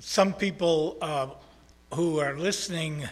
Some 0.00 0.34
people 0.34 0.98
uh, 1.00 1.28
who 1.94 2.18
are 2.18 2.38
listening 2.38 3.08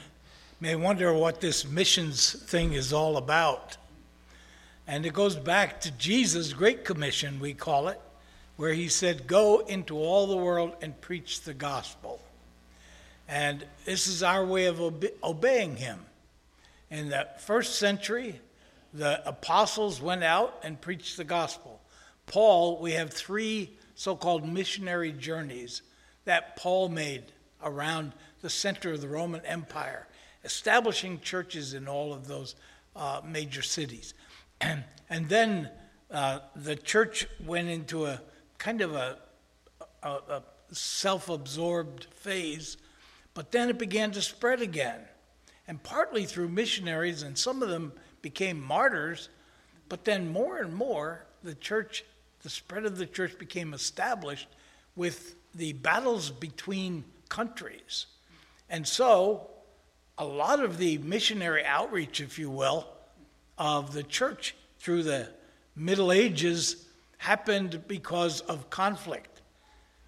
may 0.60 0.76
wonder 0.76 1.14
what 1.14 1.41
this 1.41 1.67
missions 1.67 2.34
thing 2.45 2.75
is 2.75 2.92
all 2.92 3.17
about. 3.17 3.79
And 4.86 5.06
it 5.06 5.14
goes 5.14 5.34
back 5.34 5.80
to 5.82 5.90
Jesus' 5.92 6.52
Great 6.52 6.84
Commission, 6.84 7.40
we 7.40 7.54
call 7.54 7.88
it, 7.88 7.98
where 8.56 8.74
he 8.74 8.88
said, 8.88 9.26
Go 9.26 9.60
into 9.60 9.96
all 9.96 10.26
the 10.26 10.36
world 10.36 10.76
and 10.82 11.00
preach 11.00 11.40
the 11.40 11.54
gospel. 11.54 12.21
And 13.28 13.64
this 13.87 14.06
is 14.06 14.22
our 14.22 14.44
way 14.44 14.66
of 14.66 14.78
obe- 14.78 15.14
obeying 15.22 15.76
him. 15.76 16.05
In 16.91 17.09
the 17.09 17.27
first 17.38 17.77
century, 17.77 18.41
the 18.92 19.27
apostles 19.27 20.02
went 20.02 20.23
out 20.23 20.60
and 20.62 20.78
preached 20.78 21.16
the 21.16 21.24
gospel. 21.24 21.80
Paul, 22.27 22.78
we 22.78 22.92
have 22.92 23.10
three 23.10 23.70
so 23.95 24.16
called 24.16 24.46
missionary 24.46 25.12
journeys 25.12 25.80
that 26.25 26.56
Paul 26.56 26.88
made 26.88 27.25
around 27.62 28.12
the 28.41 28.51
center 28.51 28.92
of 28.92 29.01
the 29.01 29.09
Roman 29.09 29.45
Empire, 29.46 30.06
establishing 30.45 31.20
churches 31.20 31.74
in 31.74 31.88
all 31.88 32.12
of 32.12 32.27
those 32.27 32.55
uh, 32.95 33.20
major 33.24 33.62
cities. 33.62 34.15
And, 34.60 34.84
and 35.10 35.29
then 35.29 35.70
uh, 36.10 36.41
the 36.55 36.77
church 36.77 37.27
went 37.45 37.68
into 37.68 38.06
a 38.06 38.20
kind 38.59 38.80
of 38.80 38.95
a, 38.95 39.18
a, 40.02 40.09
a 40.09 40.42
self 40.73 41.29
absorbed 41.29 42.05
phase, 42.15 42.77
but 43.34 43.52
then 43.52 43.68
it 43.68 43.79
began 43.79 44.10
to 44.12 44.23
spread 44.23 44.60
again. 44.60 45.01
And 45.66 45.82
partly 45.82 46.24
through 46.24 46.48
missionaries, 46.48 47.23
and 47.23 47.37
some 47.37 47.62
of 47.62 47.68
them 47.68 47.93
became 48.23 48.60
martyrs, 48.60 49.29
but 49.88 50.04
then 50.04 50.30
more 50.30 50.59
and 50.59 50.74
more 50.74 51.27
the 51.43 51.54
church, 51.54 52.04
the 52.43 52.51
spread 52.51 52.84
of 52.84 52.96
the 52.96 53.06
church 53.06 53.38
became 53.38 53.74
established 53.74 54.48
with 54.96 55.37
the 55.54 55.72
battles 55.72 56.30
between 56.30 57.04
countries. 57.28 58.06
And 58.68 58.86
so, 58.86 59.50
a 60.18 60.24
lot 60.24 60.60
of 60.60 60.79
the 60.79 60.98
missionary 60.98 61.65
outreach, 61.65 62.20
if 62.20 62.38
you 62.38 62.51
will, 62.51 62.87
of 63.59 63.92
the 63.92 64.03
church 64.03 64.55
through 64.79 65.03
the 65.03 65.29
Middle 65.77 66.12
Ages 66.12 66.87
happened 67.19 67.89
because 67.89 68.41
of 68.42 68.70
conflict. 68.70 69.41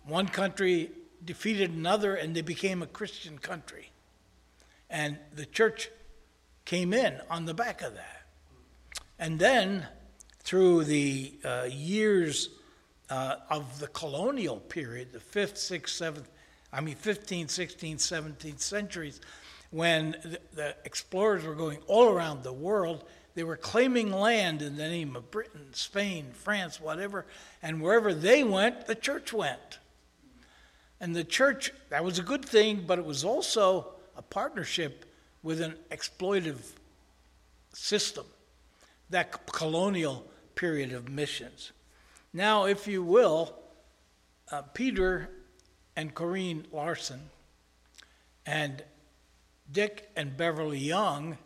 One 0.05 0.29
country 0.29 0.91
defeated 1.25 1.71
another, 1.71 2.15
and 2.15 2.35
they 2.35 2.43
became 2.43 2.83
a 2.83 2.87
Christian 2.87 3.39
country. 3.39 3.91
And 4.89 5.19
the 5.35 5.47
church 5.47 5.91
came 6.65 6.93
in 6.93 7.21
on 7.31 7.45
the 7.47 7.55
back 7.55 7.83
of 7.83 7.95
that. 7.95 8.23
And 9.19 9.39
then, 9.39 9.87
through 10.41 10.85
the 10.85 11.35
uh, 11.45 11.69
years 11.69 12.51
uh, 13.11 13.37
of 13.51 13.79
the 13.79 13.89
colonial 13.89 14.59
period, 14.59 15.13
the 15.13 15.19
5th, 15.19 15.55
6th, 15.55 16.15
7th, 16.15 16.25
I 16.73 16.81
mean 16.81 16.97
15th, 16.97 17.47
16th, 17.47 17.97
17th 17.97 18.61
centuries, 18.61 19.21
when 19.71 20.13
the, 20.23 20.41
the 20.55 20.77
explorers 20.85 21.45
were 21.45 21.55
going 21.55 21.79
all 21.87 22.09
around 22.09 22.43
the 22.43 22.53
world, 22.53 23.05
they 23.35 23.45
were 23.45 23.57
claiming 23.57 24.11
land 24.11 24.63
in 24.63 24.77
the 24.77 24.89
name 24.89 25.15
of 25.15 25.31
Britain, 25.31 25.67
Spain, 25.73 26.27
France, 26.33 26.81
whatever, 26.81 27.27
and 27.63 27.83
wherever 27.83 28.15
they 28.15 28.43
went, 28.43 28.87
the 28.87 28.95
church 28.95 29.33
went. 29.33 29.79
And 31.01 31.15
the 31.15 31.25
church, 31.25 31.73
that 31.91 32.03
was 32.03 32.19
a 32.19 32.23
good 32.23 32.45
thing, 32.45 32.85
but 32.87 32.99
it 32.99 33.05
was 33.05 33.25
also 33.25 33.89
a 34.17 34.23
partnership 34.23 35.05
with 35.43 35.61
an 35.61 35.75
exploitive 35.91 36.73
system, 37.75 38.25
that 39.11 39.47
colonial 39.47 40.27
period 40.55 40.93
of 40.93 41.11
missions. 41.11 41.73
Now, 42.37 42.67
if 42.67 42.87
you 42.87 43.03
will, 43.03 43.55
uh, 44.53 44.61
Peter 44.61 45.31
and 45.97 46.15
Corrine 46.15 46.71
Larson 46.71 47.31
and 48.45 48.85
Dick 49.73 50.11
and 50.17 50.37
Beverly 50.37 50.79
Young 50.79 51.39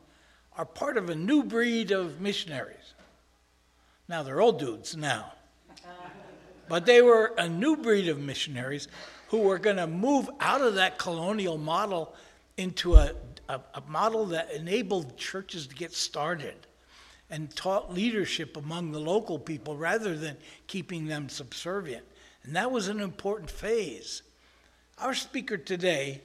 are 0.59 0.65
part 0.65 0.97
of 0.97 1.09
a 1.09 1.15
new 1.15 1.45
breed 1.45 1.93
of 1.93 2.21
missionaries. 2.21 2.95
Now, 4.09 4.25
they're 4.25 4.41
old 4.41 4.59
dudes 4.59 4.97
now. 4.97 5.35
But 6.69 6.87
they 6.87 7.03
were 7.03 7.35
a 7.39 7.49
new 7.49 7.77
breed 7.77 8.09
of 8.09 8.19
missionaries 8.19 8.89
who 9.29 9.39
were 9.39 9.61
going 9.61 9.77
to 9.77 9.87
move 9.87 10.29
out 10.41 10.61
of 10.61 10.75
that 10.75 10.99
colonial 10.99 11.57
model 11.57 12.17
into 12.57 12.97
a, 12.97 13.13
a, 13.49 13.61
a, 13.75 13.81
model 13.87 14.27
that 14.27 14.53
enabled 14.53 15.17
churches 15.17 15.69
to 15.69 15.75
get 15.77 15.93
started 15.93 16.67
and 17.31 17.55
taught 17.55 17.95
leadership 17.95 18.57
among 18.57 18.93
the 18.93 18.99
local 18.99 19.39
people 19.39 19.77
rather 19.77 20.17
than 20.17 20.37
keeping 20.67 21.07
them 21.07 21.29
subservient. 21.29 22.05
And 22.43 22.57
that 22.57 22.71
was 22.71 22.89
an 22.89 23.01
important 23.01 23.51
phase. 23.51 24.23
Our 24.99 25.15
speaker 25.15 25.57
today, 25.57 26.23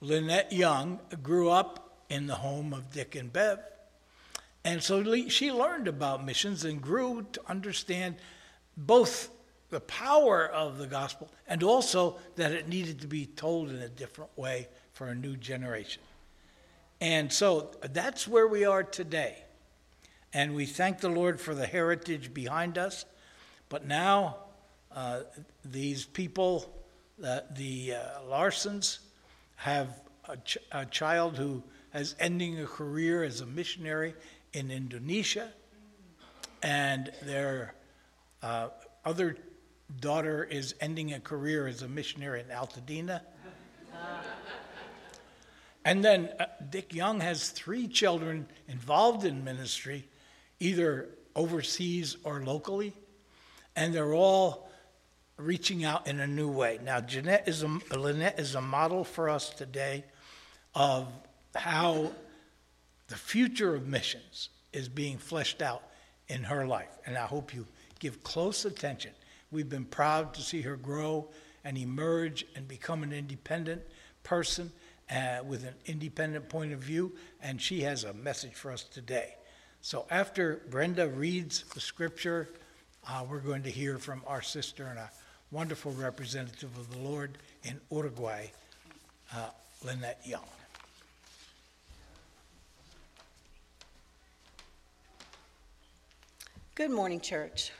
Lynette 0.00 0.52
Young, 0.52 1.00
grew 1.22 1.50
up 1.50 2.04
in 2.08 2.26
the 2.26 2.34
home 2.34 2.72
of 2.72 2.92
Dick 2.92 3.14
and 3.14 3.32
Bev. 3.32 3.60
And 4.64 4.82
so 4.82 5.28
she 5.28 5.52
learned 5.52 5.88
about 5.88 6.24
missions 6.24 6.64
and 6.64 6.80
grew 6.82 7.26
to 7.32 7.40
understand 7.48 8.16
both 8.76 9.30
the 9.70 9.80
power 9.80 10.46
of 10.48 10.78
the 10.78 10.86
gospel 10.86 11.30
and 11.46 11.62
also 11.62 12.16
that 12.36 12.52
it 12.52 12.68
needed 12.68 13.00
to 13.00 13.06
be 13.06 13.26
told 13.26 13.70
in 13.70 13.76
a 13.76 13.88
different 13.88 14.36
way 14.36 14.68
for 14.92 15.08
a 15.08 15.14
new 15.14 15.36
generation. 15.36 16.02
And 17.00 17.32
so 17.32 17.70
that's 17.92 18.26
where 18.26 18.46
we 18.46 18.64
are 18.64 18.82
today. 18.82 19.45
And 20.32 20.54
we 20.54 20.66
thank 20.66 21.00
the 21.00 21.08
Lord 21.08 21.40
for 21.40 21.54
the 21.54 21.66
heritage 21.66 22.34
behind 22.34 22.78
us. 22.78 23.04
But 23.68 23.86
now, 23.86 24.36
uh, 24.94 25.20
these 25.64 26.04
people, 26.04 26.72
uh, 27.24 27.40
the 27.50 27.94
uh, 27.94 28.20
Larsons, 28.28 28.98
have 29.56 30.00
a, 30.28 30.36
ch- 30.38 30.58
a, 30.72 30.86
child 30.86 31.36
who 31.36 31.62
is 31.94 32.14
ending 32.20 32.60
a 32.60 32.66
career 32.66 33.24
as 33.24 33.40
a 33.40 33.46
missionary 33.46 34.14
in 34.52 34.70
Indonesia. 34.70 35.50
And 36.62 37.12
their 37.22 37.74
uh, 38.42 38.68
other 39.04 39.36
daughter 40.00 40.44
is 40.44 40.74
ending 40.80 41.12
a 41.12 41.20
career 41.20 41.66
as 41.66 41.82
a 41.82 41.88
missionary 41.88 42.40
in 42.40 42.46
Altadena. 42.46 43.20
and 45.84 46.04
then 46.04 46.30
uh, 46.38 46.46
Dick 46.70 46.94
Young 46.94 47.20
has 47.20 47.50
three 47.50 47.86
children 47.86 48.46
involved 48.68 49.24
in 49.24 49.44
ministry, 49.44 50.06
either 50.60 51.08
overseas 51.34 52.16
or 52.24 52.40
locally, 52.42 52.92
and 53.74 53.94
they're 53.94 54.14
all 54.14 54.68
reaching 55.36 55.84
out 55.84 56.06
in 56.06 56.20
a 56.20 56.26
new 56.26 56.48
way. 56.48 56.78
Now, 56.82 57.00
Jeanette 57.00 57.46
is 57.46 57.62
a, 57.62 57.78
Lynette 57.96 58.38
is 58.38 58.54
a 58.54 58.60
model 58.60 59.04
for 59.04 59.28
us 59.28 59.50
today 59.50 60.04
of 60.74 61.08
how 61.54 62.12
the 63.08 63.16
future 63.16 63.74
of 63.74 63.86
missions 63.86 64.48
is 64.72 64.88
being 64.88 65.18
fleshed 65.18 65.60
out 65.60 65.82
in 66.28 66.44
her 66.44 66.66
life. 66.66 66.98
And 67.04 67.16
I 67.18 67.26
hope 67.26 67.54
you 67.54 67.66
give 67.98 68.22
close 68.22 68.64
attention 68.64 69.12
We've 69.50 69.68
been 69.68 69.84
proud 69.84 70.34
to 70.34 70.42
see 70.42 70.62
her 70.62 70.76
grow 70.76 71.28
and 71.64 71.78
emerge 71.78 72.44
and 72.54 72.66
become 72.66 73.02
an 73.02 73.12
independent 73.12 73.82
person 74.22 74.72
uh, 75.10 75.38
with 75.46 75.64
an 75.64 75.74
independent 75.86 76.48
point 76.48 76.72
of 76.72 76.80
view, 76.80 77.12
and 77.40 77.60
she 77.60 77.82
has 77.82 78.04
a 78.04 78.12
message 78.12 78.54
for 78.54 78.72
us 78.72 78.82
today. 78.82 79.36
So 79.86 80.04
after 80.10 80.62
Brenda 80.68 81.06
reads 81.06 81.62
the 81.72 81.78
scripture, 81.78 82.48
uh, 83.08 83.24
we're 83.30 83.38
going 83.38 83.62
to 83.62 83.70
hear 83.70 83.98
from 83.98 84.20
our 84.26 84.42
sister 84.42 84.86
and 84.86 84.98
a 84.98 85.08
wonderful 85.52 85.92
representative 85.92 86.76
of 86.76 86.90
the 86.90 86.98
Lord 86.98 87.38
in 87.62 87.80
Uruguay, 87.92 88.48
uh, 89.32 89.50
Lynette 89.84 90.20
Young. 90.24 90.42
Good 96.74 96.90
morning, 96.90 97.20
church. 97.20 97.70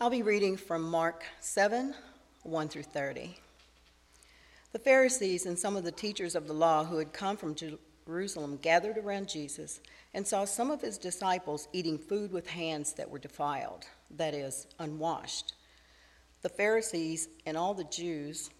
I'll 0.00 0.10
be 0.10 0.22
reading 0.22 0.56
from 0.56 0.82
Mark 0.82 1.22
7 1.38 1.94
1 2.42 2.68
through 2.68 2.82
30. 2.82 3.38
The 4.72 4.80
Pharisees 4.80 5.46
and 5.46 5.56
some 5.56 5.76
of 5.76 5.84
the 5.84 5.92
teachers 5.92 6.34
of 6.34 6.48
the 6.48 6.52
law 6.52 6.82
who 6.82 6.98
had 6.98 7.12
come 7.12 7.36
from 7.36 7.54
Jerusalem 7.54 8.58
gathered 8.60 8.98
around 8.98 9.28
Jesus 9.28 9.78
and 10.12 10.26
saw 10.26 10.44
some 10.44 10.70
of 10.70 10.80
his 10.80 10.98
disciples 10.98 11.68
eating 11.72 11.98
food 11.98 12.32
with 12.32 12.48
hands 12.48 12.92
that 12.94 13.08
were 13.08 13.18
defiled, 13.18 13.86
that 14.10 14.34
is, 14.34 14.66
unwashed. 14.78 15.54
The 16.42 16.48
Pharisees 16.48 17.28
and 17.46 17.56
all 17.56 17.74
the 17.74 17.84
Jews, 17.84 18.50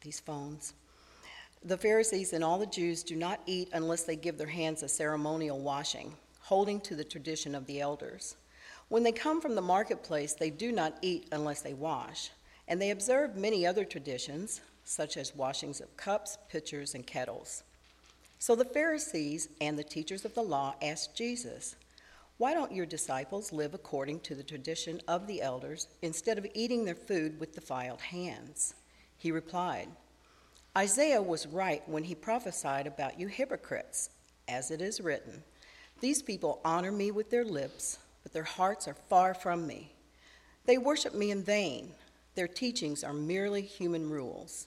these 0.00 0.20
phones, 0.20 0.74
the 1.64 1.78
Pharisees 1.78 2.34
and 2.34 2.44
all 2.44 2.58
the 2.58 2.66
Jews 2.66 3.02
do 3.02 3.16
not 3.16 3.40
eat 3.46 3.70
unless 3.72 4.02
they 4.02 4.16
give 4.16 4.36
their 4.36 4.46
hands 4.46 4.82
a 4.82 4.88
ceremonial 4.88 5.58
washing, 5.58 6.14
holding 6.40 6.78
to 6.82 6.94
the 6.94 7.04
tradition 7.04 7.54
of 7.54 7.66
the 7.66 7.80
elders. 7.80 8.36
When 8.88 9.02
they 9.02 9.12
come 9.12 9.40
from 9.40 9.54
the 9.54 9.62
marketplace, 9.62 10.34
they 10.34 10.50
do 10.50 10.72
not 10.72 10.98
eat 11.00 11.28
unless 11.32 11.62
they 11.62 11.72
wash. 11.72 12.30
And 12.68 12.80
they 12.80 12.90
observe 12.90 13.36
many 13.36 13.66
other 13.66 13.84
traditions, 13.84 14.60
such 14.84 15.16
as 15.16 15.34
washings 15.34 15.80
of 15.80 15.96
cups, 15.96 16.36
pitchers, 16.50 16.94
and 16.94 17.06
kettles. 17.06 17.62
So 18.44 18.54
the 18.54 18.66
Pharisees 18.66 19.48
and 19.62 19.78
the 19.78 19.82
teachers 19.82 20.26
of 20.26 20.34
the 20.34 20.42
law 20.42 20.74
asked 20.82 21.16
Jesus, 21.16 21.76
Why 22.36 22.52
don't 22.52 22.74
your 22.74 22.84
disciples 22.84 23.54
live 23.54 23.72
according 23.72 24.20
to 24.20 24.34
the 24.34 24.42
tradition 24.42 25.00
of 25.08 25.26
the 25.26 25.40
elders 25.40 25.88
instead 26.02 26.36
of 26.36 26.46
eating 26.52 26.84
their 26.84 26.94
food 26.94 27.40
with 27.40 27.54
defiled 27.54 28.02
hands? 28.02 28.74
He 29.16 29.30
replied, 29.30 29.88
Isaiah 30.76 31.22
was 31.22 31.46
right 31.46 31.88
when 31.88 32.04
he 32.04 32.14
prophesied 32.14 32.86
about 32.86 33.18
you 33.18 33.28
hypocrites, 33.28 34.10
as 34.46 34.70
it 34.70 34.82
is 34.82 35.00
written, 35.00 35.42
These 36.00 36.20
people 36.20 36.60
honor 36.66 36.92
me 36.92 37.12
with 37.12 37.30
their 37.30 37.46
lips, 37.46 37.98
but 38.22 38.34
their 38.34 38.44
hearts 38.44 38.86
are 38.86 38.98
far 39.08 39.32
from 39.32 39.66
me. 39.66 39.94
They 40.66 40.76
worship 40.76 41.14
me 41.14 41.30
in 41.30 41.42
vain. 41.42 41.92
Their 42.34 42.48
teachings 42.48 43.04
are 43.04 43.14
merely 43.14 43.62
human 43.62 44.10
rules. 44.10 44.66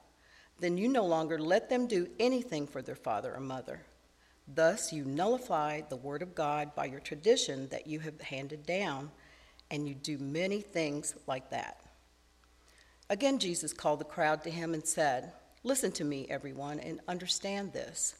then 0.61 0.77
you 0.77 0.87
no 0.87 1.05
longer 1.05 1.39
let 1.39 1.69
them 1.69 1.87
do 1.87 2.07
anything 2.19 2.67
for 2.67 2.81
their 2.81 2.95
father 2.95 3.33
or 3.33 3.39
mother. 3.39 3.81
Thus, 4.47 4.93
you 4.93 5.03
nullify 5.03 5.81
the 5.81 5.95
word 5.95 6.21
of 6.21 6.35
God 6.35 6.75
by 6.75 6.85
your 6.85 6.99
tradition 6.99 7.67
that 7.69 7.87
you 7.87 7.99
have 7.99 8.21
handed 8.21 8.65
down, 8.65 9.11
and 9.69 9.87
you 9.87 9.95
do 9.95 10.17
many 10.17 10.61
things 10.61 11.15
like 11.27 11.49
that. 11.49 11.81
Again, 13.09 13.39
Jesus 13.39 13.73
called 13.73 13.99
the 13.99 14.05
crowd 14.05 14.43
to 14.43 14.51
him 14.51 14.73
and 14.73 14.85
said, 14.85 15.33
Listen 15.63 15.91
to 15.93 16.03
me, 16.03 16.27
everyone, 16.29 16.79
and 16.79 17.01
understand 17.07 17.73
this. 17.73 18.15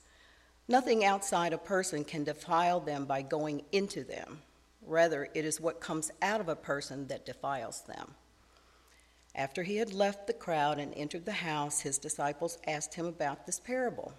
Nothing 0.67 1.03
outside 1.03 1.53
a 1.53 1.57
person 1.57 2.03
can 2.03 2.23
defile 2.23 2.79
them 2.79 3.05
by 3.05 3.21
going 3.21 3.63
into 3.71 4.03
them. 4.03 4.41
Rather, 4.81 5.27
it 5.33 5.45
is 5.45 5.61
what 5.61 5.79
comes 5.79 6.11
out 6.21 6.41
of 6.41 6.49
a 6.49 6.55
person 6.55 7.07
that 7.07 7.25
defiles 7.25 7.81
them. 7.81 8.15
After 9.35 9.63
he 9.63 9.77
had 9.77 9.93
left 9.93 10.27
the 10.27 10.33
crowd 10.33 10.77
and 10.79 10.93
entered 10.95 11.25
the 11.25 11.31
house, 11.31 11.81
his 11.81 11.97
disciples 11.97 12.57
asked 12.67 12.93
him 12.93 13.05
about 13.05 13.45
this 13.45 13.59
parable. 13.59 14.13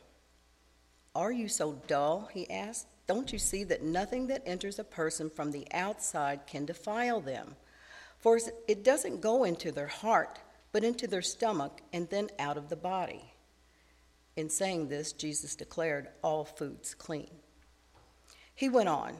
Are 1.14 1.32
you 1.32 1.48
so 1.48 1.74
dull? 1.86 2.30
He 2.32 2.50
asked. 2.50 2.86
Don't 3.06 3.32
you 3.32 3.38
see 3.38 3.64
that 3.64 3.82
nothing 3.82 4.28
that 4.28 4.42
enters 4.46 4.78
a 4.78 4.84
person 4.84 5.28
from 5.28 5.50
the 5.50 5.66
outside 5.72 6.46
can 6.46 6.64
defile 6.64 7.20
them? 7.20 7.56
For 8.18 8.38
it 8.68 8.84
doesn't 8.84 9.20
go 9.20 9.44
into 9.44 9.72
their 9.72 9.88
heart 9.88 10.38
but 10.72 10.84
into 10.84 11.06
their 11.06 11.22
stomach 11.22 11.82
and 11.92 12.08
then 12.08 12.30
out 12.38 12.56
of 12.56 12.68
the 12.68 12.76
body. 12.76 13.22
In 14.36 14.48
saying 14.48 14.88
this, 14.88 15.12
Jesus 15.12 15.54
declared 15.54 16.08
all 16.22 16.44
foods 16.44 16.94
clean. 16.94 17.30
He 18.54 18.70
went 18.70 18.88
on, 18.88 19.14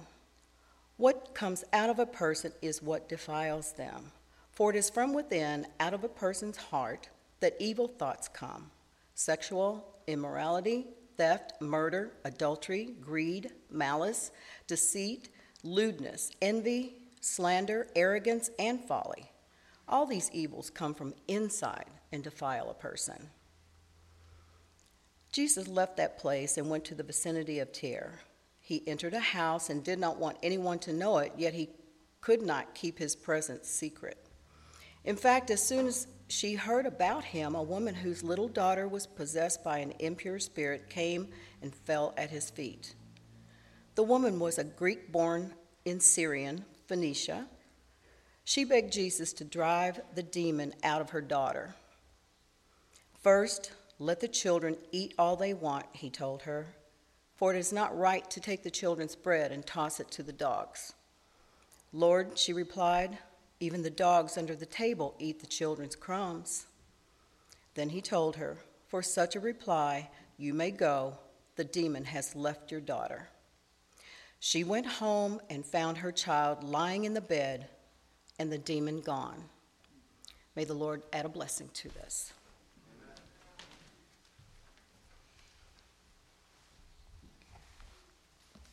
What 0.96 1.34
comes 1.34 1.64
out 1.72 1.90
of 1.90 1.98
a 1.98 2.06
person 2.06 2.52
is 2.62 2.82
what 2.82 3.08
defiles 3.08 3.72
them. 3.72 4.12
For 4.62 4.70
it 4.70 4.76
is 4.76 4.90
from 4.90 5.12
within, 5.12 5.66
out 5.80 5.92
of 5.92 6.04
a 6.04 6.08
person's 6.08 6.56
heart, 6.56 7.08
that 7.40 7.56
evil 7.58 7.88
thoughts 7.88 8.28
come 8.28 8.70
sexual 9.12 9.84
immorality, 10.06 10.86
theft, 11.16 11.54
murder, 11.60 12.12
adultery, 12.24 12.94
greed, 13.00 13.50
malice, 13.72 14.30
deceit, 14.68 15.30
lewdness, 15.64 16.30
envy, 16.40 16.94
slander, 17.20 17.88
arrogance, 17.96 18.50
and 18.56 18.84
folly. 18.84 19.32
All 19.88 20.06
these 20.06 20.30
evils 20.32 20.70
come 20.70 20.94
from 20.94 21.14
inside 21.26 21.90
and 22.12 22.22
defile 22.22 22.70
a 22.70 22.74
person. 22.74 23.30
Jesus 25.32 25.66
left 25.66 25.96
that 25.96 26.20
place 26.20 26.56
and 26.56 26.70
went 26.70 26.84
to 26.84 26.94
the 26.94 27.02
vicinity 27.02 27.58
of 27.58 27.72
Tyre. 27.72 28.20
He 28.60 28.86
entered 28.86 29.14
a 29.14 29.18
house 29.18 29.70
and 29.70 29.82
did 29.82 29.98
not 29.98 30.18
want 30.18 30.36
anyone 30.40 30.78
to 30.78 30.92
know 30.92 31.18
it, 31.18 31.32
yet 31.36 31.52
he 31.52 31.70
could 32.20 32.42
not 32.42 32.76
keep 32.76 33.00
his 33.00 33.16
presence 33.16 33.68
secret. 33.68 34.21
In 35.04 35.16
fact, 35.16 35.50
as 35.50 35.62
soon 35.62 35.86
as 35.86 36.06
she 36.28 36.54
heard 36.54 36.86
about 36.86 37.24
him, 37.24 37.54
a 37.54 37.62
woman 37.62 37.94
whose 37.94 38.22
little 38.22 38.48
daughter 38.48 38.88
was 38.88 39.06
possessed 39.06 39.62
by 39.62 39.78
an 39.78 39.92
impure 39.98 40.38
spirit 40.38 40.88
came 40.88 41.28
and 41.60 41.74
fell 41.74 42.14
at 42.16 42.30
his 42.30 42.50
feet. 42.50 42.94
The 43.94 44.02
woman 44.02 44.38
was 44.38 44.58
a 44.58 44.64
Greek 44.64 45.12
born 45.12 45.54
in 45.84 46.00
Syrian, 46.00 46.64
Phoenicia 46.86 47.46
she 48.44 48.64
begged 48.64 48.92
Jesus 48.92 49.32
to 49.34 49.44
drive 49.44 50.00
the 50.14 50.22
demon 50.22 50.74
out 50.82 51.00
of 51.00 51.10
her 51.10 51.20
daughter. 51.20 51.74
First, 53.22 53.72
let 53.98 54.20
the 54.20 54.28
children 54.28 54.76
eat 54.90 55.14
all 55.18 55.36
they 55.36 55.54
want, 55.54 55.86
he 55.92 56.10
told 56.10 56.42
her, 56.42 56.66
for 57.36 57.54
it 57.54 57.58
is 57.58 57.72
not 57.72 57.96
right 57.96 58.28
to 58.30 58.40
take 58.40 58.62
the 58.62 58.70
children's 58.70 59.14
bread 59.14 59.52
and 59.52 59.64
toss 59.64 60.00
it 60.00 60.10
to 60.12 60.22
the 60.22 60.32
dogs. 60.32 60.92
Lord, 61.92 62.36
she 62.36 62.52
replied, 62.52 63.18
even 63.62 63.82
the 63.82 63.90
dogs 63.90 64.36
under 64.36 64.56
the 64.56 64.66
table 64.66 65.14
eat 65.20 65.38
the 65.38 65.46
children's 65.46 65.94
crumbs. 65.94 66.66
Then 67.74 67.90
he 67.90 68.00
told 68.00 68.34
her, 68.36 68.58
For 68.88 69.02
such 69.02 69.36
a 69.36 69.40
reply, 69.40 70.10
you 70.36 70.52
may 70.52 70.72
go. 70.72 71.16
The 71.54 71.64
demon 71.64 72.06
has 72.06 72.34
left 72.34 72.72
your 72.72 72.80
daughter. 72.80 73.28
She 74.40 74.64
went 74.64 74.86
home 74.86 75.40
and 75.48 75.64
found 75.64 75.98
her 75.98 76.10
child 76.10 76.64
lying 76.64 77.04
in 77.04 77.14
the 77.14 77.20
bed 77.20 77.68
and 78.40 78.50
the 78.50 78.58
demon 78.58 79.00
gone. 79.00 79.44
May 80.56 80.64
the 80.64 80.74
Lord 80.74 81.04
add 81.12 81.24
a 81.24 81.28
blessing 81.28 81.70
to 81.74 81.88
this. 81.90 82.32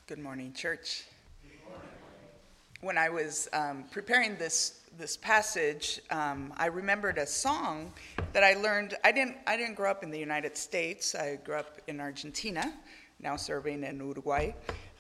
Good 0.07 0.17
morning, 0.17 0.51
church. 0.53 1.03
When 2.81 2.97
I 2.97 3.09
was 3.09 3.47
um, 3.53 3.83
preparing 3.91 4.37
this 4.37 4.78
this 4.97 5.17
passage, 5.17 6.01
um, 6.09 6.53
I 6.57 6.67
remembered 6.67 7.17
a 7.17 7.25
song 7.25 7.93
that 8.33 8.43
I 8.43 8.53
learned. 8.55 8.95
I 9.03 9.11
didn't 9.11 9.37
I 9.47 9.57
didn't 9.57 9.75
grow 9.75 9.91
up 9.91 10.03
in 10.03 10.11
the 10.11 10.19
United 10.19 10.57
States. 10.57 11.15
I 11.15 11.37
grew 11.37 11.55
up 11.55 11.79
in 11.87 11.99
Argentina, 11.99 12.73
now 13.19 13.35
serving 13.35 13.83
in 13.83 13.97
Uruguay. 13.97 14.53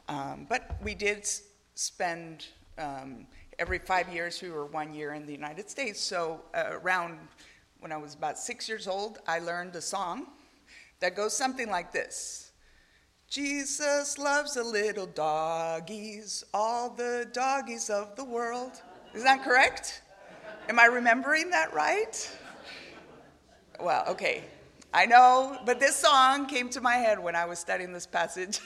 Um, 0.07 0.45
but 0.49 0.77
we 0.83 0.95
did 0.95 1.27
spend 1.75 2.47
um, 2.77 3.27
every 3.59 3.79
five 3.79 4.11
years, 4.13 4.41
we 4.41 4.49
were 4.49 4.65
one 4.65 4.93
year 4.93 5.13
in 5.13 5.25
the 5.25 5.33
United 5.33 5.69
States. 5.69 5.99
So, 5.99 6.41
uh, 6.53 6.63
around 6.71 7.19
when 7.79 7.91
I 7.91 7.97
was 7.97 8.15
about 8.15 8.37
six 8.39 8.67
years 8.67 8.87
old, 8.87 9.19
I 9.27 9.39
learned 9.39 9.75
a 9.75 9.81
song 9.81 10.27
that 10.99 11.15
goes 11.15 11.35
something 11.35 11.69
like 11.69 11.91
this 11.91 12.51
Jesus 13.29 14.17
loves 14.17 14.55
the 14.55 14.63
little 14.63 15.05
doggies, 15.05 16.43
all 16.53 16.89
the 16.89 17.27
doggies 17.31 17.89
of 17.89 18.15
the 18.15 18.23
world. 18.23 18.81
Is 19.13 19.23
that 19.23 19.43
correct? 19.43 20.03
Am 20.67 20.79
I 20.79 20.85
remembering 20.85 21.49
that 21.49 21.73
right? 21.73 22.37
Well, 23.79 24.03
okay. 24.09 24.43
I 24.93 25.07
know, 25.07 25.57
but 25.65 25.79
this 25.79 25.95
song 25.95 26.45
came 26.45 26.69
to 26.69 26.81
my 26.81 26.95
head 26.95 27.17
when 27.17 27.35
I 27.35 27.45
was 27.45 27.57
studying 27.57 27.91
this 27.91 28.05
passage. 28.05 28.59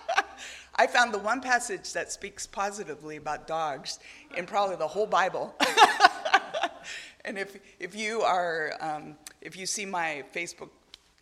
I 0.76 0.86
found 0.86 1.12
the 1.12 1.18
one 1.18 1.40
passage 1.40 1.92
that 1.92 2.12
speaks 2.12 2.46
positively 2.46 3.16
about 3.16 3.48
dogs 3.48 3.98
in 4.36 4.46
probably 4.46 4.76
the 4.76 4.86
whole 4.86 5.06
Bible. 5.06 5.54
and 7.24 7.36
if, 7.36 7.56
if 7.80 7.96
you 7.96 8.22
are, 8.22 8.74
um, 8.80 9.16
if 9.40 9.56
you 9.56 9.66
see 9.66 9.86
my 9.86 10.24
Facebook 10.34 10.70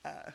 uh, 0.04 0.30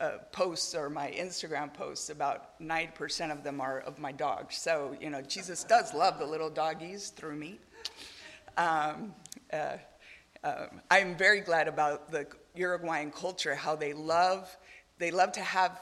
uh, 0.00 0.18
posts 0.32 0.74
or 0.74 0.88
my 0.88 1.10
Instagram 1.10 1.72
posts, 1.72 2.10
about 2.10 2.60
90% 2.60 3.32
of 3.32 3.42
them 3.42 3.60
are 3.60 3.80
of 3.80 3.98
my 3.98 4.12
dogs. 4.12 4.56
So, 4.56 4.96
you 5.00 5.10
know, 5.10 5.20
Jesus 5.22 5.64
does 5.64 5.92
love 5.92 6.18
the 6.18 6.26
little 6.26 6.50
doggies 6.50 7.08
through 7.10 7.36
me. 7.36 7.58
Um, 8.56 9.14
uh, 9.52 9.76
uh 10.44 10.66
I'm 10.90 11.16
very 11.16 11.40
glad 11.40 11.68
about 11.68 12.10
the 12.10 12.26
Uruguayan 12.54 13.10
culture, 13.10 13.54
how 13.54 13.74
they 13.76 13.92
love, 13.92 14.56
they 14.98 15.10
love 15.10 15.32
to 15.32 15.40
have 15.40 15.80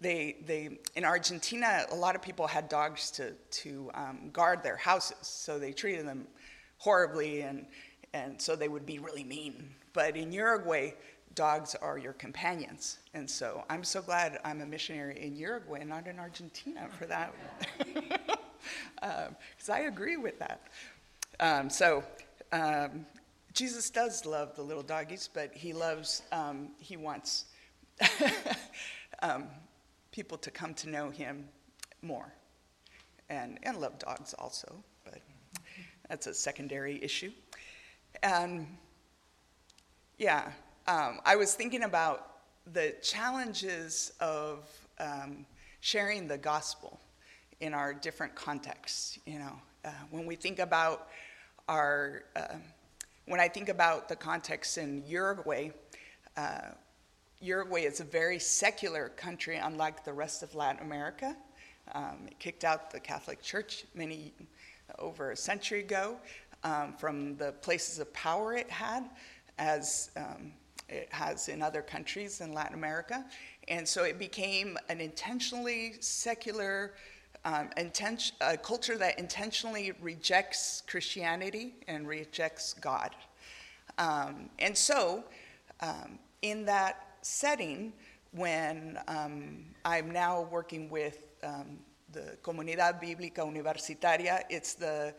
they, 0.00 0.36
they, 0.44 0.78
in 0.94 1.04
Argentina, 1.04 1.86
a 1.90 1.94
lot 1.94 2.14
of 2.14 2.22
people 2.22 2.46
had 2.46 2.68
dogs 2.68 3.10
to, 3.12 3.32
to 3.32 3.90
um, 3.94 4.30
guard 4.32 4.62
their 4.62 4.76
houses, 4.76 5.16
so 5.22 5.58
they 5.58 5.72
treated 5.72 6.06
them 6.06 6.26
horribly, 6.76 7.40
and, 7.42 7.66
and 8.12 8.40
so 8.40 8.56
they 8.56 8.68
would 8.68 8.84
be 8.84 8.98
really 8.98 9.24
mean. 9.24 9.70
But 9.94 10.16
in 10.16 10.32
Uruguay, 10.32 10.92
dogs 11.36 11.76
are 11.76 11.98
your 11.98 12.14
companions. 12.14 12.98
And 13.14 13.30
so 13.30 13.64
I'm 13.70 13.84
so 13.84 14.02
glad 14.02 14.40
I'm 14.44 14.60
a 14.60 14.66
missionary 14.66 15.22
in 15.22 15.36
Uruguay, 15.36 15.84
not 15.84 16.08
in 16.08 16.18
Argentina, 16.18 16.88
for 16.98 17.06
that. 17.06 17.32
Because 17.78 18.08
um, 19.68 19.72
I 19.72 19.80
agree 19.82 20.16
with 20.16 20.40
that. 20.40 20.62
Um, 21.38 21.70
so 21.70 22.02
um, 22.50 23.06
Jesus 23.52 23.90
does 23.90 24.26
love 24.26 24.56
the 24.56 24.62
little 24.62 24.82
doggies, 24.82 25.28
but 25.32 25.54
he 25.54 25.72
loves, 25.72 26.22
um, 26.32 26.70
he 26.78 26.96
wants. 26.96 27.44
um, 29.22 29.44
people 30.16 30.38
to 30.38 30.50
come 30.50 30.72
to 30.72 30.88
know 30.88 31.10
him 31.10 31.46
more 32.00 32.32
and, 33.28 33.58
and 33.62 33.78
love 33.78 33.98
dogs 33.98 34.34
also. 34.38 34.82
But 35.04 35.20
that's 36.08 36.26
a 36.26 36.34
secondary 36.34 37.02
issue. 37.02 37.32
And 38.22 38.66
yeah, 40.18 40.52
um, 40.88 41.20
I 41.24 41.36
was 41.36 41.54
thinking 41.54 41.82
about 41.82 42.30
the 42.72 42.94
challenges 43.02 44.12
of 44.20 44.68
um, 44.98 45.46
sharing 45.80 46.28
the 46.28 46.38
gospel 46.38 47.00
in 47.60 47.74
our 47.74 47.92
different 47.92 48.34
contexts. 48.34 49.18
You 49.26 49.40
know, 49.40 49.52
uh, 49.84 49.90
when 50.10 50.26
we 50.26 50.36
think 50.36 50.58
about 50.58 51.08
our, 51.68 52.24
uh, 52.36 52.54
when 53.26 53.40
I 53.40 53.48
think 53.48 53.68
about 53.68 54.08
the 54.08 54.16
context 54.16 54.78
in 54.78 55.02
Uruguay, 55.06 55.70
uh, 56.36 56.70
Uruguay 57.40 57.82
is 57.82 58.00
a 58.00 58.04
very 58.04 58.38
secular 58.38 59.08
country, 59.10 59.56
unlike 59.56 60.04
the 60.04 60.12
rest 60.12 60.42
of 60.42 60.54
Latin 60.54 60.84
America. 60.86 61.36
Um, 61.94 62.26
it 62.26 62.38
kicked 62.38 62.64
out 62.64 62.90
the 62.90 63.00
Catholic 63.00 63.42
Church 63.42 63.84
many 63.94 64.32
over 64.98 65.32
a 65.32 65.36
century 65.36 65.80
ago 65.80 66.16
um, 66.64 66.94
from 66.98 67.36
the 67.36 67.52
places 67.52 67.98
of 67.98 68.12
power 68.12 68.54
it 68.54 68.70
had, 68.70 69.08
as 69.58 70.10
um, 70.16 70.52
it 70.88 71.08
has 71.10 71.48
in 71.48 71.62
other 71.62 71.82
countries 71.82 72.40
in 72.40 72.52
Latin 72.52 72.74
America. 72.74 73.24
And 73.68 73.86
so 73.86 74.04
it 74.04 74.18
became 74.18 74.78
an 74.88 75.00
intentionally 75.00 75.94
secular 76.00 76.94
um, 77.44 77.70
inten- 77.76 78.32
a 78.40 78.56
culture 78.56 78.98
that 78.98 79.18
intentionally 79.18 79.92
rejects 80.00 80.82
Christianity 80.88 81.74
and 81.86 82.08
rejects 82.08 82.74
God. 82.74 83.14
Um, 83.98 84.50
and 84.58 84.76
so, 84.76 85.24
um, 85.80 86.18
in 86.42 86.64
that 86.64 87.16
setting, 87.22 87.92
when 88.32 88.98
um, 89.08 89.64
I'm 89.84 90.10
now 90.10 90.42
working 90.50 90.90
with 90.90 91.28
um, 91.42 91.78
the 92.12 92.36
Comunidad 92.42 93.00
Bíblica 93.00 93.38
Universitaria, 93.38 94.42
it's 94.50 94.74
the 94.74 95.14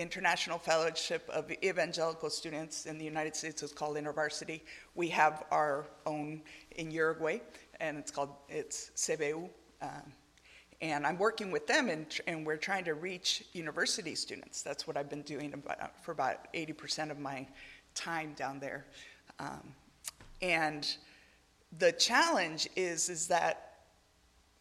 International 0.00 0.58
Fellowship 0.58 1.28
of 1.28 1.50
Evangelical 1.62 2.30
Students 2.30 2.86
in 2.86 2.96
the 2.96 3.04
United 3.04 3.36
States. 3.36 3.62
is 3.62 3.72
called 3.72 3.96
InterVarsity. 3.96 4.62
We 4.94 5.08
have 5.10 5.44
our 5.50 5.86
own 6.06 6.40
in 6.76 6.90
Uruguay, 6.90 7.40
and 7.80 7.98
it's 7.98 8.10
called 8.10 8.30
it's 8.48 8.90
CBU. 8.96 9.48
Um, 9.82 9.90
and 10.80 11.06
I'm 11.06 11.18
working 11.18 11.50
with 11.50 11.66
them, 11.66 11.90
and, 11.90 12.06
and, 12.26 12.46
we're 12.46 12.56
trying 12.56 12.84
to 12.84 12.94
reach 12.94 13.44
university 13.52 14.14
students. 14.14 14.62
That's 14.62 14.86
what 14.86 14.96
I've 14.96 15.10
been 15.10 15.22
doing 15.22 15.52
about, 15.52 16.02
for 16.02 16.12
about 16.12 16.50
80% 16.54 17.10
of 17.10 17.18
my 17.18 17.46
time 17.94 18.32
down 18.34 18.58
there. 18.58 18.86
Um, 19.38 19.74
and 20.40 20.96
the 21.78 21.92
challenge 21.92 22.68
is, 22.76 23.10
is 23.10 23.26
that 23.28 23.80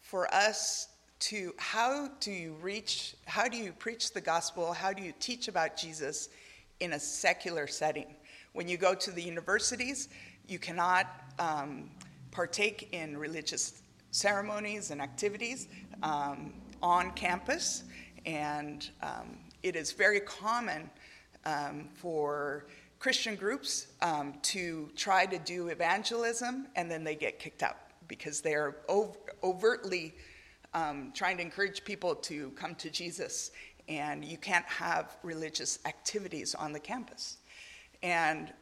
for 0.01 0.33
us 0.33 0.89
to 1.19 1.53
how 1.57 2.09
do 2.19 2.31
you 2.31 2.53
reach, 2.61 3.15
how 3.25 3.47
do 3.47 3.57
you 3.57 3.71
preach 3.73 4.13
the 4.13 4.21
gospel, 4.21 4.73
how 4.73 4.93
do 4.93 5.03
you 5.03 5.13
teach 5.19 5.47
about 5.47 5.75
Jesus 5.75 6.29
in 6.79 6.93
a 6.93 6.99
secular 6.99 7.67
setting? 7.67 8.15
When 8.53 8.67
you 8.67 8.77
go 8.77 8.95
to 8.95 9.11
the 9.11 9.21
universities, 9.21 10.09
you 10.47 10.59
cannot 10.59 11.07
um, 11.37 11.89
partake 12.31 12.89
in 12.93 13.17
religious 13.17 13.81
ceremonies 14.11 14.91
and 14.91 15.01
activities 15.01 15.67
um, 16.03 16.53
on 16.81 17.11
campus, 17.11 17.83
and 18.25 18.89
um, 19.03 19.37
it 19.61 19.75
is 19.75 19.91
very 19.91 20.21
common 20.21 20.89
um, 21.45 21.89
for 21.93 22.65
Christian 22.99 23.35
groups 23.35 23.87
um, 24.01 24.33
to 24.41 24.89
try 24.95 25.25
to 25.25 25.37
do 25.39 25.67
evangelism 25.67 26.67
and 26.75 26.91
then 26.91 27.03
they 27.03 27.15
get 27.15 27.39
kicked 27.39 27.63
out 27.63 27.77
because 28.07 28.41
they 28.41 28.53
are 28.53 28.75
ov- 28.89 29.17
overtly 29.41 30.13
um, 30.73 31.11
trying 31.13 31.37
to 31.37 31.43
encourage 31.43 31.83
people 31.83 32.15
to 32.15 32.51
come 32.51 32.75
to 32.75 32.89
Jesus, 32.89 33.51
and 33.87 34.23
you 34.23 34.37
can't 34.37 34.65
have 34.65 35.17
religious 35.23 35.79
activities 35.85 36.55
on 36.55 36.71
the 36.71 36.79
campus. 36.79 37.37
And 38.03 38.53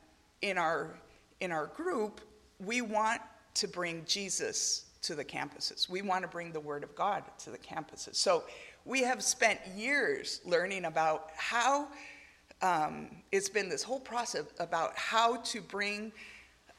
in 0.42 0.58
our 0.58 1.00
in 1.40 1.52
our 1.52 1.68
group, 1.68 2.22
we 2.60 2.82
want 2.82 3.22
to 3.54 3.68
bring 3.68 4.04
Jesus 4.06 4.86
to 5.04 5.16
the 5.16 5.26
campuses. 5.26 5.88
We 5.88 6.02
want 6.02 6.24
to 6.24 6.28
bring 6.28 6.52
the 6.52 6.60
Word 6.60 6.84
of 6.84 6.96
God 6.96 7.24
to 7.40 7.52
the 7.52 7.58
campuses. 7.58 8.16
So 8.16 8.44
we 8.86 9.02
have 9.02 9.22
spent 9.22 9.60
years 9.76 10.42
learning 10.46 10.86
about 10.86 11.30
how 11.36 11.88
um, 12.62 13.10
it's 13.32 13.50
been 13.50 13.70
this 13.70 13.84
whole 13.84 14.00
process 14.00 14.46
about 14.60 14.98
how 14.98 15.38
to 15.38 15.62
bring, 15.62 16.12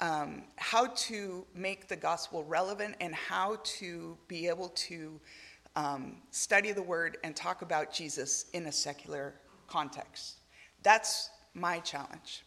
um, 0.00 0.42
how 0.56 0.86
to 0.86 1.44
make 1.54 1.88
the 1.88 1.96
gospel 1.96 2.44
relevant 2.44 2.96
and 3.00 3.14
how 3.14 3.58
to 3.64 4.16
be 4.28 4.46
able 4.48 4.68
to 4.70 5.20
um, 5.76 6.16
study 6.30 6.72
the 6.72 6.82
Word 6.82 7.18
and 7.24 7.34
talk 7.34 7.62
about 7.62 7.92
Jesus 7.92 8.46
in 8.52 8.66
a 8.66 8.72
secular 8.72 9.34
context. 9.66 10.38
That's 10.82 11.30
my 11.54 11.80
challenge. 11.80 12.44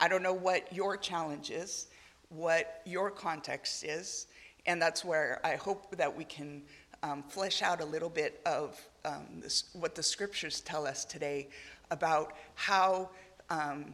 I 0.00 0.08
don't 0.08 0.22
know 0.22 0.34
what 0.34 0.72
your 0.72 0.96
challenge 0.96 1.50
is, 1.50 1.86
what 2.28 2.80
your 2.84 3.10
context 3.10 3.84
is. 3.84 4.26
And 4.66 4.80
that's 4.80 5.04
where 5.04 5.40
I 5.44 5.56
hope 5.56 5.96
that 5.96 6.14
we 6.14 6.24
can 6.24 6.62
um, 7.02 7.22
flesh 7.22 7.62
out 7.62 7.80
a 7.80 7.84
little 7.84 8.08
bit 8.08 8.40
of 8.46 8.80
um, 9.04 9.26
this, 9.40 9.64
what 9.74 9.94
the 9.94 10.02
scriptures 10.02 10.60
tell 10.60 10.86
us 10.86 11.04
today 11.04 11.48
about 11.90 12.32
how 12.54 13.10
um, 13.50 13.92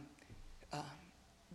uh, 0.71 0.77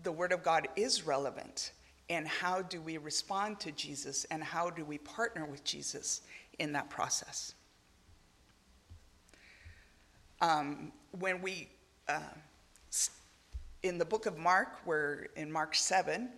the 0.06 0.12
Word 0.12 0.30
of 0.30 0.44
God 0.44 0.68
is 0.76 1.04
relevant 1.04 1.72
and 2.08 2.28
how 2.28 2.62
do 2.62 2.80
we 2.80 2.96
respond 2.96 3.58
to 3.58 3.72
Jesus 3.72 4.24
and 4.30 4.40
how 4.40 4.70
do 4.70 4.84
we 4.84 4.98
partner 4.98 5.44
with 5.44 5.64
Jesus 5.64 6.20
in 6.60 6.70
that 6.74 6.88
process. 6.88 7.54
Um, 10.40 10.92
when 11.18 11.42
we, 11.42 11.68
uh, 12.08 12.20
in 13.82 13.98
the 13.98 14.04
book 14.04 14.26
of 14.26 14.38
Mark, 14.38 14.78
where 14.84 15.26
in 15.34 15.50
Mark 15.50 15.74
7, 15.74 16.28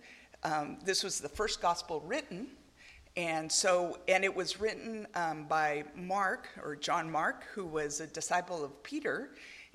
um, 0.43 0.79
this 0.83 1.03
was 1.03 1.19
the 1.19 1.29
first 1.29 1.61
gospel 1.61 2.01
written 2.07 2.47
and 3.17 3.51
so, 3.51 3.97
and 4.07 4.23
it 4.23 4.33
was 4.33 4.61
written 4.61 5.05
um, 5.15 5.45
by 5.45 5.83
Mark, 5.95 6.47
or 6.63 6.75
John 6.75 7.11
Mark, 7.11 7.43
who 7.53 7.65
was 7.65 7.99
a 7.99 8.07
disciple 8.07 8.63
of 8.63 8.81
Peter, 8.83 9.31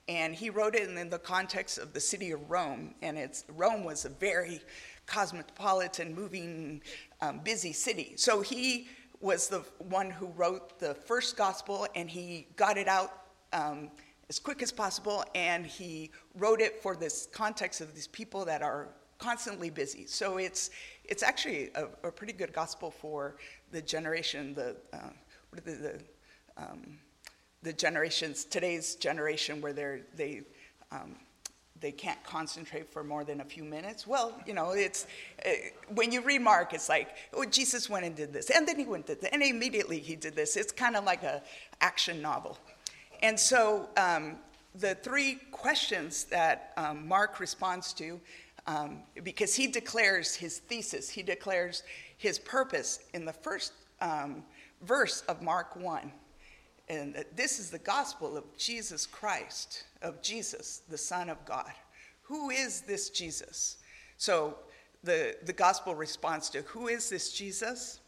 and 0.08 0.34
he 0.34 0.50
wrote 0.50 0.74
it 0.74 0.88
in 0.88 1.08
the 1.08 1.18
context 1.18 1.78
of 1.78 1.92
the 1.92 2.00
city 2.00 2.30
of 2.30 2.50
Rome. 2.50 2.94
And 3.02 3.16
it's, 3.16 3.44
Rome 3.48 3.84
was 3.84 4.04
a 4.04 4.10
very 4.10 4.60
cosmopolitan, 5.06 6.14
moving, 6.14 6.82
um, 7.20 7.40
busy 7.44 7.72
city. 7.72 8.14
So 8.16 8.40
he 8.40 8.88
was 9.20 9.48
the 9.48 9.64
one 9.78 10.10
who 10.10 10.26
wrote 10.26 10.78
the 10.78 10.94
first 10.94 11.36
gospel, 11.36 11.86
and 11.94 12.10
he 12.10 12.46
got 12.56 12.76
it 12.76 12.88
out 12.88 13.22
um, 13.52 13.90
as 14.28 14.38
quick 14.38 14.62
as 14.62 14.72
possible, 14.72 15.24
and 15.34 15.66
he 15.66 16.10
wrote 16.34 16.60
it 16.60 16.82
for 16.82 16.96
this 16.96 17.28
context 17.32 17.80
of 17.80 17.94
these 17.94 18.08
people 18.08 18.44
that 18.44 18.62
are 18.62 18.88
constantly 19.18 19.70
busy. 19.70 20.06
So 20.06 20.38
it's 20.38 20.70
it's 21.04 21.22
actually 21.22 21.70
a, 21.74 21.84
a 22.02 22.10
pretty 22.10 22.32
good 22.32 22.52
gospel 22.52 22.90
for 22.90 23.36
the 23.70 23.80
generation, 23.80 24.54
the, 24.54 24.76
uh, 24.92 25.10
the, 25.52 25.60
the, 25.60 26.00
um, 26.56 26.98
the, 27.64 27.72
generations, 27.72 28.44
today's 28.44 28.94
generation 28.94 29.60
where 29.60 29.72
they're, 29.72 30.02
they, 30.16 30.42
um, 30.92 31.16
they 31.80 31.90
can't 31.90 32.22
concentrate 32.24 32.88
for 32.88 33.02
more 33.02 33.24
than 33.24 33.40
a 33.40 33.44
few 33.44 33.64
minutes. 33.64 34.06
Well, 34.06 34.32
you 34.46 34.54
know, 34.54 34.72
it's 34.72 35.06
uh, 35.44 35.50
when 35.88 36.12
you 36.12 36.22
read 36.22 36.40
Mark, 36.40 36.72
it's 36.72 36.88
like, 36.88 37.08
oh, 37.32 37.44
Jesus 37.44 37.90
went 37.90 38.06
and 38.06 38.14
did 38.14 38.32
this, 38.32 38.50
and 38.50 38.66
then 38.66 38.78
he 38.78 38.84
went 38.84 39.08
and 39.08 39.18
did 39.18 39.22
this, 39.22 39.30
and 39.32 39.42
immediately 39.42 39.98
he 39.98 40.14
did 40.14 40.36
this. 40.36 40.56
It's 40.56 40.72
kind 40.72 40.96
of 40.96 41.04
like 41.04 41.24
a 41.24 41.42
action 41.80 42.22
novel, 42.22 42.56
and 43.22 43.38
so 43.38 43.88
um, 43.96 44.36
the 44.74 44.94
three 44.94 45.40
questions 45.50 46.24
that 46.24 46.72
um, 46.76 47.06
Mark 47.06 47.40
responds 47.40 47.92
to 47.94 48.20
um, 48.66 49.00
because 49.22 49.54
he 49.54 49.66
declares 49.66 50.34
his 50.34 50.58
thesis, 50.58 51.10
he 51.10 51.22
declares 51.22 51.82
his 52.16 52.38
purpose 52.38 53.00
in 53.12 53.24
the 53.24 53.32
first 53.32 53.72
um, 54.00 54.42
verse 54.82 55.22
of 55.28 55.42
Mark 55.42 55.76
1. 55.76 56.10
And 56.88 57.24
this 57.34 57.58
is 57.58 57.70
the 57.70 57.78
gospel 57.78 58.36
of 58.36 58.44
Jesus 58.56 59.06
Christ, 59.06 59.84
of 60.02 60.20
Jesus, 60.20 60.82
the 60.88 60.98
Son 60.98 61.30
of 61.30 61.44
God. 61.46 61.72
Who 62.22 62.50
is 62.50 62.82
this 62.82 63.10
Jesus? 63.10 63.78
So 64.18 64.56
the, 65.02 65.36
the 65.44 65.52
gospel 65.52 65.94
responds 65.94 66.50
to 66.50 66.62
who 66.62 66.88
is 66.88 67.08
this 67.08 67.32
Jesus? 67.32 68.00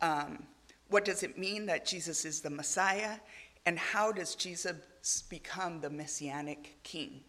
Um, 0.00 0.44
what 0.88 1.04
does 1.04 1.22
it 1.22 1.38
mean 1.38 1.66
that 1.66 1.86
Jesus 1.86 2.24
is 2.24 2.40
the 2.40 2.50
Messiah? 2.50 3.16
And 3.66 3.78
how 3.78 4.12
does 4.12 4.34
Jesus 4.34 4.74
become 5.28 5.80
the 5.80 5.90
messianic 5.90 6.76
king? 6.82 7.20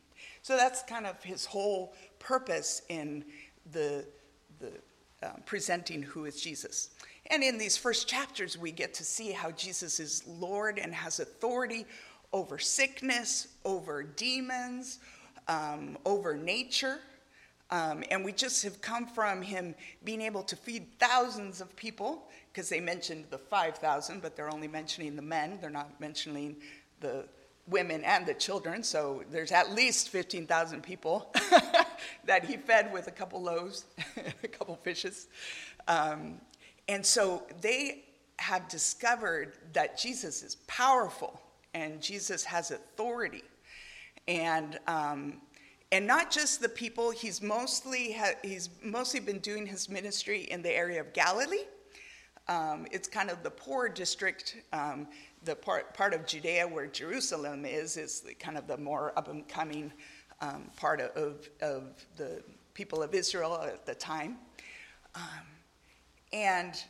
So 0.42 0.58
that's 0.58 0.84
kind 0.84 1.06
of 1.06 1.22
his 1.24 1.46
whole 1.46 1.94
purpose 2.20 2.82
in 2.89 3.24
the, 3.72 4.06
the 4.60 4.72
um, 5.24 5.42
presenting 5.46 6.01
who 6.01 6.25
is 6.25 6.42
Jesus. 6.42 6.89
And 7.32 7.44
in 7.44 7.58
these 7.58 7.77
first 7.77 8.08
chapters, 8.08 8.58
we 8.58 8.72
get 8.72 8.94
to 8.96 9.03
see 9.03 9.32
how 9.32 9.51
Jesus 9.51 10.00
is 10.00 10.24
Lord 10.27 10.77
and 10.77 10.94
has 10.94 11.20
authority 11.20 11.86
over 12.34 12.58
sickness, 12.58 13.48
over 13.63 14.03
demons, 14.03 15.00
um, 15.48 15.98
over 16.06 16.36
nature. 16.36 17.00
Um, 17.70 18.03
and 18.12 18.25
we 18.25 18.34
just 18.34 18.63
have 18.63 18.82
come 18.82 19.08
from 19.08 19.42
him 19.42 19.74
being 20.03 20.22
able 20.22 20.44
to 20.44 20.56
feed 20.56 20.86
thousands 21.00 21.62
of 21.62 21.75
people, 21.75 22.27
because 22.51 22.70
they 22.70 22.80
mentioned 22.80 23.25
the 23.30 23.38
5,000, 23.38 24.22
but 24.22 24.36
they're 24.36 24.51
only 24.51 24.68
mentioning 24.68 25.15
the 25.15 25.22
men. 25.22 25.58
They're 25.62 25.70
not 25.70 26.00
mentioning 26.00 26.58
the 27.00 27.25
women 27.68 28.03
and 28.03 28.25
the 28.25 28.34
children, 28.34 28.84
so 28.84 29.24
there's 29.32 29.51
at 29.51 29.74
least 29.74 30.10
15,000 30.10 30.84
people 30.84 31.34
that 32.25 32.44
he 32.44 32.58
fed 32.58 32.92
with 32.92 33.08
a 33.08 33.12
couple 33.12 33.42
loaves, 33.42 33.86
a 34.44 34.48
couple 34.48 34.75
fishes. 34.84 35.27
Um, 35.88 36.42
and 36.88 37.06
so 37.06 37.44
they 37.62 38.04
have 38.38 38.68
discovered 38.68 39.54
that 39.74 39.98
Jesus 39.98 40.44
is 40.44 40.56
powerful 40.68 41.40
and 41.74 42.02
Jesus 42.02 42.44
has 42.44 42.72
authority. 42.72 43.44
And, 44.28 44.80
um, 44.88 45.42
and 45.92 46.06
not 46.06 46.32
just 46.32 46.62
the 46.62 46.70
people, 46.70 47.12
he's 47.12 47.42
mostly, 47.42 48.13
ha- 48.13 48.36
he's 48.44 48.70
mostly 48.84 49.20
been 49.20 49.40
doing 49.40 49.66
his 49.66 49.90
ministry 49.90 50.42
in 50.44 50.62
the 50.62 50.72
area 50.72 51.00
of 51.00 51.13
Galilee. 51.13 51.66
Um, 52.48 52.86
it's 52.92 53.08
kind 53.08 53.30
of 53.30 53.42
the 53.44 53.52
poor 53.52 53.88
district 53.88 54.58
um, 54.74 55.08
the 55.46 55.56
part, 55.56 55.94
part 55.94 56.13
of 56.13 56.25
Judea 56.25 56.68
where 56.68 56.88
Jerusalem 56.88 57.66
is, 57.66 57.98
is 57.98 58.22
the, 58.22 58.34
kind 58.34 58.58
of 58.58 58.68
the 58.68 58.78
more 58.78 59.13
up 59.18 59.30
and 59.30 59.48
coming 59.48 59.92
um, 60.42 60.70
part 60.75 61.00
of, 61.02 61.48
of 61.62 62.06
the 62.18 62.44
people 62.74 63.02
of 63.04 63.13
Israel 63.13 63.62
at 63.62 63.86
the 63.86 63.96
time. 63.96 64.38
Um, 65.16 65.22
and, 66.34 66.84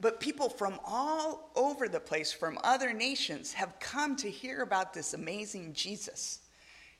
but 0.00 0.20
people 0.20 0.50
from 0.50 0.78
all 0.84 1.50
over 1.56 1.88
the 1.88 2.00
place, 2.00 2.30
from 2.32 2.58
other 2.62 2.92
nations, 2.92 3.54
have 3.54 3.78
come 3.80 4.14
to 4.16 4.30
hear 4.30 4.60
about 4.60 4.92
this 4.92 5.14
amazing 5.14 5.72
Jesus. 5.72 6.40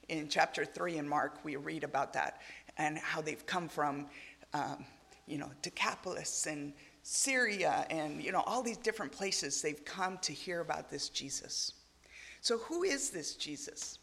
In 0.09 0.29
chapter 0.29 0.65
3 0.65 0.97
in 0.97 1.07
Mark, 1.07 1.45
we 1.45 1.57
read 1.57 1.85
about 1.85 2.15
that 2.15 2.41
and 2.79 2.97
how 2.97 3.21
they've 3.21 3.45
come 3.45 3.69
from, 3.69 4.07
um, 4.55 4.87
you 5.27 5.37
know, 5.37 5.51
Decapolis 5.61 6.47
and 6.47 6.73
Syria 7.11 7.87
and 7.89 8.23
you 8.23 8.33
know 8.33 8.43
all 8.45 8.63
these 8.63 8.77
different 8.77 9.13
places 9.13 9.63
they've 9.63 9.83
come 9.87 10.19
to 10.19 10.31
hear 10.31 10.61
about 10.61 10.91
this 10.91 11.09
Jesus. 11.09 11.73
So 12.43 12.59
who 12.59 12.83
is 12.83 13.09
this 13.09 13.35
Jesus? 13.35 13.99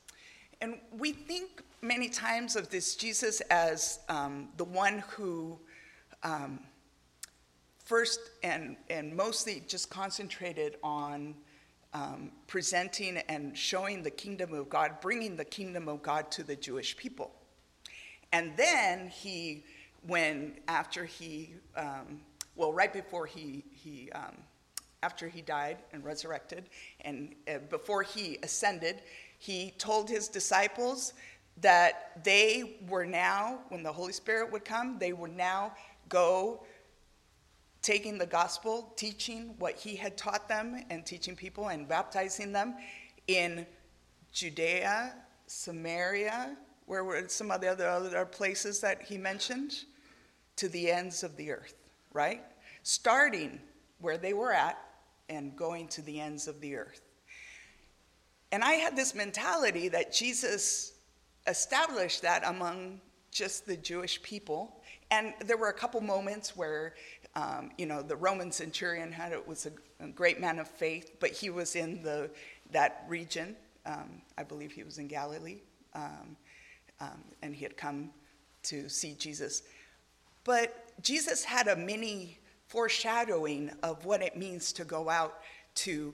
And 0.59 0.79
we 0.91 1.11
think 1.11 1.61
many 1.83 2.09
times 2.09 2.55
of 2.55 2.69
this 2.69 2.95
Jesus 2.95 3.41
as 3.41 3.99
um, 4.09 4.49
the 4.57 4.63
one 4.63 5.03
who 5.09 5.59
um, 6.23 6.59
first 7.85 8.19
and, 8.43 8.75
and 8.89 9.15
mostly 9.15 9.63
just 9.67 9.89
concentrated 9.89 10.77
on 10.83 11.35
um, 11.93 12.31
presenting 12.47 13.17
and 13.29 13.57
showing 13.57 14.03
the 14.03 14.11
kingdom 14.11 14.53
of 14.53 14.69
God, 14.69 14.99
bringing 15.01 15.37
the 15.37 15.45
kingdom 15.45 15.87
of 15.87 16.01
God 16.01 16.29
to 16.31 16.43
the 16.43 16.55
Jewish 16.55 16.97
people. 16.97 17.31
And 18.33 18.57
then 18.57 19.07
he, 19.07 19.63
when 20.05 20.55
after 20.67 21.05
he 21.05 21.53
um, 21.77 22.19
well, 22.55 22.71
right 22.71 22.91
before 22.91 23.25
he, 23.25 23.63
he 23.71 24.09
um, 24.13 24.35
after 25.03 25.27
he 25.27 25.41
died 25.41 25.77
and 25.91 26.03
resurrected, 26.03 26.69
and 27.01 27.35
uh, 27.47 27.59
before 27.69 28.01
he 28.01 28.37
ascended, 28.43 29.01
he 29.37 29.73
told 29.77 30.09
his 30.09 30.27
disciples 30.27 31.13
that 31.61 32.23
they 32.23 32.77
were 32.87 33.05
now, 33.05 33.59
when 33.69 33.83
the 33.83 33.91
Holy 33.91 34.13
Spirit 34.13 34.51
would 34.51 34.65
come, 34.65 34.97
they 34.99 35.13
would 35.13 35.35
now 35.35 35.73
go 36.09 36.63
taking 37.85 38.17
the 38.17 38.25
gospel, 38.25 38.91
teaching 38.95 39.53
what 39.59 39.75
he 39.75 39.95
had 39.95 40.17
taught 40.17 40.47
them, 40.49 40.83
and 40.89 41.05
teaching 41.05 41.35
people 41.35 41.69
and 41.69 41.87
baptizing 41.87 42.51
them 42.51 42.75
in 43.27 43.65
Judea, 44.33 45.13
Samaria, 45.47 46.57
where 46.87 47.03
were 47.03 47.27
some 47.27 47.51
of 47.51 47.61
the 47.61 47.67
other, 47.67 47.87
other 47.87 48.25
places 48.25 48.81
that 48.81 49.01
he 49.03 49.17
mentioned, 49.17 49.85
to 50.57 50.67
the 50.67 50.91
ends 50.91 51.23
of 51.23 51.37
the 51.37 51.51
earth 51.51 51.75
right? 52.15 52.41
Starting 52.81 53.59
where 53.99 54.17
they 54.17 54.33
were 54.33 54.53
at 54.53 54.79
and 55.29 55.55
going 55.55 55.87
to 55.89 56.01
the 56.01 56.19
ends 56.19 56.47
of 56.47 56.59
the 56.61 56.75
earth. 56.75 57.01
And 58.51 58.63
I 58.63 58.73
had 58.73 58.95
this 58.95 59.13
mentality 59.13 59.89
that 59.89 60.13
Jesus 60.13 60.93
established 61.45 62.21
that 62.21 62.47
among 62.47 63.01
just 63.35 63.65
the 63.65 63.75
Jewish 63.75 64.21
people. 64.23 64.81
And 65.11 65.33
there 65.45 65.57
were 65.57 65.67
a 65.67 65.73
couple 65.73 65.99
moments 65.99 66.55
where, 66.55 66.95
um, 67.35 67.69
you 67.77 67.85
know, 67.85 68.01
the 68.01 68.15
Roman 68.15 68.49
centurion 68.49 69.11
had 69.11 69.33
it 69.33 69.45
was 69.45 69.65
a, 69.65 70.03
a, 70.03 70.07
great 70.07 70.39
man 70.39 70.57
of 70.57 70.69
faith, 70.69 71.17
but 71.19 71.31
he 71.31 71.49
was 71.49 71.75
in 71.75 72.01
the 72.01 72.31
that 72.71 73.03
region. 73.09 73.55
Um, 73.85 74.21
I 74.37 74.43
believe 74.43 74.71
he 74.71 74.83
was 74.83 74.97
in 74.97 75.07
Galilee, 75.07 75.59
um, 75.93 76.37
um 77.01 77.23
and 77.41 77.53
he 77.53 77.63
had 77.63 77.75
come 77.75 78.09
to 78.63 78.87
see 78.87 79.13
Jesus. 79.13 79.63
But 80.45 81.01
Jesus 81.01 81.43
had 81.43 81.67
a 81.67 81.75
mini 81.75 82.39
foreshadowing 82.67 83.69
of 83.83 84.05
what 84.05 84.21
it 84.21 84.37
means 84.37 84.71
to 84.73 84.85
go 84.85 85.09
out 85.09 85.41
to 85.75 86.13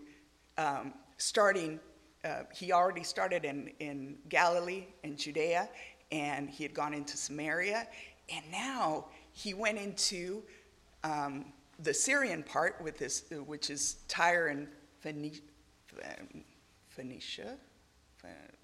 um, 0.58 0.94
starting. 1.18 1.80
Uh, 2.26 2.44
he 2.54 2.72
already 2.72 3.04
started 3.04 3.46
in, 3.46 3.72
in 3.80 4.18
Galilee 4.28 4.86
and 5.04 5.18
Judea, 5.18 5.70
and 6.12 6.50
he 6.50 6.64
had 6.64 6.74
gone 6.74 6.94
into 6.94 7.18
Samaria, 7.18 7.88
and 8.34 8.44
now 8.52 9.06
he 9.34 9.54
went 9.54 9.78
into 9.78 10.44
um, 11.04 11.46
the 11.80 11.94
Syrian 11.94 12.44
part 12.44 12.80
with 12.82 12.98
this, 12.98 13.24
which 13.46 13.70
is 13.70 13.98
Tyre 14.08 14.48
and 14.48 14.68
Phoenicia. 15.00 15.42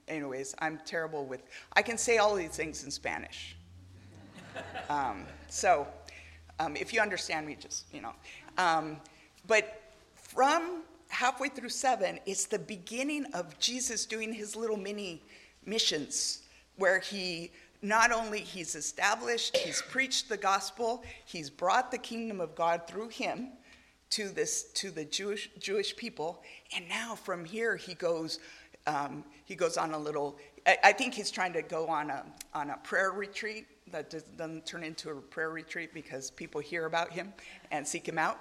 Anyways, 0.07 0.55
I'm 0.59 0.79
terrible 0.85 1.25
with. 1.25 1.43
I 1.73 1.81
can 1.81 1.97
say 1.97 2.17
all 2.17 2.35
these 2.35 2.55
things 2.55 2.83
in 2.83 2.91
Spanish. 2.91 3.55
Um, 4.89 5.25
so 5.49 5.85
um, 6.59 6.75
if 6.75 6.91
you 6.91 6.99
understand 6.99 7.45
me, 7.45 7.55
just, 7.59 7.85
you 7.93 8.01
know. 8.01 8.13
Um, 8.57 8.97
but 9.45 9.81
from 10.15 10.81
halfway 11.09 11.49
through 11.49 11.69
seven, 11.69 12.19
it's 12.25 12.45
the 12.45 12.57
beginning 12.57 13.25
of 13.33 13.59
Jesus 13.59 14.07
doing 14.07 14.33
his 14.33 14.55
little 14.55 14.77
mini 14.77 15.21
missions 15.63 16.46
where 16.77 16.99
he 16.99 17.51
not 17.81 18.11
only 18.11 18.39
he's 18.39 18.75
established 18.75 19.55
he's 19.57 19.81
preached 19.83 20.29
the 20.29 20.37
gospel 20.37 21.03
he's 21.25 21.49
brought 21.49 21.91
the 21.91 21.97
kingdom 21.97 22.41
of 22.41 22.55
god 22.55 22.87
through 22.87 23.09
him 23.09 23.49
to 24.09 24.29
this 24.29 24.63
to 24.73 24.89
the 24.89 25.05
jewish 25.05 25.49
jewish 25.59 25.95
people 25.95 26.41
and 26.75 26.87
now 26.89 27.13
from 27.13 27.45
here 27.45 27.75
he 27.75 27.93
goes 27.93 28.39
um, 28.87 29.23
he 29.43 29.53
goes 29.53 29.77
on 29.77 29.93
a 29.93 29.97
little 29.97 30.37
I, 30.65 30.77
I, 30.85 30.93
think 30.93 31.13
he's 31.13 31.29
trying 31.29 31.53
to 31.53 31.61
go 31.61 31.87
on 31.87 32.09
a 32.09 32.23
on 32.53 32.69
a 32.69 32.77
prayer 32.77 33.11
retreat 33.11 33.67
that 33.91 34.09
doesn't 34.37 34.65
turn 34.65 34.83
into 34.83 35.09
a 35.09 35.15
prayer 35.15 35.49
retreat 35.49 35.93
because 35.93 36.31
people 36.31 36.61
hear 36.61 36.85
about 36.85 37.11
him 37.11 37.33
and 37.71 37.87
seek 37.87 38.07
him 38.07 38.17
out. 38.17 38.39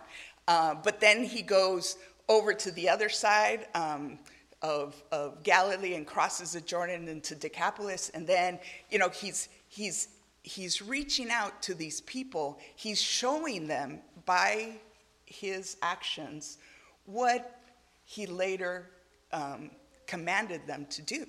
Uh, 0.48 0.74
but 0.74 1.00
then 1.00 1.24
he 1.24 1.42
goes 1.42 1.98
over 2.28 2.52
to 2.52 2.70
the 2.72 2.88
other 2.88 3.08
side 3.08 3.66
um, 3.74 4.18
of, 4.62 4.94
of 5.12 5.42
Galilee 5.42 5.94
and 5.94 6.06
crosses 6.06 6.52
the 6.52 6.60
Jordan 6.60 7.08
into 7.08 7.34
Decapolis. 7.34 8.10
And 8.14 8.26
then, 8.26 8.58
you 8.90 8.98
know, 8.98 9.08
he's, 9.08 9.48
he's, 9.68 10.08
he's 10.42 10.82
reaching 10.82 11.30
out 11.30 11.62
to 11.62 11.74
these 11.74 12.00
people. 12.02 12.58
He's 12.74 13.00
showing 13.00 13.66
them 13.66 14.00
by 14.24 14.78
his 15.26 15.76
actions 15.82 16.58
what 17.04 17.60
he 18.04 18.26
later 18.26 18.90
um, 19.32 19.70
commanded 20.06 20.66
them 20.66 20.86
to 20.90 21.02
do. 21.02 21.26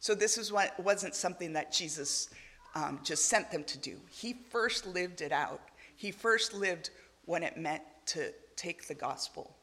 So 0.00 0.14
this 0.14 0.36
is 0.36 0.50
what 0.52 0.78
wasn't 0.82 1.14
something 1.14 1.52
that 1.52 1.72
Jesus 1.72 2.30
um, 2.74 2.98
just 3.04 3.26
sent 3.26 3.50
them 3.50 3.64
to 3.64 3.78
do. 3.78 3.98
He 4.10 4.34
first 4.50 4.86
lived 4.86 5.20
it 5.20 5.32
out. 5.32 5.60
He 5.96 6.10
first 6.10 6.54
lived 6.54 6.90
when 7.26 7.42
it 7.42 7.56
meant 7.56 7.82
to 8.06 8.32
take 8.56 8.88
the 8.88 8.94
gospel 8.94 9.54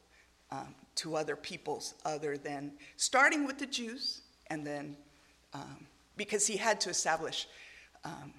um, 0.50 0.74
to 1.00 1.16
other 1.16 1.36
peoples 1.36 1.94
other 2.04 2.36
than 2.36 2.72
starting 2.96 3.46
with 3.46 3.58
the 3.58 3.66
Jews 3.66 4.22
and 4.48 4.66
then 4.66 4.96
um, 5.54 5.86
because 6.16 6.46
he 6.46 6.58
had 6.58 6.80
to 6.82 6.90
establish, 6.90 7.48
um, 8.04 8.34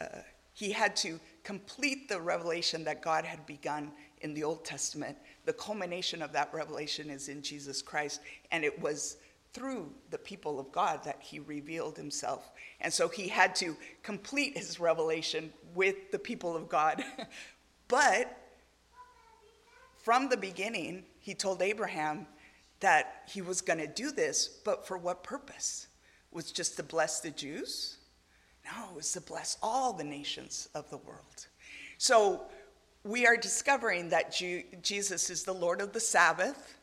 uh, 0.00 0.06
he 0.54 0.72
had 0.72 0.96
to 0.96 1.20
complete 1.44 2.08
the 2.08 2.18
revelation 2.18 2.84
that 2.84 3.02
God 3.02 3.24
had 3.24 3.44
begun 3.46 3.92
in 4.22 4.32
the 4.34 4.44
Old 4.44 4.64
Testament. 4.64 5.16
The 5.44 5.52
culmination 5.52 6.22
of 6.22 6.32
that 6.32 6.48
revelation 6.52 7.10
is 7.10 7.28
in 7.28 7.42
Jesus 7.42 7.82
Christ, 7.82 8.20
and 8.50 8.64
it 8.64 8.80
was 8.80 9.18
through 9.52 9.92
the 10.10 10.18
people 10.18 10.58
of 10.58 10.72
God 10.72 11.04
that 11.04 11.18
he 11.20 11.40
revealed 11.40 11.96
himself. 11.96 12.50
And 12.80 12.92
so 12.92 13.08
he 13.08 13.28
had 13.28 13.54
to 13.56 13.76
complete 14.02 14.56
his 14.56 14.80
revelation 14.80 15.52
with 15.74 16.10
the 16.10 16.18
people 16.18 16.56
of 16.56 16.68
God. 16.68 17.02
but 17.88 18.36
from 19.96 20.28
the 20.28 20.36
beginning, 20.36 21.04
he 21.28 21.34
told 21.34 21.60
Abraham 21.60 22.26
that 22.80 23.24
he 23.28 23.42
was 23.42 23.60
going 23.60 23.78
to 23.78 23.86
do 23.86 24.10
this, 24.10 24.48
but 24.64 24.86
for 24.86 24.96
what 24.96 25.22
purpose? 25.22 25.88
Was 26.32 26.50
just 26.50 26.78
to 26.78 26.82
bless 26.82 27.20
the 27.20 27.28
Jews? 27.28 27.98
No, 28.64 28.88
it 28.88 28.96
was 28.96 29.12
to 29.12 29.20
bless 29.20 29.58
all 29.62 29.92
the 29.92 30.04
nations 30.04 30.70
of 30.74 30.88
the 30.88 30.96
world. 30.96 31.48
So 31.98 32.46
we 33.04 33.26
are 33.26 33.36
discovering 33.36 34.08
that 34.08 34.34
Jesus 34.80 35.28
is 35.28 35.44
the 35.44 35.52
Lord 35.52 35.82
of 35.82 35.92
the 35.92 36.00
Sabbath 36.00 36.78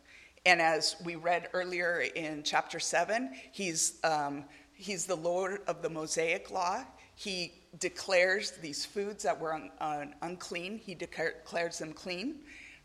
and 0.45 0.61
as 0.61 0.95
we 1.03 1.15
read 1.15 1.49
earlier 1.53 2.01
in 2.13 2.43
chapter 2.43 2.79
7, 2.79 3.31
he's, 3.51 3.95
um, 4.03 4.45
he's 4.75 5.07
the 5.07 5.15
Lord 5.15 5.61
of 5.65 5.81
the 5.81 5.89
Mosaic 5.89 6.51
law. 6.51 6.83
He 7.15 7.63
declares 7.79 8.51
these 8.51 8.85
foods 8.85 9.23
that 9.23 9.39
were 9.39 9.55
un, 9.55 9.71
un, 9.81 10.13
unclean, 10.21 10.77
he 10.77 10.93
declares 10.93 11.79
them 11.79 11.93
clean. 11.93 12.41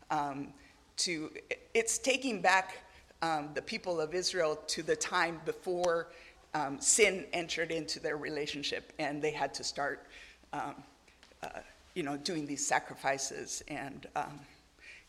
Um, 0.09 0.53
to, 1.01 1.31
it's 1.73 1.97
taking 1.97 2.41
back 2.41 2.77
um, 3.21 3.49
the 3.53 3.61
people 3.61 3.99
of 4.01 4.13
Israel 4.13 4.59
to 4.67 4.83
the 4.83 4.95
time 4.95 5.41
before 5.45 6.07
um, 6.53 6.79
sin 6.81 7.25
entered 7.33 7.71
into 7.71 7.99
their 7.99 8.17
relationship, 8.17 8.93
and 8.99 9.21
they 9.21 9.31
had 9.31 9.53
to 9.53 9.63
start, 9.63 10.07
um, 10.53 10.75
uh, 11.43 11.59
you 11.95 12.03
know, 12.03 12.17
doing 12.17 12.45
these 12.45 12.65
sacrifices 12.65 13.63
and, 13.67 14.07
um, 14.15 14.39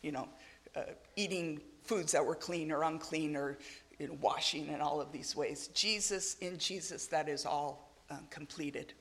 you 0.01 0.11
know, 0.11 0.27
uh, 0.75 0.81
eating 1.15 1.61
foods 1.83 2.11
that 2.11 2.25
were 2.25 2.35
clean 2.35 2.71
or 2.71 2.83
unclean 2.83 3.35
or 3.35 3.57
you 3.99 4.07
know, 4.07 4.17
washing 4.21 4.67
in 4.67 4.81
all 4.81 5.01
of 5.01 5.11
these 5.11 5.35
ways. 5.35 5.67
Jesus, 5.73 6.35
in 6.39 6.57
Jesus, 6.57 7.07
that 7.07 7.29
is 7.29 7.45
all 7.45 7.91
uh, 8.09 8.17
completed. 8.29 8.93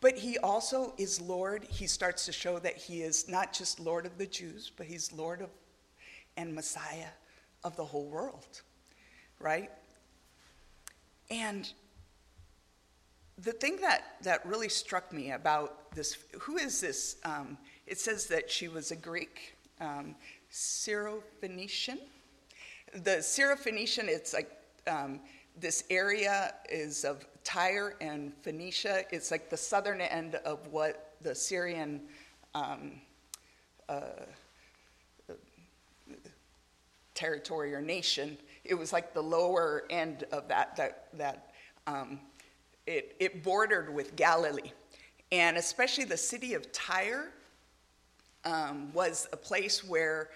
But 0.00 0.18
he 0.18 0.36
also 0.38 0.94
is 0.98 1.20
Lord. 1.20 1.64
He 1.64 1.86
starts 1.86 2.26
to 2.26 2.32
show 2.32 2.58
that 2.58 2.76
he 2.76 3.02
is 3.02 3.28
not 3.28 3.52
just 3.52 3.78
Lord 3.78 4.04
of 4.04 4.18
the 4.18 4.26
Jews, 4.26 4.72
but 4.76 4.86
he's 4.86 5.12
Lord 5.12 5.40
of 5.40 5.48
and 6.36 6.54
Messiah 6.54 7.10
of 7.64 7.76
the 7.76 7.84
whole 7.84 8.06
world, 8.06 8.62
right? 9.38 9.70
And 11.30 11.70
the 13.38 13.52
thing 13.52 13.76
that, 13.80 14.16
that 14.22 14.44
really 14.46 14.68
struck 14.68 15.12
me 15.12 15.32
about 15.32 15.92
this 15.94 16.18
who 16.40 16.56
is 16.58 16.80
this? 16.80 17.16
Um, 17.24 17.58
it 17.86 17.98
says 17.98 18.26
that 18.26 18.50
she 18.50 18.68
was 18.68 18.90
a 18.90 18.96
Greek, 18.96 19.56
um, 19.80 20.14
Syrophoenician. 20.50 21.98
The 22.94 23.18
Syrophoenician, 23.18 24.08
it's 24.08 24.32
like 24.32 24.50
um, 24.86 25.20
this 25.58 25.84
area 25.90 26.54
is 26.70 27.04
of 27.04 27.26
Tyre 27.44 27.96
and 28.00 28.32
Phoenicia. 28.42 29.04
It's 29.10 29.30
like 29.30 29.50
the 29.50 29.56
southern 29.56 30.00
end 30.00 30.36
of 30.36 30.66
what 30.68 31.14
the 31.22 31.34
Syrian 31.34 32.02
um, 32.54 32.92
uh, 33.88 34.24
territory 37.22 37.72
or 37.72 37.80
nation. 37.80 38.36
It 38.64 38.74
was 38.74 38.92
like 38.92 39.14
the 39.14 39.22
lower 39.22 39.84
end 39.90 40.24
of 40.32 40.48
that, 40.48 40.74
that, 40.76 41.06
that 41.14 41.52
um, 41.86 42.18
it, 42.84 43.14
it 43.20 43.44
bordered 43.44 43.94
with 43.94 44.16
Galilee. 44.16 44.72
And 45.30 45.56
especially 45.56 46.04
the 46.04 46.16
city 46.16 46.54
of 46.54 46.72
Tyre 46.72 47.30
um, 48.44 48.92
was 48.92 49.28
a 49.32 49.36
place 49.36 49.84
where 49.84 50.30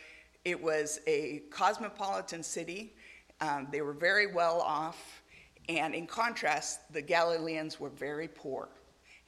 it 0.45 0.63
was 0.63 1.01
a 1.09 1.43
cosmopolitan 1.51 2.45
city. 2.45 2.95
Um, 3.41 3.67
they 3.73 3.81
were 3.81 3.93
very 3.93 4.29
well 4.33 4.61
off. 4.61 5.23
And 5.69 5.93
in 5.93 6.07
contrast, 6.07 6.93
the 6.93 7.03
Galileans 7.03 7.81
were 7.81 7.91
very 7.91 8.29
poor. 8.29 8.69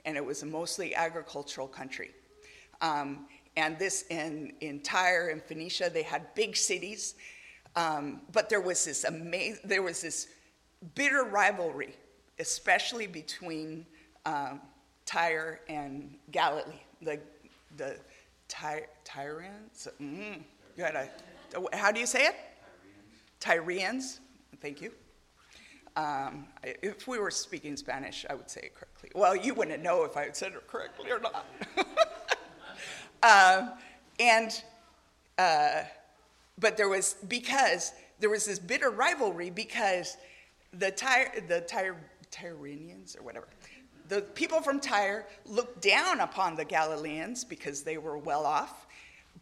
And 0.05 0.16
it 0.16 0.25
was 0.25 0.44
a 0.44 0.47
mostly 0.47 0.94
agricultural 0.94 1.66
country. 1.66 2.12
Um, 2.81 3.27
and 3.57 3.77
this 3.81 4.05
in, 4.11 4.53
in 4.61 4.79
Tyre 4.79 5.31
and 5.31 5.42
Phoenicia, 5.42 5.90
they 5.92 6.05
had 6.05 6.33
big 6.37 6.57
cities 6.57 7.16
um, 7.79 8.23
but 8.33 8.49
there 8.49 8.61
was 8.61 8.85
this 8.85 9.05
amazing, 9.05 9.61
there 9.64 9.83
was 9.83 10.03
this 10.03 10.27
bitter 10.97 11.23
rivalry, 11.23 11.95
especially 12.41 13.07
between 13.07 13.87
um, 14.27 14.61
Tyre 15.07 15.61
and 15.69 16.17
Galilee. 16.33 16.81
The 17.03 17.21
the 17.77 17.97
Ty- 18.49 18.87
Tyrians. 19.05 19.87
Mm, 20.01 20.41
you 20.77 20.83
had 20.85 20.97
a, 20.97 21.77
how 21.77 21.93
do 21.93 22.01
you 22.01 22.07
say 22.07 22.27
it? 22.27 22.35
Tyrians. 23.38 24.19
Thank 24.61 24.81
you. 24.81 24.91
Um, 25.95 26.47
if 26.64 27.07
we 27.07 27.19
were 27.19 27.31
speaking 27.31 27.77
Spanish, 27.77 28.27
I 28.29 28.35
would 28.35 28.51
say 28.51 28.62
it 28.62 28.75
correctly. 28.75 29.11
Well, 29.14 29.37
you 29.37 29.55
wouldn't 29.55 29.83
know 29.85 30.03
if 30.03 30.17
I 30.17 30.31
said 30.33 30.53
it 30.53 30.67
correctly 30.67 31.12
or 31.12 31.21
not. 31.21 31.47
um, 33.23 33.73
and 34.19 34.62
uh, 35.38 35.83
but 36.61 36.77
there 36.77 36.88
was, 36.88 37.14
because 37.29 37.92
there 38.18 38.31
was 38.31 38.44
this 38.44 38.59
bitter 38.59 38.90
rivalry 38.90 39.51
because 39.51 40.16
the 40.73 40.90
Tyre, 40.90 41.33
the 41.49 41.61
Tyre, 41.62 41.97
Tyrians 42.31 43.16
or 43.18 43.23
whatever, 43.23 43.49
the 44.09 44.23
people 44.23 44.61
from 44.61 44.81
Tyre 44.81 45.27
looked 45.44 45.83
down 45.83 46.21
upon 46.21 46.57
the 46.57 46.64
Galileans 46.64 47.44
because 47.44 47.83
they 47.83 47.99
were 47.99 48.16
well 48.16 48.47
off, 48.47 48.87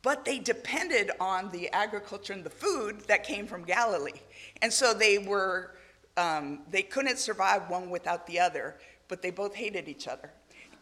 but 0.03 0.25
they 0.25 0.39
depended 0.39 1.11
on 1.21 1.51
the 1.51 1.69
agriculture 1.73 2.33
and 2.33 2.45
the 2.45 2.51
food 2.51 3.01
that 3.03 3.25
came 3.25 3.47
from 3.47 3.65
Galilee. 3.65 4.21
And 4.63 4.73
so 4.73 4.93
they 4.93 5.19
were, 5.19 5.73
um, 6.17 6.61
they 6.71 6.83
couldn't 6.83 7.19
survive 7.19 7.71
one 7.71 7.91
without 7.91 8.27
the 8.27 8.41
other, 8.41 8.77
but 9.09 9.23
they 9.23 9.31
both 9.31 9.55
hated 9.55 9.89
each 9.89 10.09
other. 10.09 10.31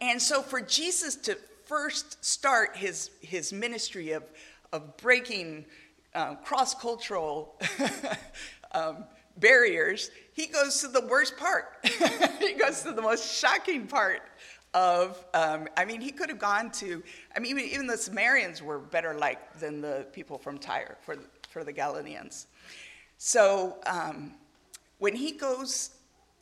And 0.01 0.21
so 0.21 0.41
for 0.41 0.61
Jesus 0.61 1.15
to 1.17 1.37
first 1.65 2.23
start 2.23 2.75
his, 2.75 3.11
his 3.21 3.53
ministry 3.53 4.11
of, 4.11 4.23
of 4.73 4.97
breaking 4.97 5.65
um, 6.15 6.37
cross 6.43 6.73
cultural 6.73 7.59
um, 8.71 9.05
barriers, 9.37 10.09
he 10.33 10.47
goes 10.47 10.81
to 10.81 10.87
the 10.87 11.01
worst 11.01 11.37
part. 11.37 11.65
he 12.39 12.53
goes 12.53 12.81
to 12.81 12.91
the 12.91 13.01
most 13.01 13.39
shocking 13.39 13.85
part 13.87 14.21
of, 14.73 15.23
um, 15.33 15.67
I 15.77 15.85
mean, 15.85 16.01
he 16.01 16.11
could 16.11 16.29
have 16.29 16.39
gone 16.39 16.71
to, 16.71 17.01
I 17.35 17.39
mean, 17.39 17.51
even, 17.51 17.71
even 17.71 17.87
the 17.87 17.97
Samaritans 17.97 18.61
were 18.61 18.79
better 18.79 19.13
liked 19.13 19.59
than 19.59 19.81
the 19.81 20.07
people 20.11 20.37
from 20.37 20.57
Tyre 20.57 20.97
for, 21.01 21.17
for 21.49 21.63
the 21.63 21.71
Galileans. 21.71 22.47
So 23.17 23.77
um, 23.85 24.33
when 24.97 25.15
he 25.15 25.31
goes 25.31 25.91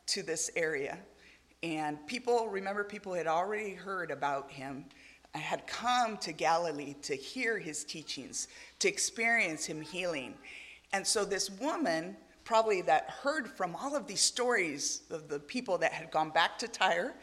to 0.06 0.22
this 0.22 0.50
area, 0.56 0.98
and 1.62 2.04
people, 2.06 2.48
remember, 2.48 2.84
people 2.84 3.14
had 3.14 3.26
already 3.26 3.72
heard 3.72 4.10
about 4.10 4.50
him 4.50 4.84
had 5.38 5.66
come 5.66 6.16
to 6.18 6.32
Galilee 6.32 6.94
to 7.02 7.14
hear 7.14 7.58
his 7.58 7.84
teachings, 7.84 8.48
to 8.78 8.88
experience 8.88 9.64
him 9.66 9.80
healing. 9.80 10.34
And 10.92 11.06
so 11.06 11.24
this 11.24 11.50
woman, 11.50 12.16
probably 12.44 12.82
that 12.82 13.10
heard 13.10 13.48
from 13.48 13.74
all 13.74 13.96
of 13.96 14.06
these 14.06 14.20
stories 14.20 15.02
of 15.10 15.28
the 15.28 15.40
people 15.40 15.78
that 15.78 15.92
had 15.92 16.10
gone 16.10 16.30
back 16.30 16.58
to 16.58 16.68
Tyre 16.68 17.14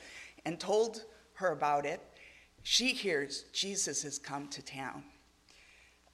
and 0.45 0.59
told 0.59 1.05
her 1.35 1.51
about 1.51 1.85
it, 1.85 2.01
she 2.63 2.89
hears 2.89 3.45
Jesus 3.53 4.03
has 4.03 4.19
come 4.19 4.47
to 4.49 4.61
town. 4.61 5.03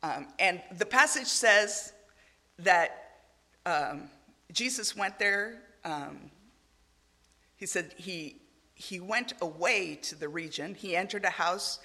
Um, 0.03 0.27
and 0.39 0.62
the 0.77 0.86
passage 0.86 1.27
says 1.27 1.93
that 2.60 3.21
um, 3.65 4.10
Jesus 4.51 4.95
went 4.95 5.19
there. 5.19 5.63
Um, 5.83 6.31
he 7.55 7.65
said 7.65 7.93
he 7.97 8.41
he 8.78 9.00
went 9.00 9.34
away 9.42 9.96
to 10.04 10.16
the 10.16 10.30
region. 10.30 10.76
He 10.76 10.96
entered 10.96 11.26
a 11.26 11.32
house, 11.32 11.80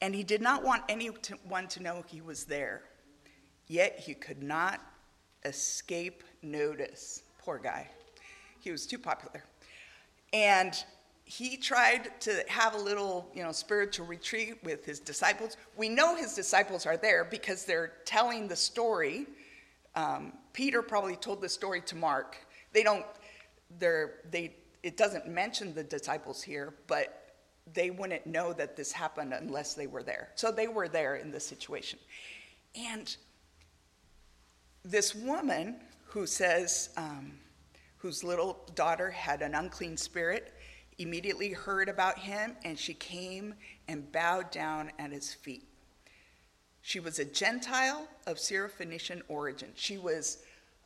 and 0.00 0.12
he 0.12 0.24
did 0.24 0.42
not 0.42 0.64
want 0.64 0.82
anyone 0.88 1.68
to 1.68 1.82
know 1.82 2.04
he 2.08 2.20
was 2.20 2.44
there. 2.44 2.82
Yet 3.68 4.00
he 4.00 4.12
could 4.12 4.42
not 4.42 4.80
escape 5.44 6.24
notice. 6.42 7.22
Poor 7.38 7.58
guy. 7.58 7.88
He 8.58 8.72
was 8.72 8.88
too 8.88 8.98
popular. 8.98 9.44
And 10.32 10.74
he 11.24 11.56
tried 11.56 12.20
to 12.22 12.44
have 12.48 12.74
a 12.74 12.78
little, 12.78 13.30
you 13.32 13.44
know, 13.44 13.52
spiritual 13.52 14.06
retreat 14.06 14.58
with 14.64 14.84
his 14.84 14.98
disciples. 14.98 15.56
We 15.76 15.88
know 15.88 16.16
his 16.16 16.34
disciples 16.34 16.86
are 16.86 16.96
there 16.96 17.24
because 17.24 17.64
they're 17.64 17.92
telling 18.04 18.48
the 18.48 18.56
story. 18.56 19.26
Um, 19.94 20.32
Peter 20.52 20.82
probably 20.82 21.14
told 21.14 21.40
the 21.40 21.48
story 21.48 21.82
to 21.82 21.94
Mark. 21.94 22.36
They 22.72 22.82
don't, 22.82 23.06
they're, 23.78 24.14
they 24.32 24.56
it 24.86 24.96
doesn't 24.96 25.26
mention 25.26 25.74
the 25.74 25.82
disciples 25.82 26.40
here, 26.40 26.72
but 26.86 27.34
they 27.74 27.90
wouldn't 27.90 28.24
know 28.24 28.52
that 28.52 28.76
this 28.76 28.92
happened 28.92 29.34
unless 29.34 29.74
they 29.74 29.88
were 29.88 30.04
there. 30.04 30.28
So 30.36 30.52
they 30.52 30.68
were 30.68 30.86
there 30.86 31.16
in 31.16 31.32
this 31.32 31.44
situation. 31.44 31.98
And 32.76 33.16
this 34.84 35.12
woman 35.12 35.80
who 36.04 36.24
says, 36.24 36.90
um, 36.96 37.32
whose 37.96 38.22
little 38.22 38.60
daughter 38.76 39.10
had 39.10 39.42
an 39.42 39.56
unclean 39.56 39.96
spirit, 39.96 40.54
immediately 40.98 41.50
heard 41.50 41.88
about 41.88 42.20
him 42.20 42.54
and 42.64 42.78
she 42.78 42.94
came 42.94 43.54
and 43.88 44.12
bowed 44.12 44.52
down 44.52 44.92
at 45.00 45.10
his 45.10 45.34
feet. 45.34 45.64
She 46.82 47.00
was 47.00 47.18
a 47.18 47.24
Gentile 47.24 48.06
of 48.28 48.36
Syrophoenician 48.36 49.22
origin. 49.26 49.72
She 49.74 49.98
was 49.98 50.44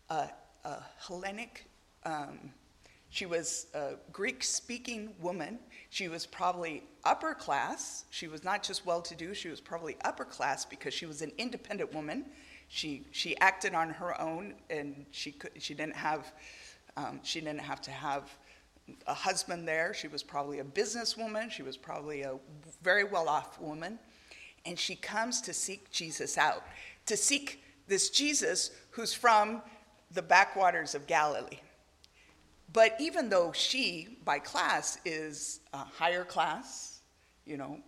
a, 0.09 0.31
a 0.65 0.79
Hellenic 1.07 1.67
um, 2.07 2.55
she 3.11 3.27
was 3.27 3.67
a 3.75 3.95
Greek 4.13 4.45
speaking 4.45 5.13
woman. 5.21 5.59
She 5.91 6.07
was 6.07 6.27
probably 6.27 6.85
upper 7.03 7.35
class. 7.35 8.05
She 8.11 8.29
was 8.29 8.45
not 8.45 8.63
just 8.63 8.87
well 8.87 9.03
to 9.03 9.17
do, 9.17 9.35
she 9.35 9.49
was 9.49 9.61
probably 9.61 9.97
upper 10.05 10.25
class 10.25 10.65
because 10.65 10.95
she 10.95 11.07
was 11.07 11.21
an 11.21 11.33
independent 11.37 11.93
woman. 11.93 12.27
She, 12.69 13.05
she 13.11 13.37
acted 13.39 13.75
on 13.75 13.91
her 13.91 14.19
own 14.21 14.55
and 14.71 15.05
she, 15.11 15.33
could, 15.33 15.51
she, 15.61 15.75
didn't 15.75 15.97
have, 15.97 16.33
um, 16.97 17.19
she 17.25 17.41
didn't 17.41 17.61
have 17.61 17.81
to 17.83 17.91
have 17.91 18.31
a 19.09 19.15
husband 19.15 19.67
there. 19.67 19.93
She 19.93 20.07
was 20.07 20.23
probably 20.23 20.61
a 20.61 20.65
businesswoman. 20.65 21.51
She 21.51 21.65
was 21.65 21.77
probably 21.77 22.23
a 22.23 22.39
very 22.81 23.03
well 23.03 23.29
off 23.29 23.61
woman. 23.61 23.99
And 24.65 24.79
she 24.79 24.95
comes 24.95 25.41
to 25.43 25.53
seek 25.53 25.91
Jesus 25.91 26.39
out, 26.39 26.63
to 27.07 27.17
seek 27.17 27.65
this 27.89 28.09
Jesus 28.11 28.71
who's 28.91 29.13
from 29.13 29.63
the 30.13 30.23
backwaters 30.23 30.95
of 30.95 31.09
Galilee. 31.09 31.59
But 32.73 32.97
even 33.01 33.29
though 33.29 33.53
she, 33.53 34.19
by 34.25 34.39
class, 34.39 34.99
is 35.05 35.61
a 35.73 35.79
higher 35.79 36.25
class, 36.25 37.01
you 37.45 37.57
know, 37.57 37.81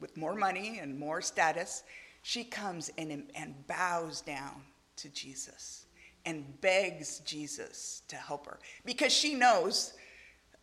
with 0.00 0.16
more 0.16 0.34
money 0.34 0.78
and 0.80 0.98
more 0.98 1.20
status, 1.20 1.82
she 2.22 2.44
comes 2.44 2.90
and, 2.98 3.24
and 3.34 3.66
bows 3.66 4.20
down 4.20 4.62
to 4.96 5.08
Jesus 5.08 5.86
and 6.24 6.60
begs 6.60 7.20
Jesus 7.20 8.02
to 8.08 8.16
help 8.16 8.46
her 8.46 8.58
because 8.84 9.12
she 9.12 9.34
knows 9.34 9.94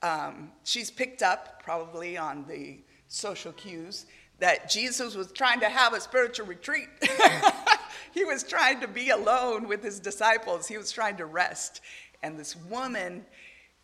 um, 0.04 0.52
she's 0.64 0.92
picked 0.92 1.24
up 1.24 1.64
probably 1.64 2.18
on 2.18 2.46
the 2.48 2.80
social 3.08 3.52
cues 3.54 4.06
that 4.40 4.70
Jesus 4.70 5.16
was 5.16 5.32
trying 5.32 5.60
to 5.62 5.70
have 5.70 5.94
a 5.94 6.02
spiritual 6.02 6.46
retreat. 6.46 6.90
he 8.14 8.24
was 8.26 8.44
trying 8.44 8.82
to 8.82 8.88
be 8.88 9.10
alone 9.10 9.68
with 9.68 9.82
his 9.84 10.00
disciples, 10.00 10.68
he 10.68 10.78
was 10.78 10.92
trying 10.92 11.18
to 11.18 11.26
rest. 11.26 11.82
And 12.22 12.40
this 12.40 12.56
woman 12.56 13.26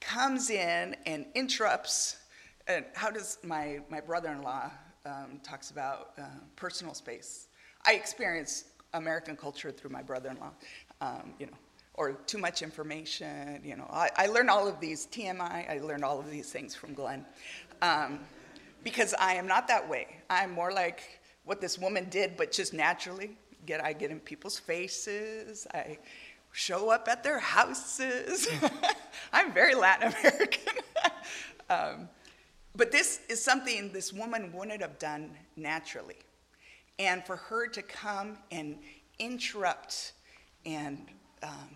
comes 0.01 0.49
in 0.49 0.95
and 1.05 1.25
interrupts. 1.35 2.17
And 2.67 2.85
how 2.93 3.09
does 3.09 3.37
my, 3.43 3.79
my 3.89 4.01
brother 4.01 4.29
in 4.29 4.41
law 4.41 4.69
um, 5.05 5.39
talks 5.43 5.71
about 5.71 6.11
uh, 6.17 6.23
personal 6.55 6.93
space? 6.93 7.47
I 7.85 7.93
experience 7.93 8.65
American 8.93 9.37
culture 9.37 9.71
through 9.71 9.91
my 9.91 10.01
brother 10.01 10.29
in 10.29 10.37
law, 10.37 10.51
um, 10.99 11.33
you 11.39 11.45
know, 11.45 11.57
or 11.93 12.13
too 12.13 12.37
much 12.37 12.61
information. 12.61 13.61
You 13.63 13.77
know, 13.77 13.87
I, 13.89 14.09
I 14.17 14.25
learned 14.27 14.49
all 14.49 14.67
of 14.67 14.79
these 14.79 15.07
TMI, 15.07 15.69
I 15.69 15.79
learned 15.81 16.03
all 16.03 16.19
of 16.19 16.29
these 16.29 16.49
things 16.51 16.75
from 16.75 16.93
Glenn. 16.93 17.25
Um, 17.81 18.19
because 18.83 19.13
I 19.19 19.35
am 19.35 19.47
not 19.47 19.67
that 19.67 19.87
way. 19.87 20.07
I'm 20.29 20.51
more 20.51 20.71
like 20.71 21.21
what 21.45 21.61
this 21.61 21.77
woman 21.77 22.07
did, 22.09 22.35
but 22.37 22.51
just 22.51 22.73
naturally. 22.73 23.37
Get 23.65 23.83
I 23.83 23.93
get 23.93 24.09
in 24.09 24.19
people's 24.19 24.57
faces. 24.57 25.67
I 25.73 25.99
show 26.51 26.89
up 26.89 27.07
at 27.07 27.23
their 27.23 27.39
houses. 27.39 28.47
I'm 29.33 29.53
very 29.53 29.75
Latin 29.75 30.13
American. 30.13 30.73
um, 31.69 32.09
but 32.75 32.91
this 32.91 33.21
is 33.29 33.43
something 33.43 33.91
this 33.91 34.13
woman 34.13 34.51
wouldn't 34.53 34.81
have 34.81 34.99
done 34.99 35.31
naturally. 35.55 36.17
And 36.99 37.25
for 37.25 37.35
her 37.35 37.67
to 37.67 37.81
come 37.81 38.37
and 38.51 38.77
interrupt 39.19 40.13
and, 40.65 41.05
um, 41.43 41.69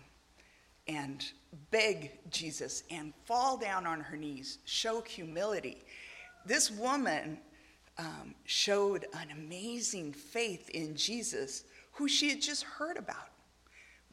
and 0.86 1.24
beg 1.70 2.12
Jesus 2.30 2.84
and 2.90 3.12
fall 3.24 3.56
down 3.56 3.86
on 3.86 4.00
her 4.00 4.16
knees, 4.16 4.58
show 4.64 5.00
humility, 5.02 5.82
this 6.44 6.70
woman 6.70 7.38
um, 7.98 8.34
showed 8.44 9.06
an 9.14 9.30
amazing 9.32 10.12
faith 10.12 10.68
in 10.70 10.96
Jesus, 10.96 11.64
who 11.92 12.08
she 12.08 12.30
had 12.30 12.40
just 12.40 12.62
heard 12.62 12.96
about. 12.96 13.30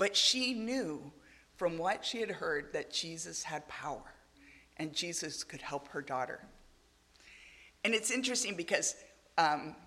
But 0.03 0.17
she 0.17 0.53
knew 0.53 1.13
from 1.55 1.77
what 1.77 2.03
she 2.03 2.19
had 2.19 2.29
heard 2.29 2.73
that 2.73 2.91
Jesus 2.91 3.41
had 3.41 3.65
power 3.69 4.03
and 4.75 4.91
Jesus 4.91 5.45
could 5.45 5.61
help 5.61 5.87
her 5.87 6.01
daughter. 6.01 6.41
And 7.85 7.93
it's 7.93 8.11
interesting 8.11 8.57
because 8.57 8.97
um, 9.37 9.77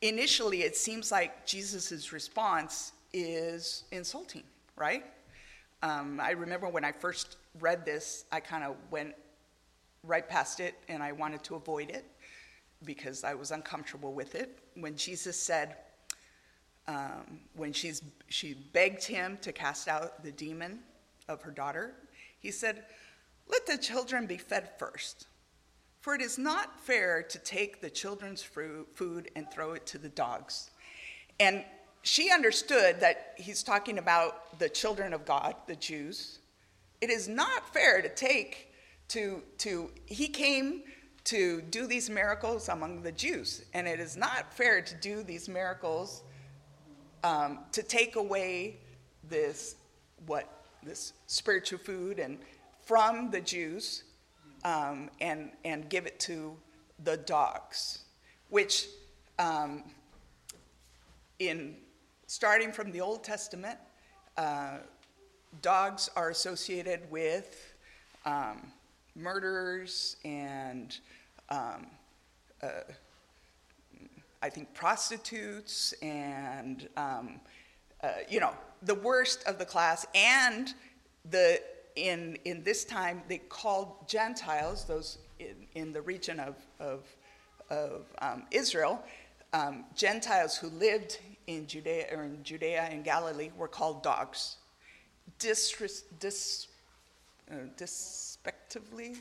initially 0.00 0.62
it 0.62 0.74
seems 0.74 1.12
like 1.12 1.44
Jesus' 1.44 2.14
response 2.14 2.92
is 3.12 3.84
insulting, 3.92 4.44
right? 4.74 5.04
Um, 5.82 6.18
I 6.18 6.30
remember 6.30 6.66
when 6.70 6.82
I 6.82 6.92
first 6.92 7.36
read 7.60 7.84
this, 7.84 8.24
I 8.32 8.40
kind 8.40 8.64
of 8.64 8.74
went 8.90 9.14
right 10.02 10.26
past 10.26 10.60
it 10.60 10.76
and 10.88 11.02
I 11.02 11.12
wanted 11.12 11.44
to 11.44 11.56
avoid 11.56 11.90
it 11.90 12.06
because 12.86 13.22
I 13.22 13.34
was 13.34 13.50
uncomfortable 13.50 14.14
with 14.14 14.34
it. 14.34 14.60
When 14.76 14.96
Jesus 14.96 15.38
said, 15.38 15.76
um, 16.88 17.38
when 17.54 17.72
she's, 17.72 18.02
she 18.28 18.54
begged 18.54 19.04
him 19.04 19.38
to 19.42 19.52
cast 19.52 19.86
out 19.86 20.24
the 20.24 20.32
demon 20.32 20.80
of 21.28 21.42
her 21.42 21.50
daughter, 21.50 21.92
he 22.40 22.50
said, 22.50 22.82
Let 23.46 23.66
the 23.66 23.76
children 23.76 24.26
be 24.26 24.38
fed 24.38 24.70
first. 24.78 25.28
For 26.00 26.14
it 26.14 26.22
is 26.22 26.38
not 26.38 26.80
fair 26.80 27.22
to 27.22 27.38
take 27.38 27.80
the 27.80 27.90
children's 27.90 28.42
food 28.42 29.30
and 29.36 29.50
throw 29.50 29.74
it 29.74 29.84
to 29.86 29.98
the 29.98 30.08
dogs. 30.08 30.70
And 31.38 31.64
she 32.02 32.32
understood 32.32 33.00
that 33.00 33.34
he's 33.36 33.62
talking 33.62 33.98
about 33.98 34.58
the 34.58 34.68
children 34.68 35.12
of 35.12 35.26
God, 35.26 35.54
the 35.66 35.76
Jews. 35.76 36.38
It 37.00 37.10
is 37.10 37.28
not 37.28 37.72
fair 37.74 38.00
to 38.00 38.08
take 38.08 38.72
to, 39.08 39.42
to 39.58 39.90
he 40.06 40.28
came 40.28 40.82
to 41.24 41.60
do 41.62 41.86
these 41.86 42.08
miracles 42.08 42.68
among 42.68 43.02
the 43.02 43.12
Jews. 43.12 43.64
And 43.74 43.86
it 43.86 44.00
is 44.00 44.16
not 44.16 44.52
fair 44.52 44.80
to 44.80 44.94
do 44.94 45.22
these 45.22 45.48
miracles 45.48 46.22
um, 47.24 47.60
to 47.72 47.82
take 47.82 48.16
away 48.16 48.76
this, 49.28 49.76
what, 50.26 50.48
this 50.82 51.12
spiritual 51.26 51.78
food 51.78 52.18
and 52.18 52.38
from 52.82 53.30
the 53.30 53.40
Jews 53.40 54.04
um, 54.64 55.10
and, 55.20 55.50
and 55.64 55.88
give 55.88 56.06
it 56.06 56.18
to 56.20 56.56
the 57.04 57.16
dogs, 57.16 58.00
which 58.48 58.88
um, 59.38 59.84
in 61.38 61.76
starting 62.26 62.72
from 62.72 62.90
the 62.92 63.00
Old 63.00 63.22
Testament, 63.22 63.78
uh, 64.36 64.78
dogs 65.62 66.10
are 66.16 66.30
associated 66.30 67.00
with 67.10 67.74
um, 68.24 68.72
murders 69.14 70.16
and 70.24 70.98
um, 71.50 71.86
uh, 72.62 72.68
I 74.42 74.48
think 74.48 74.72
prostitutes 74.74 75.92
and 76.02 76.88
um, 76.96 77.40
uh, 78.02 78.10
you 78.28 78.40
know 78.40 78.52
the 78.82 78.94
worst 78.94 79.42
of 79.46 79.58
the 79.58 79.64
class 79.64 80.06
and 80.14 80.72
the 81.30 81.60
in 81.96 82.38
in 82.44 82.62
this 82.62 82.84
time 82.84 83.22
they 83.28 83.38
called 83.38 84.08
Gentiles 84.08 84.84
those 84.84 85.18
in, 85.40 85.66
in 85.74 85.92
the 85.92 86.02
region 86.02 86.38
of 86.38 86.54
of, 86.78 87.04
of 87.70 88.06
um, 88.20 88.44
Israel 88.50 89.02
um, 89.52 89.84
Gentiles 89.94 90.56
who 90.56 90.68
lived 90.68 91.18
in 91.46 91.66
Judea 91.66 92.06
or 92.12 92.24
in 92.24 92.42
Judea 92.44 92.88
and 92.90 93.04
Galilee 93.04 93.50
were 93.56 93.68
called 93.68 94.02
dogs. 94.02 94.56
Dis, 95.38 95.74
dis, 96.20 96.66
uh, 97.50 97.54
dis 97.76 98.28
respectively. 98.44 99.16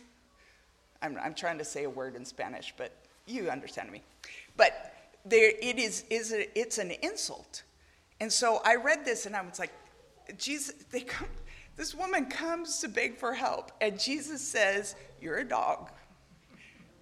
I'm, 1.01 1.17
I'm 1.23 1.33
trying 1.33 1.57
to 1.57 1.65
say 1.65 1.83
a 1.83 1.89
word 1.89 2.15
in 2.15 2.25
Spanish, 2.25 2.73
but 2.77 2.91
you 3.25 3.49
understand 3.49 3.91
me. 3.91 4.01
But 4.55 4.93
there, 5.29 5.51
it 5.61 5.77
is, 5.77 6.03
is 6.09 6.33
a, 6.33 6.59
it's 6.59 6.77
an 6.77 6.91
insult. 7.01 7.63
And 8.19 8.31
so 8.31 8.61
I 8.65 8.75
read 8.75 9.05
this 9.05 9.25
and 9.25 9.35
I 9.35 9.41
was 9.41 9.59
like, 9.59 9.71
Jesus, 10.37 10.73
they 10.91 11.01
come, 11.01 11.27
this 11.77 11.93
woman 11.93 12.25
comes 12.25 12.79
to 12.79 12.87
beg 12.87 13.17
for 13.17 13.33
help, 13.33 13.71
and 13.79 13.99
Jesus 13.99 14.41
says, 14.41 14.95
You're 15.21 15.37
a 15.37 15.47
dog. 15.47 15.91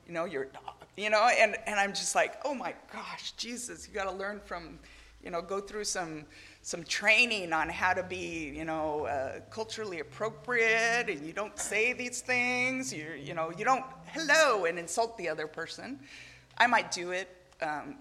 You 0.05 0.13
know, 0.13 0.25
you're 0.25 0.43
a 0.43 0.51
dog. 0.51 0.75
You 0.97 1.09
know, 1.09 1.27
and, 1.39 1.55
and 1.65 1.79
I'm 1.79 1.91
just 1.91 2.13
like, 2.13 2.35
Oh 2.43 2.53
my 2.53 2.75
gosh, 2.91 3.31
Jesus, 3.31 3.87
you 3.87 3.93
got 3.93 4.09
to 4.09 4.15
learn 4.15 4.41
from, 4.45 4.77
you 5.23 5.31
know, 5.31 5.41
go 5.41 5.59
through 5.59 5.85
some 5.85 6.25
some 6.61 6.83
training 6.83 7.53
on 7.53 7.69
how 7.69 7.93
to 7.93 8.01
be, 8.01 8.51
you 8.55 8.65
know, 8.65 9.05
uh, 9.05 9.39
culturally 9.51 9.99
appropriate, 9.99 11.07
and 11.09 11.23
you 11.25 11.31
don't 11.31 11.57
say 11.59 11.93
these 11.93 12.21
things. 12.21 12.91
You, 12.91 13.11
you 13.11 13.35
know, 13.35 13.51
you 13.55 13.63
don't 13.63 13.85
hello 14.07 14.65
and 14.65 14.79
insult 14.79 15.15
the 15.17 15.29
other 15.29 15.47
person. 15.47 15.99
I 16.57 16.67
might 16.67 16.91
do 16.91 17.11
it, 17.11 17.29
um, 17.61 17.95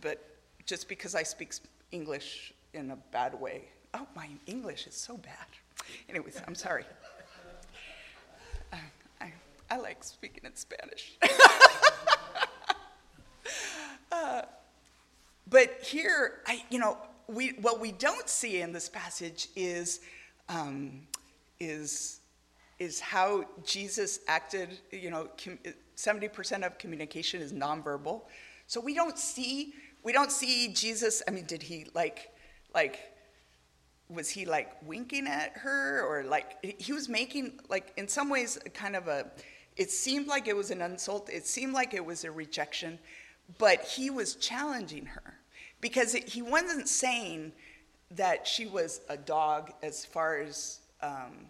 but 0.00 0.24
just 0.66 0.88
because 0.88 1.14
I 1.14 1.22
speak 1.22 1.52
English 1.92 2.52
in 2.74 2.90
a 2.90 2.96
bad 3.10 3.38
way. 3.38 3.64
Oh, 3.94 4.06
my 4.14 4.28
English 4.46 4.86
is 4.86 4.94
so 4.94 5.16
bad. 5.16 5.46
Anyways, 6.08 6.40
I'm 6.46 6.54
sorry. 6.54 6.84
Uh, 8.72 8.76
I, 9.20 9.32
I 9.70 9.78
like 9.78 10.04
speaking 10.04 10.44
in 10.44 10.54
Spanish. 10.54 11.16
uh, 14.12 14.42
but 15.48 15.82
here, 15.82 16.40
I, 16.46 16.62
you 16.68 16.78
know, 16.78 16.98
we, 17.28 17.50
what 17.60 17.80
we 17.80 17.92
don't 17.92 18.28
see 18.28 18.60
in 18.60 18.72
this 18.72 18.88
passage 18.88 19.48
is, 19.56 20.00
um, 20.48 21.00
is, 21.60 22.20
is 22.78 23.00
how 23.00 23.44
Jesus 23.64 24.20
acted. 24.28 24.78
You 24.92 25.10
know, 25.10 25.28
70% 25.96 26.66
of 26.66 26.78
communication 26.78 27.40
is 27.40 27.52
nonverbal. 27.52 28.22
So 28.68 28.80
we 28.80 28.94
don't 28.94 29.18
see, 29.18 29.72
we 30.04 30.12
don't 30.12 30.30
see 30.30 30.68
Jesus. 30.68 31.22
I 31.26 31.32
mean, 31.32 31.46
did 31.46 31.62
he 31.62 31.86
like, 31.94 32.30
like, 32.74 33.00
was 34.08 34.28
he 34.28 34.46
like 34.46 34.70
winking 34.86 35.26
at 35.26 35.56
her 35.56 36.02
or 36.06 36.22
like, 36.22 36.64
he 36.80 36.92
was 36.92 37.08
making, 37.08 37.60
like, 37.68 37.92
in 37.96 38.06
some 38.06 38.28
ways, 38.30 38.58
kind 38.74 38.94
of 38.94 39.08
a, 39.08 39.26
it 39.76 39.90
seemed 39.90 40.26
like 40.26 40.48
it 40.48 40.56
was 40.56 40.70
an 40.70 40.82
insult. 40.82 41.28
It 41.30 41.46
seemed 41.46 41.72
like 41.72 41.94
it 41.94 42.04
was 42.04 42.24
a 42.24 42.30
rejection, 42.30 42.98
but 43.58 43.82
he 43.82 44.10
was 44.10 44.34
challenging 44.34 45.06
her 45.06 45.38
because 45.80 46.14
it, 46.14 46.28
he 46.28 46.42
wasn't 46.42 46.88
saying 46.88 47.52
that 48.10 48.46
she 48.46 48.66
was 48.66 49.00
a 49.08 49.16
dog 49.16 49.72
as 49.82 50.04
far 50.04 50.38
as 50.38 50.80
um, 51.02 51.46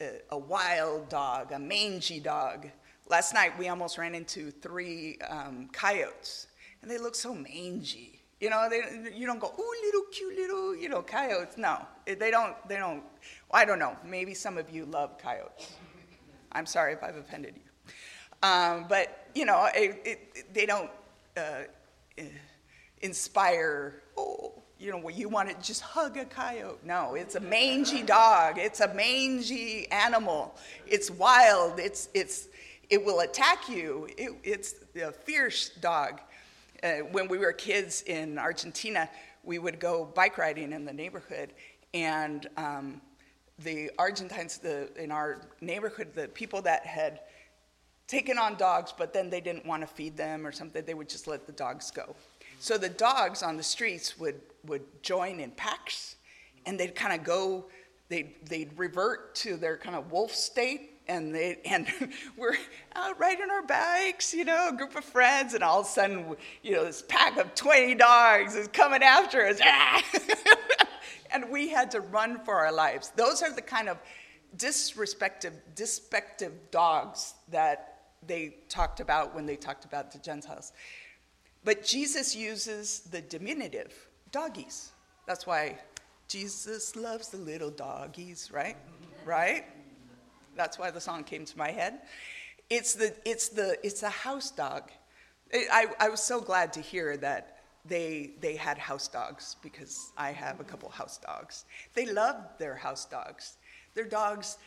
a, 0.00 0.20
a, 0.30 0.38
wild 0.38 1.08
dog, 1.08 1.52
a 1.52 1.58
mangy 1.58 2.20
dog. 2.20 2.68
Last 3.10 3.34
night 3.34 3.58
we 3.58 3.68
almost 3.68 3.98
ran 3.98 4.14
into 4.14 4.52
three 4.52 5.18
um, 5.28 5.68
coyotes, 5.72 6.46
and 6.80 6.90
they 6.90 6.96
look 6.96 7.14
so 7.16 7.34
mangy. 7.34 8.20
You 8.40 8.50
know, 8.50 8.68
they, 8.70 9.10
you 9.12 9.26
don't 9.26 9.40
go, 9.40 9.52
ooh, 9.58 9.74
little 9.84 10.02
cute 10.12 10.36
little, 10.36 10.76
you 10.76 10.88
know, 10.88 11.02
coyotes. 11.02 11.58
No, 11.58 11.84
they 12.06 12.30
don't. 12.30 12.56
They 12.68 12.76
don't. 12.76 13.02
Well, 13.50 13.60
I 13.60 13.64
don't 13.64 13.80
know. 13.80 13.96
Maybe 14.04 14.32
some 14.32 14.56
of 14.56 14.70
you 14.70 14.84
love 14.86 15.18
coyotes. 15.18 15.72
I'm 16.52 16.66
sorry 16.66 16.92
if 16.92 17.02
I've 17.02 17.16
offended 17.16 17.54
you, 17.56 17.92
um, 18.48 18.86
but 18.88 19.26
you 19.34 19.44
know, 19.44 19.68
it, 19.74 20.00
it, 20.04 20.54
they 20.54 20.64
don't. 20.64 20.90
Uh, 21.36 21.62
inspire, 23.02 24.02
oh, 24.16 24.52
you 24.78 24.90
know, 24.90 24.98
where 24.98 25.14
you 25.14 25.28
want 25.28 25.48
to 25.48 25.66
just 25.66 25.82
hug 25.82 26.16
a 26.16 26.24
coyote. 26.24 26.78
No, 26.84 27.14
it's 27.14 27.34
a 27.34 27.40
mangy 27.40 28.02
dog. 28.02 28.58
It's 28.58 28.80
a 28.80 28.92
mangy 28.94 29.90
animal. 29.90 30.54
It's 30.86 31.10
wild. 31.10 31.78
It's, 31.78 32.08
it's, 32.14 32.48
it 32.90 33.04
will 33.04 33.20
attack 33.20 33.68
you. 33.68 34.08
It, 34.18 34.32
it's 34.42 34.74
a 35.00 35.12
fierce 35.12 35.70
dog. 35.80 36.20
Uh, 36.82 36.98
when 37.12 37.28
we 37.28 37.38
were 37.38 37.52
kids 37.52 38.02
in 38.02 38.38
Argentina, 38.38 39.08
we 39.44 39.58
would 39.58 39.78
go 39.78 40.04
bike 40.04 40.36
riding 40.38 40.72
in 40.72 40.84
the 40.84 40.92
neighborhood, 40.92 41.52
and 41.94 42.48
um, 42.56 43.00
the 43.60 43.90
Argentines 43.98 44.58
the, 44.58 44.90
in 45.02 45.10
our 45.10 45.42
neighborhood, 45.60 46.08
the 46.14 46.28
people 46.28 46.62
that 46.62 46.84
had 46.84 47.20
taken 48.06 48.38
on 48.38 48.56
dogs, 48.56 48.92
but 48.96 49.12
then 49.12 49.30
they 49.30 49.40
didn't 49.40 49.64
want 49.64 49.82
to 49.82 49.86
feed 49.86 50.16
them 50.16 50.46
or 50.46 50.52
something, 50.52 50.84
they 50.84 50.94
would 50.94 51.08
just 51.08 51.28
let 51.28 51.46
the 51.46 51.52
dogs 51.52 51.90
go. 51.90 52.16
So 52.58 52.76
the 52.76 52.88
dogs 52.88 53.42
on 53.42 53.56
the 53.56 53.62
streets 53.62 54.18
would, 54.18 54.40
would 54.66 54.82
join 55.02 55.38
in 55.40 55.52
packs, 55.52 56.16
and 56.66 56.78
they'd 56.78 56.94
kind 56.94 57.18
of 57.18 57.24
go, 57.24 57.66
they'd, 58.08 58.34
they'd 58.46 58.70
revert 58.76 59.34
to 59.36 59.56
their 59.56 59.76
kind 59.76 59.94
of 59.94 60.10
wolf 60.10 60.34
state, 60.34 60.99
and 61.10 61.34
they 61.34 61.58
and 61.64 61.86
we're 62.36 62.56
out 62.94 63.18
riding 63.18 63.50
our 63.50 63.62
bikes, 63.62 64.32
you 64.32 64.44
know, 64.44 64.68
a 64.68 64.76
group 64.76 64.96
of 64.96 65.04
friends, 65.04 65.54
and 65.54 65.62
all 65.62 65.80
of 65.80 65.86
a 65.86 65.88
sudden, 65.88 66.36
you 66.62 66.72
know, 66.72 66.84
this 66.84 67.02
pack 67.06 67.36
of 67.36 67.54
20 67.54 67.96
dogs 67.96 68.54
is 68.54 68.68
coming 68.68 69.02
after 69.02 69.44
us. 69.46 69.60
and 71.32 71.50
we 71.50 71.68
had 71.68 71.90
to 71.90 72.00
run 72.00 72.42
for 72.44 72.54
our 72.54 72.72
lives. 72.72 73.12
Those 73.16 73.42
are 73.42 73.52
the 73.52 73.62
kind 73.62 73.88
of 73.88 73.98
disrespective, 74.56 75.52
despective 75.74 76.52
dogs 76.70 77.34
that 77.50 77.98
they 78.26 78.56
talked 78.68 79.00
about 79.00 79.34
when 79.34 79.46
they 79.46 79.56
talked 79.56 79.84
about 79.84 80.12
the 80.12 80.18
Gentiles. 80.18 80.72
But 81.64 81.84
Jesus 81.84 82.34
uses 82.34 83.00
the 83.00 83.20
diminutive, 83.20 83.92
doggies. 84.32 84.92
That's 85.26 85.46
why 85.46 85.78
Jesus 86.28 86.96
loves 86.96 87.28
the 87.28 87.36
little 87.36 87.70
doggies, 87.70 88.50
right? 88.52 88.76
Right? 89.24 89.64
That's 90.60 90.78
why 90.78 90.90
the 90.90 91.00
song 91.00 91.24
came 91.24 91.46
to 91.46 91.56
my 91.56 91.70
head. 91.70 92.00
It's 92.68 92.92
the, 92.92 93.14
it's 93.24 93.48
the, 93.48 93.78
it's 93.82 94.02
a 94.02 94.10
house 94.10 94.50
dog. 94.50 94.90
I, 95.54 95.86
I 95.98 96.10
was 96.10 96.22
so 96.22 96.38
glad 96.38 96.70
to 96.74 96.82
hear 96.82 97.16
that 97.16 97.60
they, 97.86 98.32
they 98.42 98.56
had 98.56 98.76
house 98.76 99.08
dogs 99.08 99.56
because 99.62 100.12
I 100.18 100.32
have 100.32 100.60
a 100.60 100.64
couple 100.64 100.90
house 100.90 101.16
dogs. 101.16 101.64
They 101.94 102.12
loved 102.12 102.58
their 102.58 102.74
house 102.74 103.06
dogs. 103.06 103.56
Their 103.94 104.04
dogs, 104.04 104.58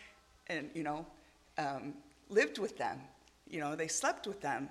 and 0.47 0.71
you 0.73 0.81
know, 0.81 1.05
um, 1.59 1.93
lived 2.27 2.57
with 2.57 2.75
them. 2.75 2.99
You 3.47 3.59
know, 3.59 3.75
they 3.75 3.87
slept 3.87 4.25
with 4.25 4.41
them. 4.41 4.69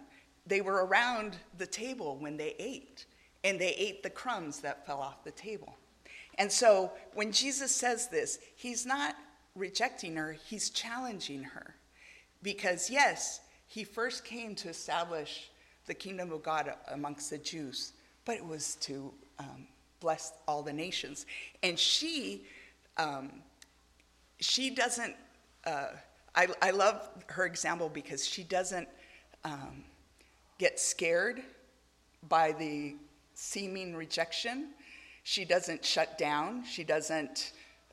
They 0.49 0.61
were 0.61 0.87
around 0.87 1.37
the 1.57 1.69
table 1.69 2.17
when 2.19 2.37
they 2.37 2.57
ate, 2.59 3.07
and 3.45 3.61
they 3.61 3.75
ate 3.75 4.03
the 4.03 4.11
crumbs 4.11 4.59
that 4.63 4.85
fell 4.87 4.99
off 4.99 5.23
the 5.23 5.31
table. 5.31 5.77
And 6.37 6.51
so 6.51 6.91
when 7.15 7.31
Jesus 7.31 7.71
says 7.71 8.09
this, 8.09 8.41
he's 8.57 8.85
not 8.85 9.15
rejecting 9.55 10.17
her, 10.17 10.33
he's 10.33 10.71
challenging 10.71 11.43
her. 11.43 11.75
Because, 12.43 12.91
yes, 12.91 13.41
he 13.67 13.85
first 13.85 14.25
came 14.25 14.55
to 14.57 14.69
establish 14.69 15.51
the 15.87 15.95
kingdom 15.95 16.33
of 16.33 16.43
God 16.43 16.73
amongst 16.89 17.31
the 17.31 17.39
Jews, 17.39 17.93
but 18.25 18.37
it 18.37 18.45
was 18.45 18.77
to 18.77 19.13
um, 19.39 19.67
bless 20.01 20.33
all 20.47 20.63
the 20.63 20.73
nations. 20.73 21.27
And 21.63 21.79
she, 21.79 22.45
um, 22.97 23.31
she 24.41 24.71
doesn't, 24.71 25.15
uh, 25.65 25.89
I, 26.35 26.49
I 26.61 26.71
love 26.71 27.09
her 27.29 27.47
example 27.47 27.89
because 27.89 28.27
she 28.27 28.43
doesn't 28.43 28.89
um, 29.45 29.85
get 30.59 30.79
scared 30.79 31.43
by 32.29 32.53
the 32.53 32.97
seeming 33.35 33.95
rejection. 33.95 34.69
She 35.25 35.45
doesn't 35.45 35.85
shut 35.85 36.19
down. 36.19 36.65
She 36.65 36.85
doesn't 36.85 37.53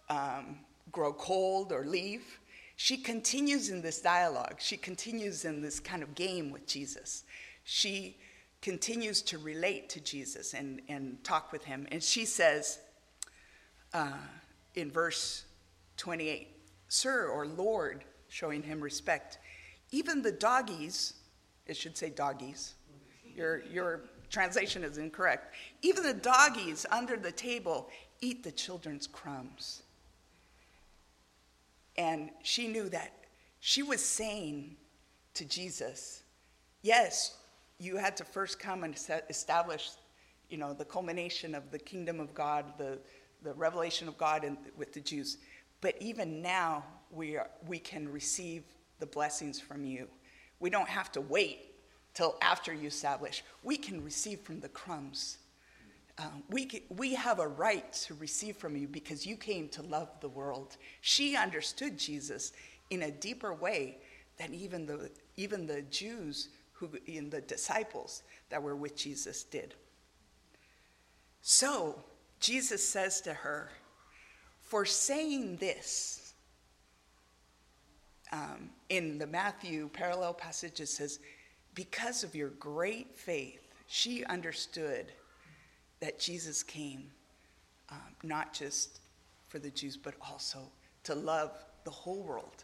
um, 0.10 0.58
grow 0.92 1.14
cold 1.14 1.72
or 1.72 1.86
leave. 1.86 2.40
She 2.76 2.98
continues 2.98 3.70
in 3.70 3.82
this 3.82 4.02
dialogue. 4.02 4.56
She 4.60 4.78
continues 4.78 5.46
in 5.46 5.62
this 5.62 5.80
kind 5.80 6.02
of 6.02 6.16
game 6.16 6.50
with 6.50 6.66
Jesus. 6.66 7.24
She 7.64 8.18
continues 8.62 9.22
to 9.24 9.38
relate 9.38 9.90
to 9.90 10.00
Jesus 10.00 10.54
and, 10.54 10.82
and 10.88 11.24
talk 11.24 11.52
with 11.52 11.64
him. 11.64 11.88
And 11.92 12.02
she 12.04 12.26
says 12.26 12.80
uh, 13.94 14.14
in 14.76 14.92
verse 14.92 15.46
28, 15.98 16.48
Sir 16.88 17.28
or 17.28 17.46
Lord, 17.46 18.04
showing 18.30 18.64
him 18.64 18.82
respect, 18.82 19.40
even 19.92 20.22
the 20.22 20.32
doggies, 20.32 21.14
it 21.66 21.76
should 21.76 21.98
say 21.98 22.10
doggies, 22.10 22.76
your, 23.36 23.64
your 23.66 24.02
translation 24.30 24.84
is 24.84 24.98
incorrect. 24.98 25.56
Even 25.82 26.04
the 26.04 26.14
doggies 26.14 26.86
under 26.92 27.18
the 27.18 27.32
table 27.32 27.90
eat 28.22 28.44
the 28.44 28.52
children's 28.52 29.08
crumbs. 29.08 29.84
And 32.00 32.30
she 32.44 32.70
knew 32.70 32.88
that 32.90 33.12
she 33.60 33.84
was 33.84 34.04
saying 34.04 34.78
to 35.34 35.44
Jesus, 35.44 36.24
Yes, 36.82 37.36
you 37.78 37.98
had 37.98 38.16
to 38.18 38.24
first 38.24 38.58
come 38.58 38.86
and 38.86 38.96
establish, 39.30 39.90
you 40.50 40.58
know, 40.58 40.72
the 40.72 40.86
culmination 40.86 41.54
of 41.54 41.72
the 41.72 41.78
kingdom 41.78 42.22
of 42.22 42.34
God, 42.34 42.66
the, 42.78 43.00
the 43.44 43.54
revelation 43.54 44.08
of 44.08 44.18
God 44.18 44.46
in, 44.46 44.58
with 44.78 44.94
the 44.94 45.02
Jews. 45.02 45.40
But 45.82 45.96
even 46.00 46.42
now, 46.42 46.86
we, 47.12 47.36
are, 47.36 47.50
we 47.68 47.80
can 47.80 48.10
receive 48.10 48.64
the 49.00 49.06
blessings 49.06 49.60
from 49.60 49.84
you. 49.84 50.08
We 50.62 50.70
don't 50.70 50.88
have 50.88 51.12
to 51.12 51.22
wait 51.22 51.76
till 52.14 52.38
after 52.42 52.74
you 52.74 52.88
establish. 52.88 53.44
We 53.62 53.76
can 53.76 54.06
receive 54.06 54.40
from 54.40 54.62
the 54.62 54.70
crumbs. 54.70 55.38
Uh, 56.20 56.24
we, 56.50 56.84
we 56.90 57.14
have 57.14 57.40
a 57.40 57.48
right 57.48 57.94
to 57.94 58.14
receive 58.16 58.58
from 58.58 58.76
you 58.76 58.90
because 58.90 59.26
you 59.26 59.38
came 59.38 59.70
to 59.70 59.82
love 59.82 60.10
the 60.20 60.28
world. 60.28 60.76
She 61.00 61.38
understood 61.38 61.98
Jesus 61.98 62.52
in 62.90 63.04
a 63.04 63.12
deeper 63.12 63.54
way 63.54 64.00
than 64.38 64.54
even 64.54 64.86
the, 64.86 65.10
even 65.38 65.66
the 65.66 65.82
Jews 65.84 66.50
who 66.74 66.90
in 67.06 67.30
the 67.30 67.40
disciples 67.40 68.24
that 68.50 68.62
were 68.62 68.76
with 68.76 68.98
Jesus 68.98 69.44
did. 69.44 69.76
So 71.42 72.04
Jesus 72.42 72.86
says 72.86 73.22
to 73.22 73.34
her, 73.34 73.72
For 74.62 74.86
saying 74.86 75.56
this, 75.58 76.34
um, 78.34 78.70
in 78.90 79.18
the 79.18 79.28
Matthew 79.28 79.90
parallel 79.94 80.34
passage, 80.34 80.82
it 80.82 80.88
says, 80.88 81.20
Because 81.76 82.26
of 82.26 82.36
your 82.36 82.50
great 82.50 83.18
faith, 83.18 83.74
she 83.88 84.26
understood 84.26 85.14
that 86.00 86.20
Jesus 86.20 86.64
came 86.64 87.10
um, 87.92 87.98
not 88.24 88.54
just 88.54 89.00
for 89.48 89.60
the 89.60 89.70
Jews, 89.70 89.98
but 89.98 90.14
also 90.22 90.60
to 91.04 91.16
love 91.16 91.52
the 91.84 91.92
whole 91.92 92.22
world. 92.22 92.64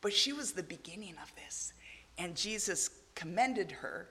But 0.00 0.12
she 0.12 0.32
was 0.32 0.52
the 0.52 0.62
beginning 0.62 1.14
of 1.22 1.34
this. 1.34 1.72
And 2.18 2.36
Jesus 2.36 2.90
commended 3.14 3.72
her, 3.72 4.08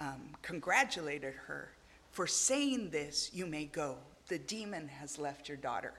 um, 0.00 0.20
congratulated 0.42 1.34
her 1.46 1.70
for 2.10 2.26
saying 2.26 2.90
this, 2.90 3.30
you 3.32 3.46
may 3.46 3.64
go. 3.64 3.96
The 4.28 4.38
demon 4.38 4.88
has 4.88 5.18
left 5.18 5.48
your 5.48 5.56
daughter. 5.56 5.94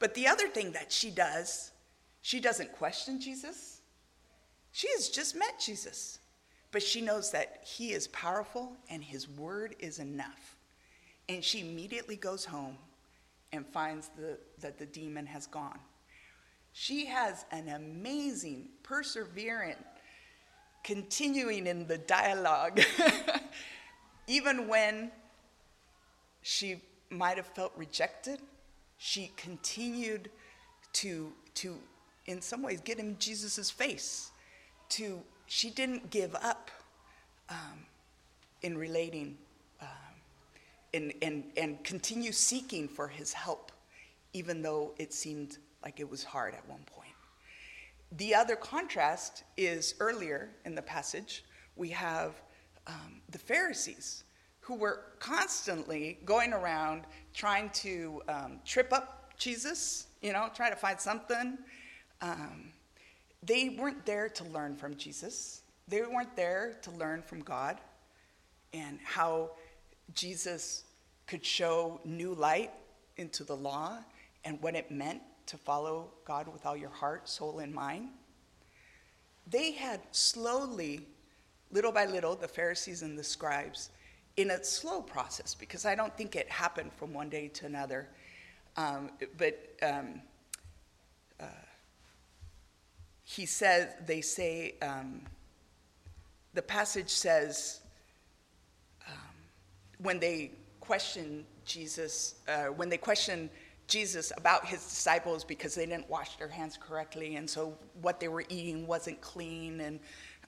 But 0.00 0.14
the 0.14 0.26
other 0.26 0.48
thing 0.48 0.72
that 0.72 0.90
she 0.90 1.10
does, 1.10 1.70
she 2.22 2.40
doesn't 2.40 2.72
question 2.72 3.20
Jesus. 3.20 3.80
She 4.72 4.88
has 4.96 5.08
just 5.08 5.36
met 5.36 5.60
Jesus. 5.60 6.18
But 6.72 6.82
she 6.82 7.00
knows 7.00 7.30
that 7.30 7.60
he 7.64 7.92
is 7.92 8.08
powerful 8.08 8.72
and 8.90 9.04
his 9.04 9.28
word 9.28 9.76
is 9.78 9.98
enough. 9.98 10.51
And 11.28 11.42
she 11.42 11.60
immediately 11.60 12.16
goes 12.16 12.44
home 12.44 12.76
and 13.52 13.66
finds 13.66 14.10
the, 14.16 14.38
that 14.60 14.78
the 14.78 14.86
demon 14.86 15.26
has 15.26 15.46
gone. 15.46 15.78
She 16.72 17.06
has 17.06 17.44
an 17.50 17.68
amazing, 17.68 18.68
perseverant 18.82 19.76
continuing 20.82 21.66
in 21.66 21.86
the 21.86 21.98
dialogue, 21.98 22.80
even 24.26 24.66
when 24.66 25.12
she 26.42 26.80
might 27.10 27.36
have 27.36 27.46
felt 27.46 27.72
rejected, 27.76 28.40
she 28.98 29.30
continued 29.36 30.30
to, 30.92 31.32
to 31.54 31.76
in 32.26 32.40
some 32.40 32.62
ways, 32.62 32.80
get 32.80 32.98
in 32.98 33.18
Jesus' 33.18 33.70
face. 33.70 34.30
To, 34.90 35.22
she 35.46 35.70
didn't 35.70 36.10
give 36.10 36.34
up 36.36 36.70
um, 37.48 37.86
in 38.62 38.76
relating 38.76 39.38
and, 40.94 41.12
and, 41.22 41.44
and 41.56 41.82
continue 41.84 42.32
seeking 42.32 42.88
for 42.88 43.08
his 43.08 43.32
help, 43.32 43.72
even 44.32 44.62
though 44.62 44.94
it 44.98 45.12
seemed 45.12 45.58
like 45.82 46.00
it 46.00 46.08
was 46.08 46.22
hard 46.22 46.54
at 46.54 46.66
one 46.68 46.84
point. 46.86 47.08
The 48.12 48.34
other 48.34 48.56
contrast 48.56 49.44
is 49.56 49.94
earlier 50.00 50.50
in 50.64 50.74
the 50.74 50.82
passage, 50.82 51.44
we 51.76 51.88
have 51.90 52.42
um, 52.86 53.22
the 53.30 53.38
Pharisees 53.38 54.24
who 54.60 54.74
were 54.74 55.00
constantly 55.18 56.18
going 56.24 56.52
around 56.52 57.02
trying 57.34 57.70
to 57.70 58.22
um, 58.28 58.60
trip 58.64 58.92
up 58.92 59.32
Jesus, 59.38 60.06
you 60.20 60.32
know, 60.32 60.48
try 60.54 60.70
to 60.70 60.76
find 60.76 61.00
something. 61.00 61.58
Um, 62.20 62.70
they 63.42 63.70
weren't 63.70 64.06
there 64.06 64.28
to 64.28 64.44
learn 64.44 64.76
from 64.76 64.96
Jesus, 64.96 65.62
they 65.88 66.02
weren't 66.02 66.36
there 66.36 66.76
to 66.82 66.90
learn 66.92 67.22
from 67.22 67.40
God 67.40 67.78
and 68.72 68.98
how 69.04 69.50
Jesus 70.14 70.84
could 71.26 71.44
show 71.44 72.00
new 72.04 72.34
light 72.34 72.70
into 73.16 73.44
the 73.44 73.56
law 73.56 73.98
and 74.44 74.60
what 74.60 74.74
it 74.74 74.90
meant 74.90 75.22
to 75.46 75.56
follow 75.56 76.10
God 76.24 76.52
with 76.52 76.66
all 76.66 76.76
your 76.76 76.90
heart, 76.90 77.28
soul, 77.28 77.58
and 77.60 77.72
mind. 77.72 78.08
They 79.46 79.72
had 79.72 80.00
slowly, 80.12 81.06
little 81.70 81.92
by 81.92 82.06
little, 82.06 82.34
the 82.34 82.48
Pharisees 82.48 83.02
and 83.02 83.18
the 83.18 83.24
scribes, 83.24 83.90
in 84.36 84.50
a 84.50 84.64
slow 84.64 85.02
process, 85.02 85.54
because 85.54 85.84
I 85.84 85.94
don't 85.94 86.16
think 86.16 86.36
it 86.36 86.48
happened 86.48 86.92
from 86.94 87.12
one 87.12 87.28
day 87.28 87.48
to 87.48 87.66
another. 87.66 88.08
Um, 88.76 89.10
but 89.36 89.76
um, 89.82 90.22
uh, 91.38 91.44
he 93.24 93.44
says, 93.44 93.88
they 94.06 94.22
say, 94.22 94.74
um, 94.80 95.22
the 96.54 96.62
passage 96.62 97.10
says, 97.10 97.81
when 100.02 100.18
they 100.18 100.52
question 100.80 101.44
Jesus, 101.64 102.36
uh, 102.48 102.66
when 102.66 102.88
they 102.88 102.96
question 102.96 103.48
Jesus 103.86 104.32
about 104.36 104.66
his 104.66 104.80
disciples 104.80 105.44
because 105.44 105.74
they 105.74 105.86
didn't 105.86 106.08
wash 106.08 106.36
their 106.36 106.48
hands 106.48 106.78
correctly, 106.80 107.36
and 107.36 107.48
so 107.48 107.76
what 108.00 108.20
they 108.20 108.28
were 108.28 108.44
eating 108.48 108.86
wasn't 108.86 109.20
clean, 109.20 109.80
and 109.80 110.00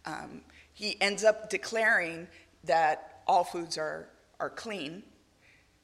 um, 0.07 0.41
he 0.73 1.01
ends 1.01 1.25
up 1.25 1.51
declaring 1.51 2.27
that 2.65 3.23
all 3.27 3.45
foods 3.45 3.79
are, 3.79 4.09
are 4.41 4.51
clean. 4.51 5.03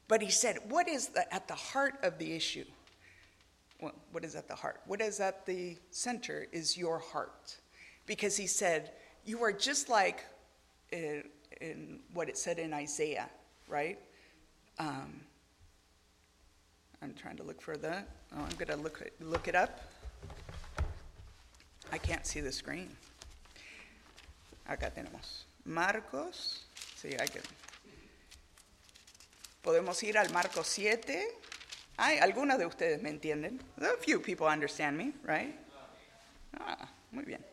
But 0.07 0.21
he 0.21 0.29
said, 0.29 0.57
What 0.69 0.87
is 0.87 1.07
the, 1.07 1.33
at 1.33 1.47
the 1.47 1.55
heart 1.55 1.95
of 2.03 2.17
the 2.17 2.33
issue? 2.33 2.65
Well, 3.79 3.93
what 4.11 4.23
is 4.23 4.35
at 4.35 4.47
the 4.47 4.55
heart? 4.55 4.81
What 4.85 5.01
is 5.01 5.19
at 5.19 5.45
the 5.45 5.77
center 5.89 6.47
is 6.51 6.77
your 6.77 6.99
heart. 6.99 7.55
Because 8.05 8.35
he 8.35 8.47
said, 8.47 8.91
You 9.25 9.41
are 9.43 9.53
just 9.53 9.89
like 9.89 10.25
in, 10.91 11.23
in 11.61 11.99
what 12.13 12.29
it 12.29 12.37
said 12.37 12.59
in 12.59 12.73
Isaiah, 12.73 13.29
right? 13.71 13.97
Um, 14.77 15.21
I'm 17.01 17.13
trying 17.13 17.37
to 17.37 17.43
look 17.43 17.61
for 17.61 17.77
that. 17.77 18.07
Oh, 18.35 18.41
I'm 18.43 18.55
going 18.57 18.67
to 18.67 18.75
look, 18.75 19.01
look 19.19 19.47
it 19.47 19.55
up. 19.55 19.79
I 21.91 21.97
can't 21.97 22.25
see 22.25 22.41
the 22.41 22.51
screen. 22.51 22.89
Acá 24.69 24.91
tenemos. 24.91 25.45
Marcos. 25.65 26.65
Sí, 26.95 27.15
hay 27.19 27.27
que. 27.27 27.41
Podemos 29.63 30.01
ir 30.03 30.17
al 30.17 30.29
Marcos 30.31 30.67
7. 30.67 31.27
Ay, 31.97 32.19
algunos 32.19 32.57
de 32.57 32.65
ustedes 32.65 33.01
me 33.01 33.09
entienden. 33.09 33.59
A 33.81 33.97
few 33.99 34.19
people 34.19 34.47
understand 34.47 34.97
me, 34.97 35.13
right? 35.23 35.55
Ah, 36.59 36.89
muy 37.11 37.23
bien. 37.23 37.43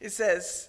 It 0.00 0.10
says, 0.10 0.68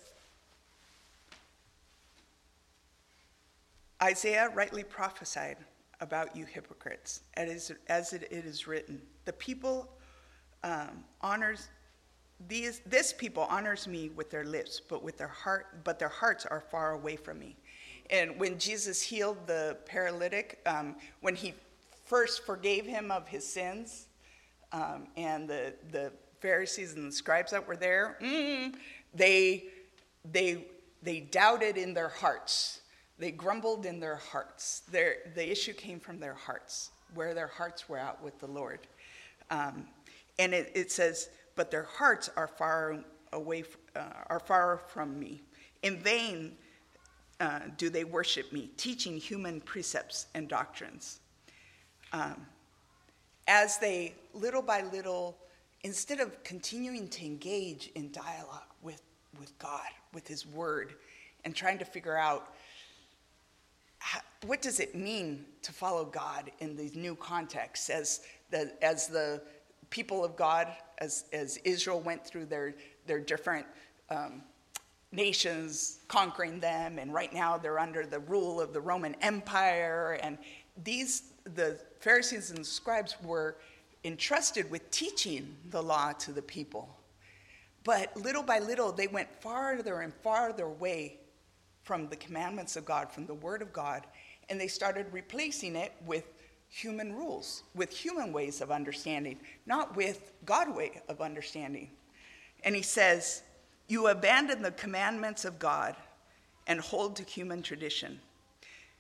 Isaiah 4.02 4.50
rightly 4.54 4.84
prophesied 4.84 5.58
about 6.02 6.36
you 6.36 6.46
hypocrites, 6.46 7.22
as, 7.36 7.72
it 8.14 8.32
is 8.32 8.68
written. 8.68 9.02
The 9.26 9.34
people 9.34 9.90
um, 10.64 11.04
honors 11.22 11.70
these, 12.48 12.82
this 12.86 13.12
people 13.12 13.44
honors 13.50 13.88
me 13.88 14.10
with 14.16 14.30
their 14.30 14.46
lips, 14.46 14.80
but 14.80 15.04
with 15.04 15.18
their 15.18 15.28
heart, 15.28 15.84
but 15.84 16.00
their 16.00 16.08
hearts 16.08 16.46
are 16.46 16.62
far 16.62 16.92
away 16.92 17.16
from 17.16 17.40
me. 17.40 17.58
And 18.10 18.40
when 18.40 18.58
Jesus 18.58 19.02
healed 19.02 19.46
the 19.46 19.78
paralytic, 19.86 20.60
um, 20.66 20.96
when 21.22 21.36
he 21.36 21.54
first 22.06 22.46
forgave 22.46 22.86
him 22.86 23.12
of 23.12 23.28
his 23.28 23.46
sins, 23.46 24.08
um, 24.72 25.08
and 25.18 25.50
the, 25.50 25.74
the 25.92 26.12
Pharisees 26.40 26.94
and 26.94 27.12
the 27.12 27.16
scribes 27.16 27.52
that 27.52 27.68
were 27.68 27.76
there, 27.76 28.18
mm, 28.22 28.74
they, 29.14 29.66
they, 30.32 30.66
they 31.04 31.20
doubted 31.20 31.78
in 31.78 31.94
their 31.94 32.10
hearts. 32.10 32.79
They 33.20 33.32
grumbled 33.32 33.86
in 33.86 34.00
their 34.00 34.16
hearts. 34.16 34.84
Their, 34.90 35.18
the 35.36 35.52
issue 35.52 35.74
came 35.74 36.00
from 36.00 36.20
their 36.20 36.34
hearts, 36.34 36.92
where 37.14 37.34
their 37.34 37.48
hearts 37.48 37.90
were 37.90 37.98
at 37.98 38.22
with 38.24 38.40
the 38.40 38.48
Lord. 38.48 38.80
Um, 39.52 39.86
and 40.40 40.54
it, 40.54 40.72
it, 40.74 40.92
says, 40.92 41.30
but 41.56 41.70
their 41.70 41.84
hearts 41.84 42.30
are 42.38 42.48
far 42.48 43.04
away, 43.34 43.66
uh, 43.96 44.04
are 44.28 44.40
far 44.40 44.78
from 44.88 45.20
me. 45.20 45.42
In 45.84 46.00
vain 46.00 46.54
uh, 47.42 47.60
do 47.78 47.90
they 47.90 48.06
worship 48.06 48.52
me, 48.54 48.72
teaching 48.78 49.18
human 49.18 49.60
precepts 49.62 50.28
and 50.34 50.48
doctrines. 50.48 51.20
Um, 52.14 52.46
as 53.48 53.78
they, 53.80 54.16
little 54.34 54.62
by 54.62 54.84
little, 54.94 55.38
instead 55.84 56.20
of 56.22 56.42
continuing 56.44 57.10
to 57.10 57.26
engage 57.26 57.92
in 57.96 58.12
dialogue 58.12 58.62
with, 58.82 59.02
with 59.40 59.58
God, 59.60 59.88
with 60.14 60.28
His 60.28 60.46
Word, 60.46 60.94
and 61.46 61.56
trying 61.56 61.80
to 61.80 61.86
figure 61.86 62.18
out 62.18 62.54
what 64.46 64.62
does 64.62 64.80
it 64.80 64.96
mean 64.96 65.46
to 65.62 65.72
follow 65.72 66.06
God 66.06 66.52
in 66.60 66.76
these 66.76 66.96
new 66.96 67.16
contexts 67.16 67.90
as 67.90 68.22
the, 68.52 68.72
as 68.82 69.08
the 69.08 69.42
people 69.90 70.24
of 70.24 70.36
God, 70.36 70.68
as, 71.00 71.26
as 71.34 71.58
Israel 71.58 72.00
went 72.00 72.26
through 72.26 72.46
their, 72.46 72.74
their 73.06 73.20
different 73.20 73.66
um, 74.10 74.42
nations, 75.12 76.00
conquering 76.08 76.60
them, 76.60 77.00
and 77.00 77.14
right 77.14 77.34
now 77.34 77.58
they're 77.58 77.80
under 77.80 78.06
the 78.06 78.20
rule 78.20 78.62
of 78.62 78.74
the 78.74 78.80
Roman 78.80 79.16
Empire. 79.22 80.20
And 80.22 80.38
these, 80.84 81.34
the 81.56 81.80
Pharisees 82.00 82.52
and 82.52 82.66
scribes 82.66 83.16
were 83.24 83.58
entrusted 84.06 84.70
with 84.72 84.90
teaching 84.92 85.56
the 85.72 85.82
law 85.82 86.14
to 86.14 86.32
the 86.32 86.42
people. 86.42 86.96
But 87.84 88.16
little 88.16 88.44
by 88.44 88.60
little, 88.60 88.92
they 88.92 89.08
went 89.08 89.30
farther 89.42 90.02
and 90.02 90.14
farther 90.14 90.66
away 90.66 91.19
from 91.90 92.08
the 92.08 92.16
commandments 92.18 92.76
of 92.76 92.86
God, 92.86 93.12
from 93.12 93.26
the 93.26 93.34
Word 93.34 93.64
of 93.64 93.74
God, 93.74 94.06
and 94.48 94.62
they 94.62 94.68
started 94.68 95.08
replacing 95.12 95.76
it 95.76 95.92
with 96.06 96.24
human 96.68 97.12
rules, 97.16 97.64
with 97.74 97.90
human 97.90 98.32
ways 98.32 98.62
of 98.62 98.70
understanding, 98.70 99.40
not 99.66 99.96
with 99.96 100.34
God 100.46 100.76
way 100.76 101.02
of 101.10 101.20
understanding. 101.20 101.90
And 102.64 102.76
he 102.76 102.84
says, 102.84 103.42
You 103.88 104.08
abandon 104.10 104.62
the 104.62 104.70
commandments 104.70 105.46
of 105.46 105.58
God 105.58 105.96
and 106.68 106.80
hold 106.80 107.16
to 107.16 107.24
human 107.24 107.64
tradition. 107.64 108.20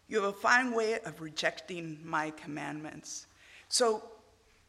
You 0.08 0.24
have 0.24 0.30
a 0.32 0.34
fine 0.34 0.74
way 0.74 0.98
of 1.06 1.22
rejecting 1.22 2.00
my 2.04 2.32
commandments. 2.32 3.28
So 3.68 4.04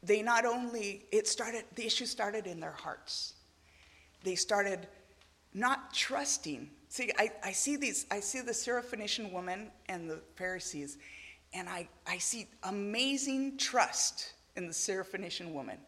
they 0.03 0.21
not 0.21 0.45
only, 0.45 1.07
it 1.11 1.27
started, 1.27 1.65
the 1.75 1.87
issue 1.87 2.05
started 2.05 2.47
in 2.47 2.61
their 2.61 2.77
hearts. 2.83 3.33
They 4.25 4.35
started 4.35 4.89
not 5.55 5.95
trusting 5.95 6.69
See, 6.91 7.13
I, 7.17 7.31
I 7.45 7.53
see 7.53 7.77
these, 7.77 8.05
I 8.11 8.19
see 8.19 8.41
the 8.41 8.51
Syrophoenician 8.51 9.33
woman 9.33 9.71
and 9.89 10.11
the 10.11 10.19
Pharisees, 10.35 10.99
and 11.55 11.69
I, 11.69 11.89
I 12.05 12.19
see 12.19 12.49
amazing 12.65 13.59
trust 13.59 14.33
in 14.57 14.67
the 14.67 14.73
Syrophoenician 14.73 15.53
woman 15.53 15.79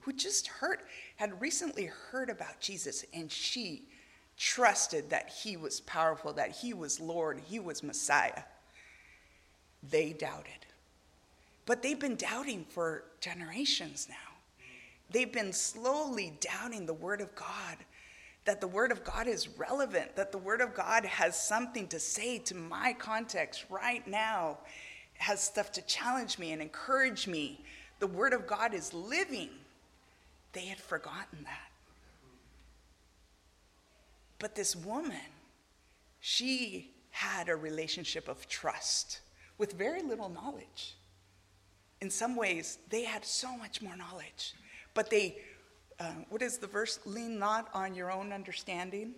who 0.00 0.12
just 0.12 0.46
heard, 0.46 0.78
had 1.16 1.40
recently 1.40 1.86
heard 1.86 2.30
about 2.30 2.60
Jesus, 2.60 3.04
and 3.12 3.30
she 3.30 3.88
trusted 4.38 5.10
that 5.10 5.30
he 5.30 5.56
was 5.56 5.80
powerful, 5.80 6.32
that 6.34 6.52
he 6.52 6.72
was 6.72 7.00
Lord, 7.00 7.40
he 7.44 7.58
was 7.58 7.82
Messiah. 7.82 8.44
They 9.90 10.12
doubted. 10.12 10.66
But 11.66 11.82
they've 11.82 11.98
been 11.98 12.16
doubting 12.16 12.66
for 12.68 13.02
generations 13.20 14.06
now. 14.08 14.14
They've 15.10 15.32
been 15.32 15.52
slowly 15.52 16.34
doubting 16.40 16.86
the 16.86 16.94
Word 16.94 17.20
of 17.20 17.34
God 17.34 17.78
that 18.44 18.60
the 18.60 18.66
Word 18.66 18.90
of 18.90 19.04
God 19.04 19.26
is 19.26 19.48
relevant, 19.48 20.16
that 20.16 20.32
the 20.32 20.38
Word 20.38 20.60
of 20.60 20.74
God 20.74 21.04
has 21.04 21.40
something 21.40 21.86
to 21.88 22.00
say 22.00 22.38
to 22.38 22.54
my 22.54 22.92
context 22.98 23.64
right 23.70 24.06
now, 24.06 24.58
has 25.14 25.40
stuff 25.40 25.70
to 25.72 25.82
challenge 25.82 26.38
me 26.38 26.52
and 26.52 26.60
encourage 26.60 27.28
me. 27.28 27.64
The 28.00 28.08
Word 28.08 28.32
of 28.32 28.46
God 28.46 28.74
is 28.74 28.92
living. 28.92 29.50
They 30.52 30.66
had 30.66 30.78
forgotten 30.78 31.44
that. 31.44 31.70
But 34.40 34.56
this 34.56 34.74
woman, 34.74 35.20
she 36.18 36.90
had 37.10 37.48
a 37.48 37.54
relationship 37.54 38.26
of 38.26 38.48
trust 38.48 39.20
with 39.56 39.74
very 39.74 40.02
little 40.02 40.28
knowledge. 40.28 40.96
In 42.00 42.10
some 42.10 42.34
ways, 42.34 42.78
they 42.90 43.04
had 43.04 43.24
so 43.24 43.56
much 43.56 43.80
more 43.80 43.96
knowledge, 43.96 44.54
but 44.94 45.08
they 45.08 45.36
uh, 46.02 46.12
what 46.30 46.42
is 46.42 46.58
the 46.58 46.66
verse? 46.66 46.98
Lean 47.04 47.38
not 47.38 47.68
on 47.74 47.94
your 47.94 48.10
own 48.10 48.32
understanding. 48.32 49.14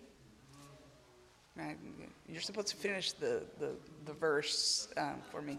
You're 2.29 2.43
supposed 2.43 2.69
to 2.69 2.77
finish 2.77 3.13
the, 3.13 3.43
the, 3.59 3.71
the 4.05 4.13
verse 4.13 4.89
um, 4.97 5.17
for 5.31 5.41
me. 5.41 5.59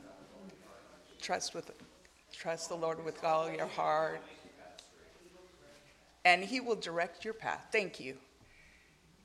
Trust 1.22 1.56
with 1.56 1.72
trust 2.32 2.70
the 2.70 2.76
Lord 2.76 3.04
with 3.04 3.24
all 3.24 3.50
your 3.50 3.66
heart, 3.66 4.22
and 6.26 6.44
He 6.44 6.60
will 6.60 6.76
direct 6.76 7.24
your 7.26 7.34
path. 7.34 7.68
Thank 7.72 8.00
you. 8.00 8.18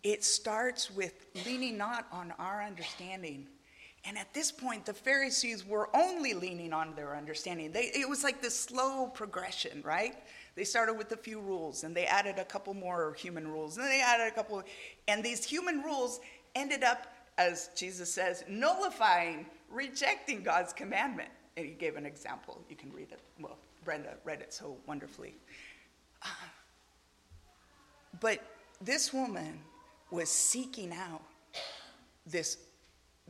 It 0.03 0.25
starts 0.25 0.91
with 0.91 1.27
leaning 1.45 1.77
not 1.77 2.07
on 2.13 2.33
our 2.39 2.63
understanding. 2.63 3.47
And 4.05 4.17
at 4.17 4.33
this 4.33 4.51
point, 4.51 4.87
the 4.87 4.95
Pharisees 4.95 5.67
were 5.67 5.95
only 5.95 6.33
leaning 6.33 6.73
on 6.73 6.95
their 6.95 7.15
understanding. 7.15 7.73
They, 7.73 7.91
it 7.95 8.09
was 8.09 8.25
like 8.25 8.41
this 8.41 8.59
slow 8.59 9.09
progression, 9.09 9.83
right? 9.85 10.15
They 10.57 10.65
started 10.65 10.95
with 10.95 11.13
a 11.13 11.17
few 11.17 11.41
rules 11.41 11.85
and 11.85 11.95
they 11.97 12.07
added 12.07 12.39
a 12.39 12.45
couple 12.45 12.75
more 12.75 13.15
human 13.15 13.49
rules 13.49 13.77
and 13.77 13.87
they 13.87 14.01
added 14.01 14.27
a 14.27 14.31
couple, 14.35 14.63
and 15.09 15.23
these 15.23 15.45
human 15.45 15.83
rules 15.83 16.21
ended 16.55 16.83
up 16.83 17.07
as 17.41 17.71
Jesus 17.75 18.13
says, 18.13 18.45
nullifying, 18.49 19.47
rejecting 19.71 20.43
God's 20.43 20.75
commandment. 20.75 21.31
And 21.57 21.65
he 21.65 21.73
gave 21.73 21.97
an 21.97 22.05
example. 22.05 22.61
You 22.69 22.77
can 22.77 22.93
read 22.93 23.11
it. 23.11 23.21
Well, 23.41 23.57
Brenda 23.83 24.17
read 24.25 24.43
it 24.43 24.53
so 24.53 24.77
wonderfully. 24.87 25.35
But 28.19 28.41
this 28.83 29.15
woman 29.15 29.61
was 30.11 30.29
seeking 30.29 30.93
out 30.93 31.23
this, 32.27 32.59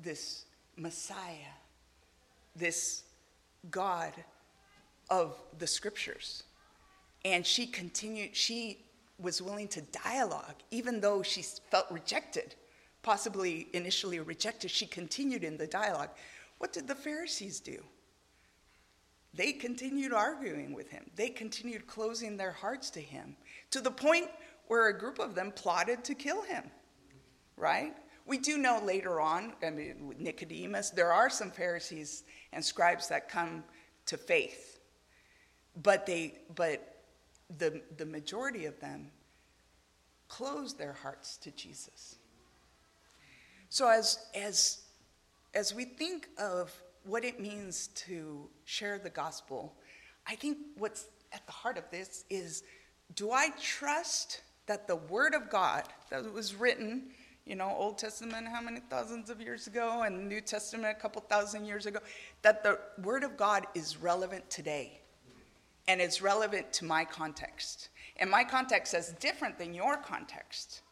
this 0.02 0.46
Messiah, 0.76 1.52
this 2.56 3.04
God 3.70 4.12
of 5.10 5.36
the 5.58 5.66
scriptures. 5.66 6.44
And 7.24 7.46
she 7.46 7.66
continued, 7.66 8.34
she 8.34 8.84
was 9.18 9.42
willing 9.42 9.68
to 9.68 9.82
dialogue, 9.82 10.56
even 10.70 11.00
though 11.00 11.22
she 11.22 11.42
felt 11.42 11.86
rejected, 11.90 12.54
possibly 13.02 13.68
initially 13.72 14.20
rejected, 14.20 14.70
she 14.70 14.86
continued 14.86 15.44
in 15.44 15.56
the 15.56 15.66
dialogue. 15.66 16.10
What 16.58 16.72
did 16.72 16.88
the 16.88 16.94
Pharisees 16.94 17.60
do? 17.60 17.82
They 19.32 19.52
continued 19.52 20.12
arguing 20.12 20.72
with 20.74 20.90
him. 20.90 21.08
They 21.14 21.28
continued 21.28 21.86
closing 21.86 22.36
their 22.36 22.50
hearts 22.50 22.90
to 22.90 23.00
him 23.00 23.36
to 23.70 23.80
the 23.80 23.90
point 23.90 24.28
where 24.66 24.88
a 24.88 24.98
group 24.98 25.18
of 25.18 25.34
them 25.34 25.52
plotted 25.52 26.02
to 26.04 26.14
kill 26.14 26.42
him, 26.42 26.64
right? 27.56 27.94
We 28.26 28.38
do 28.38 28.58
know 28.58 28.80
later 28.84 29.20
on, 29.20 29.52
I 29.64 29.70
mean, 29.70 30.06
with 30.06 30.18
Nicodemus, 30.18 30.90
there 30.90 31.12
are 31.12 31.30
some 31.30 31.50
Pharisees 31.50 32.24
and 32.52 32.64
scribes 32.64 33.08
that 33.08 33.28
come 33.28 33.64
to 34.06 34.16
faith. 34.16 34.80
But 35.82 36.06
they, 36.06 36.38
but 36.54 36.89
the, 37.59 37.82
the 37.96 38.07
majority 38.07 38.66
of 38.66 38.78
them 38.80 39.11
closed 40.28 40.78
their 40.78 40.92
hearts 40.92 41.36
to 41.38 41.51
Jesus. 41.51 42.16
So 43.68 43.88
as, 43.88 44.26
as, 44.34 44.82
as 45.55 45.74
we 45.74 45.84
think 45.84 46.28
of 46.38 46.72
what 47.05 47.24
it 47.24 47.40
means 47.40 47.88
to 47.88 48.48
share 48.64 48.98
the 48.98 49.11
gospel, 49.11 49.74
I 50.26 50.36
think 50.36 50.59
what's 50.76 51.07
at 51.32 51.44
the 51.46 51.53
heart 51.53 51.78
of 51.78 51.84
this 51.90 52.24
is 52.30 52.62
do 53.14 53.32
I 53.32 53.51
trust 53.61 54.42
that 54.66 54.86
the 54.86 54.96
Word 54.96 55.34
of 55.34 55.51
God 55.51 55.84
that 56.11 56.32
was 56.32 56.55
written, 56.55 57.11
you 57.44 57.57
know, 57.57 57.74
Old 57.76 57.98
Testament 57.98 58.46
how 58.46 58.61
many 58.61 58.80
thousands 58.88 59.30
of 59.30 59.40
years 59.40 59.66
ago, 59.66 60.03
and 60.03 60.28
New 60.28 60.40
Testament 60.40 60.96
a 60.96 61.01
couple 61.01 61.22
thousand 61.22 61.64
years 61.64 61.86
ago, 61.86 61.98
that 62.42 62.62
the 62.62 62.78
Word 63.03 63.24
of 63.24 63.36
God 63.36 63.66
is 63.74 63.96
relevant 63.96 64.48
today 64.48 64.99
and 65.88 66.00
it's 66.00 66.22
relevant 66.22 66.72
to 66.74 66.84
my 66.84 67.04
context. 67.04 67.88
And 68.16 68.30
my 68.30 68.44
context 68.44 68.94
is 68.94 69.14
different 69.20 69.58
than 69.58 69.74
your 69.74 69.96
context. 69.96 70.82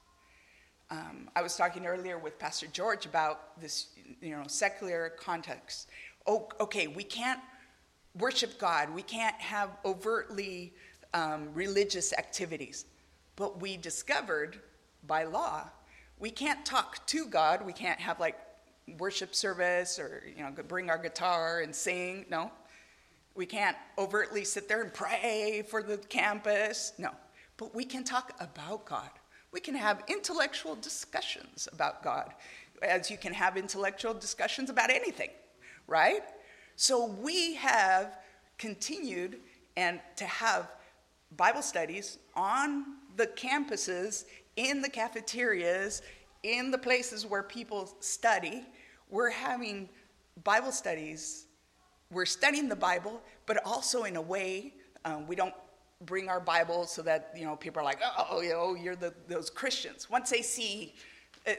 Um, 0.90 1.28
I 1.36 1.42
was 1.42 1.56
talking 1.56 1.86
earlier 1.86 2.18
with 2.18 2.38
Pastor 2.38 2.66
George 2.66 3.04
about 3.04 3.60
this, 3.60 3.88
you 4.22 4.30
know, 4.30 4.42
secular 4.46 5.12
context. 5.18 5.88
Oh, 6.26 6.48
okay, 6.60 6.86
we 6.86 7.02
can't 7.04 7.40
worship 8.18 8.58
God. 8.58 8.92
We 8.94 9.02
can't 9.02 9.36
have 9.36 9.70
overtly 9.84 10.72
um, 11.12 11.48
religious 11.52 12.12
activities. 12.12 12.86
But 13.36 13.60
we 13.60 13.76
discovered 13.76 14.60
by 15.06 15.24
law, 15.24 15.68
we 16.18 16.30
can't 16.30 16.64
talk 16.64 17.06
to 17.06 17.26
God. 17.26 17.64
We 17.64 17.72
can't 17.72 18.00
have 18.00 18.18
like 18.18 18.36
worship 18.98 19.34
service 19.34 19.98
or, 19.98 20.24
you 20.36 20.42
know, 20.42 20.50
bring 20.66 20.90
our 20.90 20.98
guitar 20.98 21.60
and 21.60 21.74
sing. 21.74 22.24
No. 22.30 22.50
We 23.38 23.46
can't 23.46 23.76
overtly 23.96 24.44
sit 24.44 24.68
there 24.68 24.82
and 24.82 24.92
pray 24.92 25.62
for 25.70 25.80
the 25.80 25.96
campus. 25.96 26.92
No. 26.98 27.12
But 27.56 27.72
we 27.72 27.84
can 27.84 28.02
talk 28.02 28.32
about 28.40 28.84
God. 28.84 29.10
We 29.52 29.60
can 29.60 29.76
have 29.76 30.02
intellectual 30.08 30.74
discussions 30.74 31.68
about 31.72 32.02
God, 32.02 32.34
as 32.82 33.12
you 33.12 33.16
can 33.16 33.32
have 33.32 33.56
intellectual 33.56 34.12
discussions 34.12 34.70
about 34.70 34.90
anything, 34.90 35.30
right? 35.86 36.22
So 36.74 37.06
we 37.06 37.54
have 37.54 38.18
continued 38.58 39.38
and 39.76 40.00
to 40.16 40.24
have 40.26 40.72
Bible 41.36 41.62
studies 41.62 42.18
on 42.34 42.96
the 43.16 43.28
campuses, 43.28 44.24
in 44.56 44.82
the 44.82 44.90
cafeterias, 44.90 46.02
in 46.42 46.72
the 46.72 46.78
places 46.78 47.24
where 47.24 47.44
people 47.44 47.88
study. 48.00 48.64
We're 49.08 49.30
having 49.30 49.88
Bible 50.42 50.72
studies. 50.72 51.46
We're 52.10 52.26
studying 52.26 52.68
the 52.68 52.76
Bible, 52.76 53.20
but 53.46 53.64
also 53.66 54.04
in 54.04 54.16
a 54.16 54.22
way 54.22 54.74
um, 55.04 55.26
we 55.26 55.36
don't 55.36 55.54
bring 56.04 56.28
our 56.28 56.40
Bible 56.40 56.86
so 56.86 57.02
that 57.02 57.32
you 57.36 57.44
know 57.44 57.56
people 57.56 57.80
are 57.80 57.84
like, 57.84 58.00
oh, 58.30 58.40
you 58.40 58.50
know, 58.50 58.74
you're 58.74 58.96
the, 58.96 59.12
those 59.26 59.50
Christians. 59.50 60.08
Once 60.08 60.30
they 60.30 60.42
see, 60.42 60.94
uh, 61.46 61.52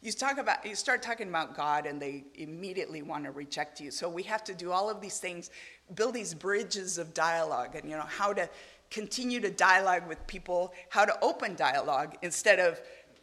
you 0.00 0.12
talk 0.12 0.38
about, 0.38 0.66
you 0.66 0.74
start 0.74 1.02
talking 1.02 1.28
about 1.28 1.56
God, 1.56 1.86
and 1.86 2.00
they 2.00 2.24
immediately 2.34 3.02
want 3.02 3.24
to 3.24 3.30
reject 3.30 3.80
you. 3.80 3.90
So 3.90 4.08
we 4.08 4.22
have 4.24 4.44
to 4.44 4.54
do 4.54 4.72
all 4.72 4.90
of 4.90 5.00
these 5.00 5.18
things, 5.18 5.50
build 5.94 6.14
these 6.14 6.34
bridges 6.34 6.98
of 6.98 7.14
dialogue, 7.14 7.74
and 7.74 7.88
you 7.88 7.96
know 7.96 8.06
how 8.06 8.32
to 8.32 8.48
continue 8.90 9.40
to 9.40 9.50
dialogue 9.50 10.06
with 10.06 10.24
people, 10.26 10.74
how 10.90 11.04
to 11.04 11.16
open 11.22 11.54
dialogue 11.54 12.16
instead 12.22 12.58
of 12.58 12.80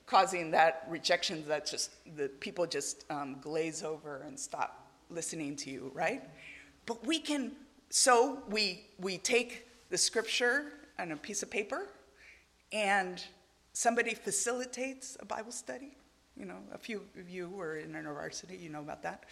causing 0.08 0.50
that 0.50 0.88
rejection 0.90 1.48
that 1.48 1.68
just 1.68 1.92
the 2.18 2.28
people 2.40 2.66
just 2.66 3.06
um, 3.12 3.38
glaze 3.40 3.84
over 3.84 4.24
and 4.26 4.40
stop 4.40 4.88
listening 5.12 5.56
to 5.56 5.70
you, 5.70 5.92
right? 5.94 6.24
But 6.90 7.06
we 7.06 7.20
can. 7.20 7.52
So 7.92 8.40
we 8.50 8.88
we 8.98 9.20
take 9.20 9.68
the 9.92 9.98
scripture 9.98 10.64
on 10.98 11.12
a 11.12 11.16
piece 11.16 11.44
of 11.44 11.52
paper, 11.52 11.88
and 12.74 13.24
somebody 13.74 14.16
facilitates 14.16 15.16
a 15.20 15.26
Bible 15.26 15.52
study. 15.52 15.96
You 16.36 16.46
know, 16.46 16.58
a 16.74 16.80
few 16.80 17.04
of 17.20 17.30
you 17.30 17.48
were 17.50 17.78
in 17.78 17.94
university, 17.94 18.58
you 18.58 18.70
know 18.70 18.80
about 18.80 19.04
that. 19.04 19.26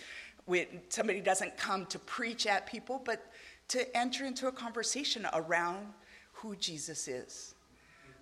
We, 0.46 0.68
somebody 0.90 1.20
doesn't 1.20 1.58
come 1.58 1.88
to 1.88 1.98
preach 1.98 2.46
at 2.46 2.68
people, 2.68 3.02
but 3.04 3.26
to 3.70 3.98
enter 3.98 4.26
into 4.26 4.48
a 4.48 4.52
conversation 4.52 5.26
around 5.34 5.88
who 6.34 6.56
Jesus 6.58 7.08
is. 7.08 7.56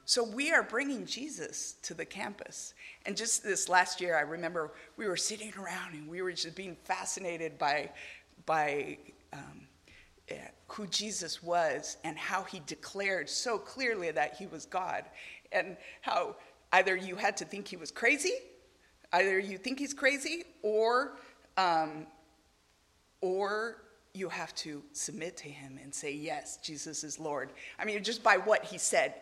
So 0.06 0.24
we 0.24 0.54
are 0.54 0.64
bringing 0.64 1.06
Jesus 1.06 1.76
to 1.82 1.94
the 1.94 2.06
campus. 2.06 2.74
And 3.06 3.18
just 3.18 3.44
this 3.44 3.68
last 3.68 4.00
year, 4.00 4.16
I 4.16 4.22
remember 4.22 4.72
we 4.96 5.08
were 5.08 5.18
sitting 5.18 5.52
around 5.60 5.94
and 5.94 6.08
we 6.08 6.22
were 6.22 6.32
just 6.32 6.56
being 6.56 6.78
fascinated 6.86 7.58
by, 7.58 7.90
by 8.46 8.98
um, 9.34 9.68
uh, 10.32 10.36
who 10.68 10.88
Jesus 10.88 11.44
was 11.44 11.98
and 12.04 12.18
how 12.18 12.44
he 12.44 12.62
declared 12.66 13.30
so 13.30 13.58
clearly 13.58 14.12
that 14.12 14.36
he 14.36 14.48
was 14.48 14.66
God, 14.66 15.06
and 15.52 15.78
how 16.02 16.36
either 16.74 16.96
you 16.96 17.16
had 17.16 17.38
to 17.38 17.46
think 17.46 17.68
he 17.68 17.78
was 17.78 17.92
crazy, 17.92 18.34
either 19.14 19.40
you 19.40 19.58
think 19.58 19.80
he's 19.80 19.94
crazy, 19.94 20.44
or 20.62 21.18
um, 21.58 22.08
or 23.22 23.78
you 24.16 24.30
have 24.30 24.56
to 24.56 24.82
submit 24.94 25.38
to 25.38 25.50
him 25.50 25.80
and 25.82 25.94
say, 25.94 26.14
Yes, 26.14 26.58
Jesus 26.58 27.04
is 27.04 27.20
Lord. 27.20 27.52
I 27.78 27.86
mean, 27.86 28.04
just 28.04 28.24
by 28.24 28.38
what 28.38 28.64
he 28.64 28.78
said. 28.78 29.14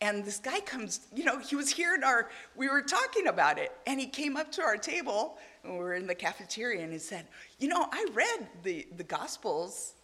And 0.00 0.24
this 0.24 0.38
guy 0.38 0.60
comes, 0.60 1.00
you 1.12 1.24
know, 1.24 1.38
he 1.38 1.56
was 1.56 1.68
here 1.70 1.94
in 1.94 2.04
our, 2.04 2.30
we 2.54 2.68
were 2.68 2.82
talking 2.82 3.26
about 3.26 3.58
it, 3.58 3.72
and 3.86 3.98
he 3.98 4.06
came 4.06 4.36
up 4.36 4.52
to 4.52 4.62
our 4.62 4.76
table, 4.76 5.38
and 5.64 5.72
we 5.72 5.78
were 5.78 5.94
in 5.94 6.06
the 6.06 6.14
cafeteria, 6.14 6.82
and 6.84 6.92
he 6.92 6.98
said, 6.98 7.26
You 7.58 7.68
know, 7.68 7.88
I 7.90 8.06
read 8.12 8.46
the, 8.62 8.86
the 8.96 9.02
Gospels, 9.02 9.94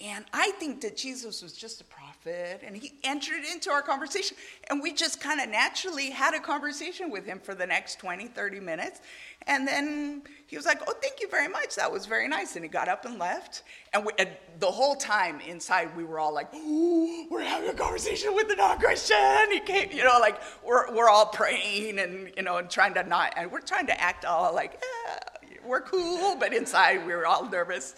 and 0.00 0.26
I 0.34 0.50
think 0.58 0.82
that 0.82 0.96
Jesus 0.96 1.42
was 1.42 1.54
just 1.54 1.80
a 1.80 1.84
prophet, 1.84 2.07
and 2.26 2.76
he 2.76 2.92
entered 3.04 3.44
into 3.50 3.70
our 3.70 3.82
conversation. 3.82 4.36
And 4.68 4.82
we 4.82 4.92
just 4.92 5.20
kind 5.20 5.40
of 5.40 5.48
naturally 5.48 6.10
had 6.10 6.34
a 6.34 6.40
conversation 6.40 7.10
with 7.10 7.24
him 7.24 7.40
for 7.40 7.54
the 7.54 7.66
next 7.66 7.98
20, 7.98 8.26
30 8.26 8.60
minutes. 8.60 9.00
And 9.46 9.66
then 9.66 10.22
he 10.46 10.56
was 10.56 10.66
like, 10.66 10.80
Oh, 10.86 10.94
thank 11.00 11.20
you 11.20 11.28
very 11.28 11.48
much. 11.48 11.76
That 11.76 11.90
was 11.90 12.06
very 12.06 12.28
nice. 12.28 12.56
And 12.56 12.64
he 12.64 12.68
got 12.68 12.88
up 12.88 13.04
and 13.04 13.18
left. 13.18 13.62
And, 13.94 14.04
we, 14.04 14.12
and 14.18 14.28
the 14.58 14.70
whole 14.70 14.94
time 14.94 15.40
inside, 15.40 15.96
we 15.96 16.04
were 16.04 16.18
all 16.18 16.34
like, 16.34 16.48
Oh, 16.52 17.26
we're 17.30 17.42
having 17.42 17.70
a 17.70 17.74
conversation 17.74 18.34
with 18.34 18.48
the 18.48 18.56
non 18.56 18.78
Christian. 18.78 19.50
He 19.50 19.60
came, 19.60 19.90
you 19.92 20.04
know, 20.04 20.18
like 20.20 20.40
we're, 20.64 20.94
we're 20.94 21.08
all 21.08 21.26
praying 21.26 21.98
and, 21.98 22.30
you 22.36 22.42
know, 22.42 22.58
and 22.58 22.68
trying 22.68 22.94
to 22.94 23.02
not, 23.04 23.32
and 23.36 23.50
we're 23.50 23.60
trying 23.60 23.86
to 23.86 24.00
act 24.00 24.24
all 24.24 24.54
like, 24.54 24.74
eh, 24.74 25.18
we're 25.64 25.80
cool, 25.80 26.36
but 26.36 26.52
inside 26.52 27.06
we 27.06 27.14
were 27.14 27.26
all 27.26 27.48
nervous. 27.48 27.94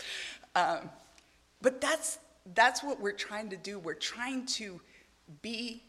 Um, 0.54 0.90
but 1.62 1.80
that's, 1.80 2.18
that's 2.54 2.82
what 2.82 3.00
we're 3.00 3.12
trying 3.12 3.50
to 3.50 3.56
do. 3.56 3.78
We're 3.78 3.94
trying 3.94 4.46
to 4.46 4.80
be 5.42 5.82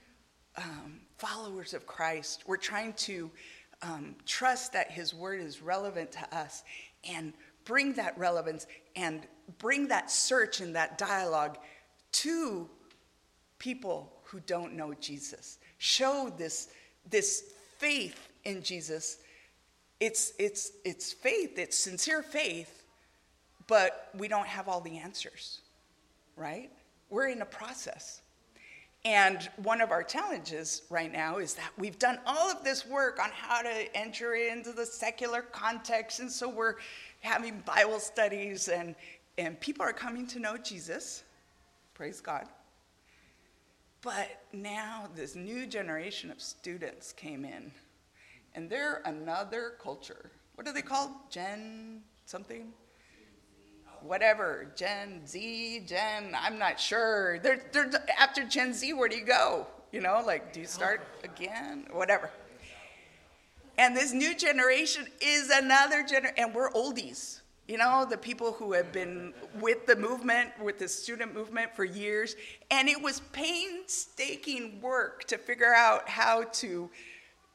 um, 0.57 1.01
followers 1.17 1.73
of 1.73 1.85
Christ. 1.85 2.43
We're 2.47 2.57
trying 2.57 2.93
to 2.93 3.31
um, 3.81 4.15
trust 4.25 4.73
that 4.73 4.91
His 4.91 5.13
Word 5.13 5.41
is 5.41 5.61
relevant 5.61 6.11
to 6.13 6.37
us 6.37 6.63
and 7.09 7.33
bring 7.65 7.93
that 7.93 8.17
relevance 8.17 8.67
and 8.95 9.21
bring 9.57 9.87
that 9.87 10.11
search 10.11 10.61
and 10.61 10.75
that 10.75 10.97
dialogue 10.97 11.57
to 12.11 12.69
people 13.59 14.11
who 14.23 14.39
don't 14.41 14.73
know 14.73 14.93
Jesus. 14.99 15.57
Show 15.77 16.31
this, 16.37 16.69
this 17.09 17.53
faith 17.77 18.29
in 18.43 18.61
Jesus. 18.61 19.17
It's, 19.99 20.33
it's, 20.39 20.71
it's 20.83 21.13
faith, 21.13 21.57
it's 21.57 21.77
sincere 21.77 22.23
faith 22.23 22.81
but 23.71 24.09
we 24.13 24.27
don't 24.27 24.47
have 24.47 24.67
all 24.67 24.81
the 24.81 24.97
answers, 24.97 25.60
right? 26.35 26.71
We're 27.09 27.27
in 27.27 27.41
a 27.41 27.45
process. 27.45 28.21
And 29.03 29.49
one 29.63 29.81
of 29.81 29.89
our 29.89 30.03
challenges 30.03 30.83
right 30.89 31.11
now 31.11 31.37
is 31.37 31.55
that 31.55 31.71
we've 31.77 31.97
done 31.97 32.19
all 32.25 32.51
of 32.51 32.63
this 32.63 32.85
work 32.85 33.19
on 33.19 33.31
how 33.31 33.61
to 33.61 33.97
enter 33.97 34.35
into 34.35 34.71
the 34.71 34.85
secular 34.85 35.41
context. 35.41 36.19
And 36.19 36.31
so 36.31 36.47
we're 36.47 36.75
having 37.21 37.63
Bible 37.65 37.99
studies, 37.99 38.67
and, 38.67 38.95
and 39.39 39.59
people 39.59 39.83
are 39.83 39.93
coming 39.93 40.27
to 40.27 40.39
know 40.39 40.55
Jesus. 40.55 41.23
Praise 41.95 42.21
God. 42.21 42.45
But 44.03 44.43
now 44.53 45.09
this 45.15 45.35
new 45.35 45.65
generation 45.65 46.31
of 46.31 46.39
students 46.41 47.11
came 47.11 47.43
in, 47.43 47.71
and 48.53 48.69
they're 48.69 49.01
another 49.05 49.73
culture. 49.81 50.31
What 50.55 50.67
are 50.67 50.73
they 50.73 50.81
called? 50.81 51.11
Gen 51.29 52.01
something? 52.25 52.71
Whatever, 54.03 54.67
Gen 54.75 55.25
Z, 55.25 55.83
Gen, 55.87 56.35
I'm 56.37 56.57
not 56.57 56.79
sure. 56.79 57.39
They're, 57.39 57.61
they're, 57.71 57.91
after 58.19 58.43
Gen 58.43 58.73
Z, 58.73 58.93
where 58.93 59.09
do 59.09 59.15
you 59.15 59.25
go? 59.25 59.67
You 59.91 60.01
know, 60.01 60.21
like, 60.25 60.53
do 60.53 60.61
you 60.61 60.65
start 60.65 61.01
again? 61.23 61.85
Whatever. 61.91 62.29
And 63.77 63.95
this 63.95 64.13
new 64.13 64.35
generation 64.35 65.07
is 65.21 65.49
another 65.49 66.03
generation, 66.03 66.35
and 66.37 66.53
we're 66.53 66.71
oldies. 66.71 67.41
You 67.67 67.77
know, 67.77 68.05
the 68.09 68.17
people 68.17 68.51
who 68.51 68.73
have 68.73 68.91
been 68.91 69.33
with 69.59 69.85
the 69.85 69.95
movement, 69.95 70.49
with 70.61 70.77
the 70.77 70.87
student 70.87 71.33
movement 71.33 71.73
for 71.75 71.85
years. 71.85 72.35
And 72.69 72.89
it 72.89 73.01
was 73.01 73.21
painstaking 73.31 74.81
work 74.81 75.23
to 75.25 75.37
figure 75.37 75.73
out 75.73 76.09
how 76.09 76.43
to 76.43 76.89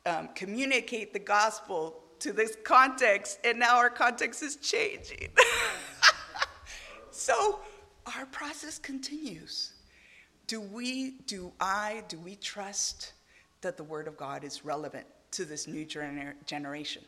um, 0.06 0.28
communicate 0.34 1.12
the 1.12 1.18
gospel 1.18 2.02
to 2.20 2.32
this 2.32 2.56
context. 2.64 3.40
And 3.44 3.58
now 3.58 3.76
our 3.76 3.90
context 3.90 4.42
is 4.42 4.56
changing. 4.56 5.28
So 7.16 7.60
our 8.14 8.26
process 8.26 8.78
continues. 8.78 9.72
Do 10.46 10.60
we, 10.60 11.12
do 11.26 11.50
I, 11.58 12.04
do 12.08 12.18
we 12.18 12.36
trust 12.36 13.14
that 13.62 13.78
the 13.78 13.82
Word 13.82 14.06
of 14.06 14.18
God 14.18 14.44
is 14.44 14.66
relevant 14.66 15.06
to 15.32 15.46
this 15.46 15.66
new 15.66 15.86
gener- 15.86 16.34
generation? 16.44 17.02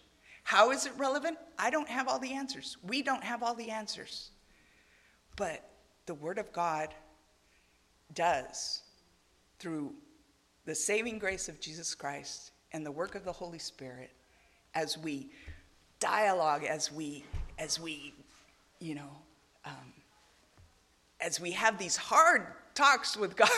How 0.44 0.70
is 0.70 0.86
it 0.86 0.92
relevant? 0.96 1.36
I 1.58 1.68
don't 1.68 1.88
have 1.88 2.08
all 2.08 2.18
the 2.18 2.32
answers. 2.32 2.78
We 2.82 3.02
don't 3.02 3.22
have 3.22 3.42
all 3.42 3.54
the 3.54 3.70
answers. 3.70 4.30
But 5.36 5.62
the 6.06 6.14
Word 6.14 6.38
of 6.38 6.50
God 6.54 6.88
does 8.14 8.80
through 9.58 9.92
the 10.64 10.74
saving 10.74 11.18
grace 11.18 11.50
of 11.50 11.60
Jesus 11.60 11.94
Christ 11.94 12.52
and 12.72 12.84
the 12.84 12.90
work 12.90 13.14
of 13.14 13.26
the 13.26 13.32
Holy 13.32 13.58
Spirit 13.58 14.10
as 14.74 14.96
we 14.96 15.30
dialogue, 16.00 16.64
as 16.64 16.90
we, 16.90 17.24
as 17.58 17.78
we, 17.78 18.14
you 18.80 18.94
know, 18.94 19.10
um, 19.64 19.92
as 21.20 21.40
we 21.40 21.52
have 21.52 21.78
these 21.78 21.96
hard 21.96 22.46
talks 22.74 23.16
with 23.16 23.36
God 23.36 23.50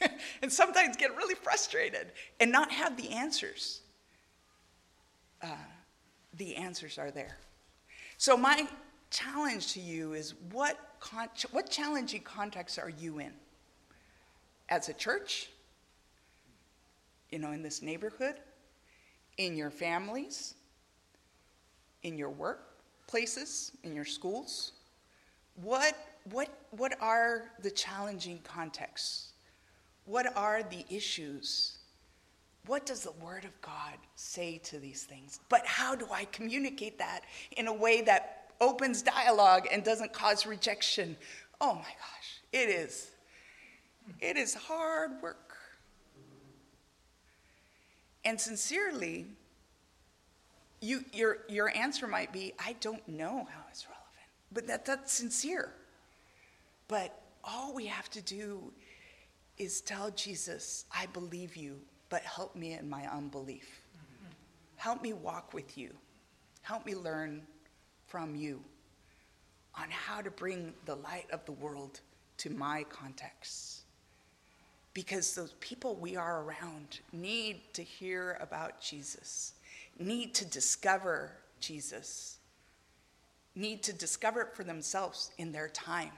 and 0.42 0.52
sometimes 0.52 0.96
get 0.96 1.16
really 1.16 1.34
frustrated 1.34 2.12
and 2.40 2.50
not 2.50 2.70
have 2.70 2.96
the 2.96 3.10
answers, 3.10 3.82
uh, 5.42 5.48
the 6.34 6.56
answers 6.56 6.98
are 6.98 7.10
there. 7.10 7.36
So, 8.16 8.36
my 8.36 8.66
challenge 9.10 9.72
to 9.74 9.80
you 9.80 10.14
is 10.14 10.34
what, 10.50 10.78
con- 11.00 11.28
what 11.50 11.68
challenging 11.70 12.22
context 12.22 12.78
are 12.78 12.88
you 12.88 13.18
in? 13.18 13.32
As 14.68 14.88
a 14.88 14.94
church, 14.94 15.50
you 17.30 17.38
know, 17.38 17.52
in 17.52 17.62
this 17.62 17.82
neighborhood, 17.82 18.36
in 19.38 19.56
your 19.56 19.70
families, 19.70 20.54
in 22.02 22.16
your 22.16 22.30
workplaces, 22.30 23.72
in 23.82 23.94
your 23.94 24.04
schools? 24.04 24.72
What 25.56 25.96
what, 26.30 26.48
what 26.70 26.94
are 27.00 27.50
the 27.60 27.70
challenging 27.70 28.38
contexts? 28.44 29.32
What 30.04 30.36
are 30.36 30.62
the 30.62 30.84
issues? 30.88 31.78
What 32.66 32.86
does 32.86 33.02
the 33.02 33.12
Word 33.12 33.44
of 33.44 33.60
God 33.60 33.94
say 34.14 34.58
to 34.64 34.78
these 34.78 35.04
things? 35.04 35.40
But 35.48 35.66
how 35.66 35.94
do 35.94 36.06
I 36.12 36.26
communicate 36.26 36.98
that 36.98 37.22
in 37.56 37.66
a 37.66 37.74
way 37.74 38.02
that 38.02 38.52
opens 38.60 39.02
dialogue 39.02 39.66
and 39.70 39.82
doesn't 39.82 40.12
cause 40.12 40.46
rejection? 40.46 41.16
Oh 41.60 41.74
my 41.74 41.80
gosh, 41.80 42.40
it 42.52 42.68
is. 42.68 43.10
It 44.20 44.36
is 44.36 44.54
hard 44.54 45.22
work. 45.22 45.56
And 48.24 48.40
sincerely, 48.40 49.26
you, 50.80 51.04
your, 51.12 51.38
your 51.48 51.76
answer 51.76 52.06
might 52.06 52.32
be, 52.32 52.52
I 52.58 52.76
don't 52.80 53.06
know 53.08 53.48
how 53.50 53.64
it's 53.70 53.86
relevant. 53.86 54.02
But 54.52 54.66
that, 54.68 54.84
that's 54.84 55.12
sincere. 55.12 55.72
But 56.92 57.18
all 57.42 57.72
we 57.72 57.86
have 57.86 58.10
to 58.10 58.20
do 58.20 58.70
is 59.56 59.80
tell 59.80 60.10
Jesus, 60.10 60.84
I 60.94 61.06
believe 61.06 61.56
you, 61.56 61.80
but 62.10 62.20
help 62.20 62.54
me 62.54 62.74
in 62.74 62.86
my 62.86 63.10
unbelief. 63.10 63.80
Help 64.76 65.00
me 65.00 65.14
walk 65.14 65.54
with 65.54 65.78
you. 65.78 65.88
Help 66.60 66.84
me 66.84 66.94
learn 66.94 67.46
from 68.08 68.36
you 68.36 68.62
on 69.74 69.86
how 69.88 70.20
to 70.20 70.30
bring 70.30 70.74
the 70.84 70.96
light 70.96 71.24
of 71.32 71.42
the 71.46 71.52
world 71.52 72.02
to 72.36 72.50
my 72.50 72.84
context. 72.90 73.84
Because 74.92 75.34
those 75.34 75.54
people 75.60 75.94
we 75.94 76.14
are 76.14 76.42
around 76.42 77.00
need 77.10 77.62
to 77.72 77.82
hear 77.82 78.36
about 78.38 78.82
Jesus, 78.82 79.54
need 79.98 80.34
to 80.34 80.44
discover 80.44 81.32
Jesus, 81.58 82.36
need 83.54 83.82
to 83.82 83.94
discover 83.94 84.42
it 84.42 84.54
for 84.54 84.62
themselves 84.62 85.30
in 85.38 85.52
their 85.52 85.70
time. 85.70 86.10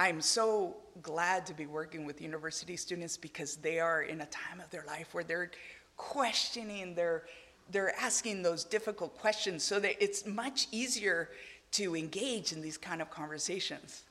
I'm 0.00 0.22
so 0.22 0.78
glad 1.02 1.44
to 1.44 1.52
be 1.52 1.66
working 1.66 2.06
with 2.06 2.22
university 2.22 2.74
students 2.74 3.18
because 3.18 3.56
they 3.56 3.80
are 3.80 4.00
in 4.00 4.22
a 4.22 4.26
time 4.26 4.58
of 4.58 4.70
their 4.70 4.82
life 4.86 5.12
where 5.12 5.24
they're 5.24 5.50
questioning, 5.98 6.94
they're, 6.94 7.24
they're 7.70 7.94
asking 8.00 8.42
those 8.42 8.64
difficult 8.64 9.14
questions 9.18 9.62
so 9.62 9.78
that 9.78 10.02
it's 10.02 10.24
much 10.24 10.68
easier 10.72 11.28
to 11.72 11.94
engage 11.94 12.52
in 12.52 12.62
these 12.62 12.78
kind 12.78 13.02
of 13.02 13.10
conversations. 13.10 14.04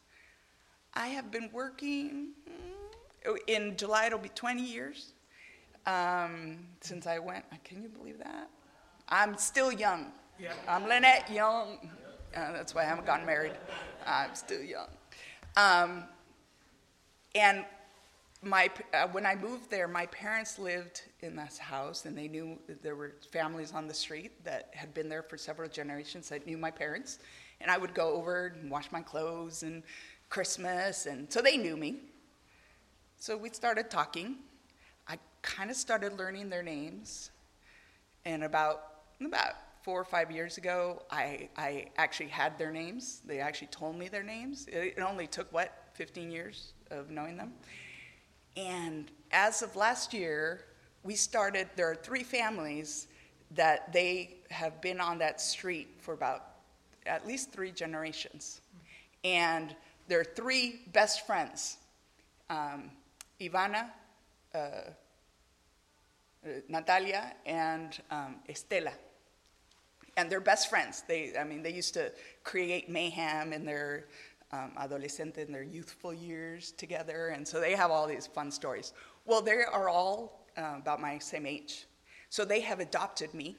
I 0.94 1.08
have 1.08 1.32
been 1.32 1.50
working, 1.52 2.34
hmm, 3.26 3.36
in 3.48 3.76
July 3.76 4.06
it'll 4.06 4.20
be 4.20 4.30
20 4.30 4.62
years 4.62 5.14
um, 5.88 6.68
since 6.82 7.08
I 7.08 7.18
went. 7.18 7.46
Can 7.64 7.82
you 7.82 7.90
believe 7.90 8.20
that? 8.20 8.48
I'm 9.08 9.36
still 9.40 9.72
young. 9.72 10.12
Yeah. 10.40 10.54
I'm 10.68 10.88
Lynette 10.88 11.32
Young. 11.32 11.90
Uh, 12.36 12.52
that's 12.52 12.76
why 12.76 12.84
I 12.84 12.86
haven't 12.86 13.08
gotten 13.08 13.26
married. 13.26 13.54
I'm 14.06 14.36
still 14.36 14.62
young. 14.62 14.86
Um, 15.56 16.06
and 17.36 17.66
my, 18.42 18.70
uh, 18.94 19.08
when 19.08 19.26
I 19.26 19.36
moved 19.36 19.70
there, 19.70 19.88
my 19.88 20.06
parents 20.08 20.58
lived 20.58 21.02
in 21.22 21.36
this 21.36 21.58
house, 21.58 22.06
and 22.06 22.18
they 22.18 22.28
knew 22.28 22.58
there 22.82 22.96
were 22.96 23.16
families 23.32 23.74
on 23.74 23.88
the 23.88 23.94
street 23.94 24.44
that 24.46 24.70
had 24.74 24.94
been 24.94 25.10
there 25.10 25.24
for 25.24 25.38
several 25.38 25.70
generations 25.70 26.30
that 26.30 26.46
knew 26.46 26.58
my 26.58 26.72
parents. 26.72 27.20
And 27.60 27.70
I 27.70 27.78
would 27.78 27.94
go 27.94 28.14
over 28.14 28.56
and 28.58 28.72
wash 28.72 28.92
my 28.92 29.02
clothes 29.02 29.64
and 29.64 29.84
Christmas, 30.30 31.06
and 31.06 31.32
so 31.32 31.42
they 31.42 31.58
knew 31.58 31.76
me. 31.76 31.98
So 33.18 33.36
we 33.36 33.50
started 33.50 33.90
talking. 33.90 34.38
I 35.08 35.18
kind 35.42 35.70
of 35.70 35.76
started 35.76 36.18
learning 36.18 36.50
their 36.50 36.64
names, 36.64 37.32
and 38.24 38.44
about 38.44 38.84
about 39.20 39.56
four 39.90 40.02
or 40.02 40.06
five 40.06 40.30
years 40.30 40.60
ago, 40.60 41.02
I, 41.10 41.50
I 41.58 41.88
actually 41.98 42.30
had 42.30 42.60
their 42.60 42.72
names. 42.72 43.24
They 43.26 43.40
actually 43.40 43.70
told 43.70 43.98
me 43.98 44.08
their 44.08 44.22
names. 44.22 44.68
It, 44.68 44.94
it 44.98 45.02
only 45.02 45.26
took, 45.26 45.52
what, 45.52 45.90
15 45.96 46.30
years 46.30 46.74
of 46.92 47.10
knowing 47.10 47.38
them? 47.38 47.54
And 48.56 49.10
as 49.32 49.64
of 49.64 49.76
last 49.76 50.14
year, 50.14 50.66
we 51.02 51.16
started, 51.16 51.70
there 51.76 51.90
are 51.90 51.96
three 51.96 52.22
families 52.22 53.08
that 53.56 53.92
they 53.92 54.36
have 54.52 54.80
been 54.80 55.02
on 55.02 55.18
that 55.18 55.42
street 55.42 55.88
for 55.98 56.14
about 56.14 56.46
at 57.08 57.26
least 57.26 57.52
three 57.52 57.72
generations. 57.72 58.62
And 59.24 59.76
there 60.08 60.20
are 60.20 60.32
three 60.36 60.82
best 60.94 61.26
friends 61.26 61.78
um, 62.52 62.92
Ivana, 63.42 63.90
uh, 64.54 64.58
uh 64.58 64.92
Natalia, 66.68 67.34
and 67.48 68.00
um, 68.12 68.36
Estela 68.48 68.94
and 70.20 70.30
they're 70.30 70.42
best 70.42 70.70
friends. 70.70 71.04
They, 71.08 71.34
I 71.40 71.46
mean, 71.46 71.64
they 71.64 71.72
used 71.72 71.94
to 71.94 72.12
create 72.44 72.90
mayhem 72.90 73.54
in 73.54 73.66
their 73.66 74.08
um, 74.52 74.72
adolescente, 74.78 75.42
in 75.42 75.52
their 75.54 75.64
youthful 75.64 76.14
years 76.14 76.72
together, 76.72 77.30
and 77.30 77.48
so 77.48 77.62
they 77.62 77.74
have 77.74 77.90
all 77.90 78.06
these 78.06 78.28
fun 78.28 78.52
stories. 78.52 78.94
Well, 79.26 79.42
they 79.42 79.64
are 79.64 79.88
all 79.88 80.46
uh, 80.58 80.76
about 80.78 81.00
my 81.00 81.20
same 81.20 81.46
age, 81.46 81.88
so 82.30 82.44
they 82.44 82.60
have 82.60 82.82
adopted 82.82 83.34
me 83.34 83.56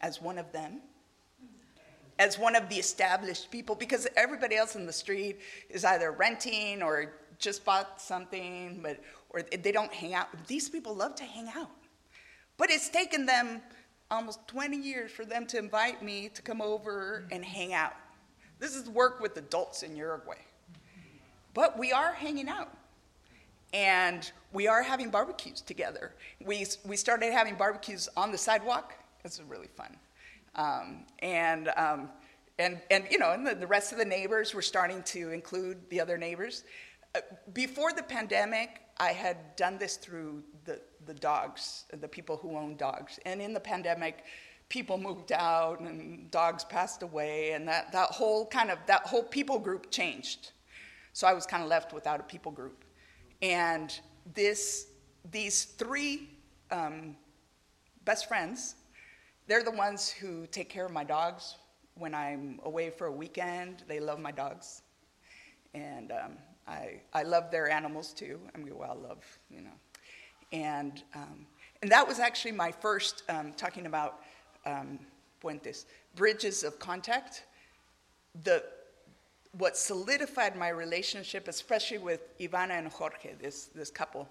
as 0.00 0.20
one 0.20 0.38
of 0.38 0.50
them, 0.50 0.80
as 2.18 2.36
one 2.36 2.56
of 2.56 2.68
the 2.68 2.76
established 2.76 3.50
people, 3.52 3.76
because 3.76 4.08
everybody 4.16 4.56
else 4.56 4.74
in 4.74 4.86
the 4.86 4.92
street 4.92 5.38
is 5.68 5.84
either 5.84 6.10
renting 6.10 6.82
or 6.82 7.12
just 7.38 7.64
bought 7.64 8.00
something, 8.00 8.80
but 8.82 8.98
or 9.30 9.42
they 9.42 9.70
don't 9.70 9.92
hang 9.92 10.14
out. 10.14 10.26
These 10.48 10.68
people 10.68 10.94
love 10.96 11.14
to 11.16 11.24
hang 11.24 11.48
out, 11.54 11.70
but 12.56 12.70
it's 12.70 12.88
taken 12.88 13.24
them 13.24 13.62
almost 14.10 14.46
20 14.48 14.76
years 14.76 15.10
for 15.10 15.24
them 15.24 15.46
to 15.46 15.58
invite 15.58 16.02
me 16.02 16.28
to 16.34 16.42
come 16.42 16.60
over 16.60 17.24
and 17.30 17.44
hang 17.44 17.72
out. 17.72 17.94
This 18.58 18.74
is 18.74 18.88
work 18.88 19.20
with 19.20 19.36
adults 19.36 19.82
in 19.82 19.96
Uruguay. 19.96 20.38
But 21.54 21.78
we 21.78 21.92
are 21.92 22.12
hanging 22.12 22.48
out. 22.48 22.76
And 23.72 24.30
we 24.52 24.66
are 24.66 24.82
having 24.82 25.10
barbecues 25.10 25.60
together. 25.60 26.12
We, 26.44 26.66
we 26.84 26.96
started 26.96 27.32
having 27.32 27.54
barbecues 27.54 28.08
on 28.16 28.32
the 28.32 28.38
sidewalk. 28.38 28.94
It's 29.24 29.40
really 29.48 29.68
fun. 29.68 29.96
Um, 30.56 31.06
and, 31.20 31.68
um, 31.76 32.10
and, 32.58 32.80
and, 32.90 33.06
you 33.10 33.18
know, 33.18 33.30
and 33.32 33.46
the, 33.46 33.54
the 33.54 33.66
rest 33.66 33.92
of 33.92 33.98
the 33.98 34.04
neighbors 34.04 34.54
were 34.54 34.62
starting 34.62 35.02
to 35.04 35.30
include 35.30 35.78
the 35.88 36.00
other 36.00 36.18
neighbors. 36.18 36.64
Uh, 37.14 37.20
before 37.52 37.92
the 37.92 38.02
pandemic, 38.02 38.82
I 38.98 39.12
had 39.12 39.56
done 39.56 39.78
this 39.78 39.96
through 39.96 40.42
the, 40.64 40.80
the 41.10 41.20
dogs, 41.20 41.86
the 41.92 42.06
people 42.06 42.36
who 42.36 42.56
own 42.56 42.76
dogs. 42.76 43.18
And 43.26 43.42
in 43.42 43.52
the 43.52 43.58
pandemic, 43.58 44.24
people 44.68 44.96
moved 44.96 45.32
out 45.32 45.80
and 45.80 46.30
dogs 46.30 46.62
passed 46.62 47.02
away, 47.02 47.50
and 47.50 47.66
that, 47.66 47.90
that 47.90 48.10
whole 48.10 48.46
kind 48.46 48.70
of, 48.70 48.78
that 48.86 49.02
whole 49.02 49.24
people 49.24 49.58
group 49.58 49.90
changed. 49.90 50.52
So 51.12 51.26
I 51.26 51.32
was 51.32 51.46
kind 51.46 51.64
of 51.64 51.68
left 51.68 51.92
without 51.92 52.20
a 52.20 52.22
people 52.22 52.52
group. 52.52 52.84
And 53.42 53.92
this, 54.34 54.86
these 55.32 55.64
three 55.64 56.28
um, 56.70 57.16
best 58.04 58.28
friends, 58.28 58.76
they're 59.48 59.64
the 59.64 59.72
ones 59.72 60.08
who 60.08 60.46
take 60.46 60.68
care 60.68 60.86
of 60.86 60.92
my 60.92 61.02
dogs 61.02 61.56
when 61.96 62.14
I'm 62.14 62.60
away 62.62 62.90
for 62.90 63.08
a 63.08 63.12
weekend. 63.12 63.82
They 63.88 63.98
love 63.98 64.20
my 64.20 64.30
dogs. 64.30 64.82
And 65.74 66.12
um, 66.12 66.32
I, 66.68 67.00
I 67.12 67.24
love 67.24 67.50
their 67.50 67.68
animals 67.68 68.12
too. 68.12 68.38
I 68.54 68.58
mean, 68.58 68.78
well, 68.78 68.92
I 68.92 69.08
love, 69.08 69.24
you 69.50 69.62
know. 69.62 69.76
And, 70.52 71.02
um, 71.14 71.46
and 71.82 71.90
that 71.90 72.06
was 72.06 72.18
actually 72.18 72.52
my 72.52 72.72
first, 72.72 73.22
um, 73.28 73.52
talking 73.56 73.86
about 73.86 74.20
um, 74.66 74.98
puentes, 75.42 75.84
bridges 76.16 76.64
of 76.64 76.78
contact. 76.78 77.44
The, 78.44 78.62
what 79.56 79.76
solidified 79.76 80.56
my 80.56 80.68
relationship, 80.68 81.48
especially 81.48 81.98
with 81.98 82.38
Ivana 82.38 82.78
and 82.78 82.88
Jorge, 82.88 83.34
this, 83.40 83.66
this 83.66 83.90
couple, 83.90 84.28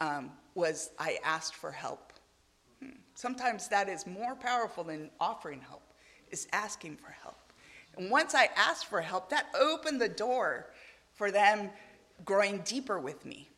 um, 0.00 0.32
was 0.54 0.90
I 0.98 1.18
asked 1.24 1.54
for 1.54 1.70
help. 1.70 2.12
Hmm. 2.82 2.90
Sometimes 3.14 3.68
that 3.68 3.88
is 3.88 4.06
more 4.06 4.34
powerful 4.34 4.84
than 4.84 5.10
offering 5.20 5.60
help, 5.60 5.82
is 6.30 6.48
asking 6.52 6.96
for 6.96 7.10
help. 7.10 7.36
And 7.96 8.10
once 8.10 8.34
I 8.34 8.48
asked 8.56 8.86
for 8.86 9.00
help, 9.00 9.30
that 9.30 9.46
opened 9.58 10.00
the 10.00 10.08
door 10.08 10.66
for 11.14 11.30
them 11.30 11.70
growing 12.24 12.58
deeper 12.58 12.98
with 12.98 13.24
me. 13.24 13.48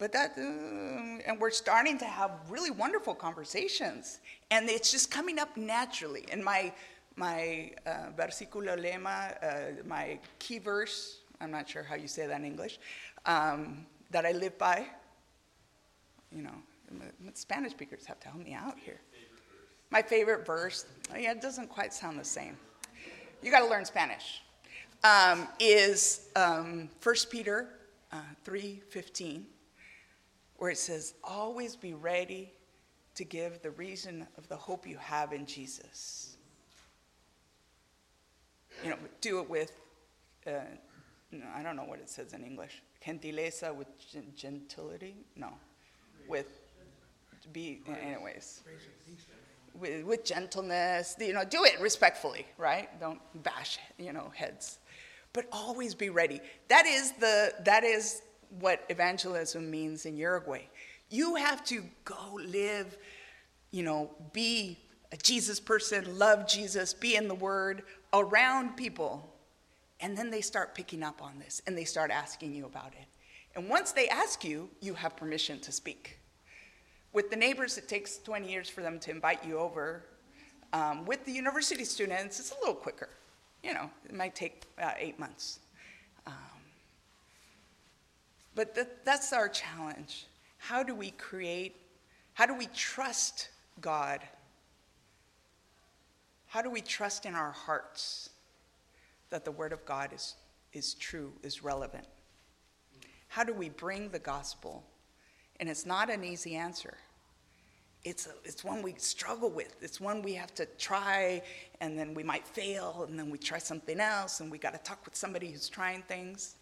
But 0.00 0.12
that, 0.12 0.32
uh, 0.38 0.40
and 1.26 1.38
we're 1.38 1.50
starting 1.50 1.98
to 1.98 2.06
have 2.06 2.30
really 2.48 2.70
wonderful 2.70 3.14
conversations, 3.14 4.20
and 4.50 4.68
it's 4.70 4.90
just 4.90 5.10
coming 5.10 5.38
up 5.38 5.54
naturally. 5.58 6.24
And 6.32 6.42
my 6.42 6.72
my 7.16 7.72
uh, 7.86 8.06
versiculo 8.16 8.78
lema, 8.78 9.36
uh, 9.42 9.82
my 9.86 10.18
key 10.38 10.58
verse, 10.58 11.20
I'm 11.38 11.50
not 11.50 11.68
sure 11.68 11.82
how 11.82 11.96
you 11.96 12.08
say 12.08 12.26
that 12.26 12.38
in 12.40 12.46
English, 12.46 12.78
um, 13.26 13.84
that 14.10 14.24
I 14.24 14.32
live 14.32 14.56
by. 14.56 14.86
You 16.32 16.44
know, 16.44 16.54
Spanish 17.34 17.72
speakers 17.72 18.06
have 18.06 18.18
to 18.20 18.28
help 18.28 18.42
me 18.42 18.54
out 18.54 18.78
here. 18.82 19.00
My 19.90 20.00
favorite 20.00 20.46
verse, 20.46 20.86
oh 21.12 21.18
yeah, 21.18 21.32
it 21.32 21.42
doesn't 21.42 21.68
quite 21.68 21.92
sound 21.92 22.18
the 22.18 22.24
same. 22.24 22.56
You 23.42 23.50
got 23.50 23.60
to 23.60 23.68
learn 23.68 23.84
Spanish. 23.84 24.42
Um, 25.04 25.46
is 25.58 26.28
um, 26.36 26.88
1 27.02 27.14
Peter 27.30 27.68
uh, 28.12 28.22
3:15, 28.46 29.42
where 30.60 30.70
it 30.70 30.78
says, 30.78 31.14
"Always 31.24 31.74
be 31.74 31.94
ready 31.94 32.52
to 33.16 33.24
give 33.24 33.60
the 33.60 33.72
reason 33.72 34.26
of 34.38 34.46
the 34.48 34.56
hope 34.56 34.86
you 34.86 34.96
have 34.96 35.32
in 35.32 35.44
Jesus." 35.44 36.36
you 38.84 38.90
know, 38.90 38.96
do 39.20 39.40
it 39.40 39.48
with, 39.48 39.72
uh, 40.46 40.50
I 41.54 41.62
don't 41.62 41.76
know 41.76 41.84
what 41.84 41.98
it 41.98 42.08
says 42.08 42.32
in 42.32 42.44
English. 42.44 42.82
Gentileza 43.04 43.74
with 43.74 43.88
gentility? 44.36 45.16
No. 45.36 45.52
With, 46.28 46.60
be, 47.52 47.80
anyways. 48.02 48.60
With, 49.74 50.04
with 50.04 50.24
gentleness, 50.24 51.16
you 51.18 51.32
know, 51.32 51.44
do 51.44 51.64
it 51.64 51.80
respectfully, 51.80 52.46
right? 52.58 52.88
Don't 53.00 53.20
bash, 53.42 53.78
you 53.98 54.12
know, 54.12 54.32
heads. 54.34 54.78
But 55.32 55.46
always 55.52 55.94
be 55.94 56.10
ready. 56.10 56.40
That 56.68 56.86
is 56.86 57.12
the, 57.12 57.54
that 57.64 57.84
is 57.84 58.22
what 58.58 58.84
evangelism 58.88 59.70
means 59.70 60.06
in 60.06 60.16
Uruguay. 60.16 60.62
You 61.08 61.36
have 61.36 61.64
to 61.66 61.82
go 62.04 62.38
live, 62.44 62.96
you 63.70 63.82
know, 63.82 64.10
be 64.32 64.78
a 65.12 65.16
Jesus 65.16 65.58
person, 65.58 66.18
love 66.18 66.46
Jesus, 66.46 66.94
be 66.94 67.16
in 67.16 67.28
the 67.28 67.34
Word, 67.34 67.82
around 68.12 68.76
people. 68.76 69.28
And 70.00 70.16
then 70.16 70.30
they 70.30 70.40
start 70.40 70.74
picking 70.74 71.02
up 71.02 71.22
on 71.22 71.38
this 71.38 71.60
and 71.66 71.76
they 71.76 71.84
start 71.84 72.10
asking 72.10 72.54
you 72.54 72.66
about 72.66 72.92
it. 72.92 73.06
And 73.54 73.68
once 73.68 73.92
they 73.92 74.08
ask 74.08 74.44
you, 74.44 74.70
you 74.80 74.94
have 74.94 75.16
permission 75.16 75.58
to 75.60 75.72
speak. 75.72 76.18
With 77.12 77.30
the 77.30 77.36
neighbors, 77.36 77.76
it 77.76 77.88
takes 77.88 78.18
20 78.18 78.50
years 78.50 78.68
for 78.68 78.82
them 78.82 79.00
to 79.00 79.10
invite 79.10 79.44
you 79.44 79.58
over. 79.58 80.04
Um, 80.72 81.04
with 81.04 81.24
the 81.24 81.32
university 81.32 81.84
students, 81.84 82.38
it's 82.38 82.52
a 82.52 82.54
little 82.60 82.74
quicker. 82.74 83.08
You 83.64 83.74
know, 83.74 83.90
it 84.08 84.14
might 84.14 84.36
take 84.36 84.62
uh, 84.80 84.92
eight 84.96 85.18
months. 85.18 85.58
Um, 86.26 86.34
but 88.60 88.74
th- 88.74 88.88
that's 89.04 89.32
our 89.32 89.48
challenge. 89.48 90.26
How 90.58 90.82
do 90.82 90.94
we 90.94 91.12
create, 91.12 91.76
how 92.34 92.44
do 92.44 92.54
we 92.54 92.66
trust 92.74 93.48
God 93.80 94.20
how 96.50 96.62
do 96.62 96.68
we 96.68 96.80
trust 96.80 97.26
in 97.26 97.36
our 97.36 97.52
hearts 97.52 98.30
that 99.30 99.44
the 99.44 99.52
Word 99.52 99.72
of 99.72 99.84
God 99.84 100.12
is, 100.12 100.34
is 100.72 100.94
true, 100.94 101.32
is 101.44 101.62
relevant? 101.62 102.06
How 103.28 103.44
do 103.44 103.54
we 103.54 103.68
bring 103.68 104.08
the 104.08 104.18
gospel? 104.18 104.82
And 105.60 105.68
it's 105.68 105.86
not 105.86 106.10
an 106.10 106.24
easy 106.24 106.56
answer. 106.56 106.94
It's, 108.02 108.26
a, 108.26 108.30
it's 108.44 108.64
one 108.64 108.82
we 108.82 108.94
struggle 108.98 109.48
with. 109.48 109.76
It's 109.80 110.00
one 110.00 110.22
we 110.22 110.34
have 110.34 110.52
to 110.56 110.66
try, 110.76 111.40
and 111.80 111.96
then 111.96 112.14
we 112.14 112.24
might 112.24 112.44
fail, 112.44 113.06
and 113.08 113.16
then 113.16 113.30
we 113.30 113.38
try 113.38 113.58
something 113.58 114.00
else, 114.00 114.40
and 114.40 114.50
we 114.50 114.58
got 114.58 114.72
to 114.72 114.80
talk 114.80 115.04
with 115.04 115.14
somebody 115.14 115.52
who's 115.52 115.68
trying 115.68 116.02
things. 116.02 116.56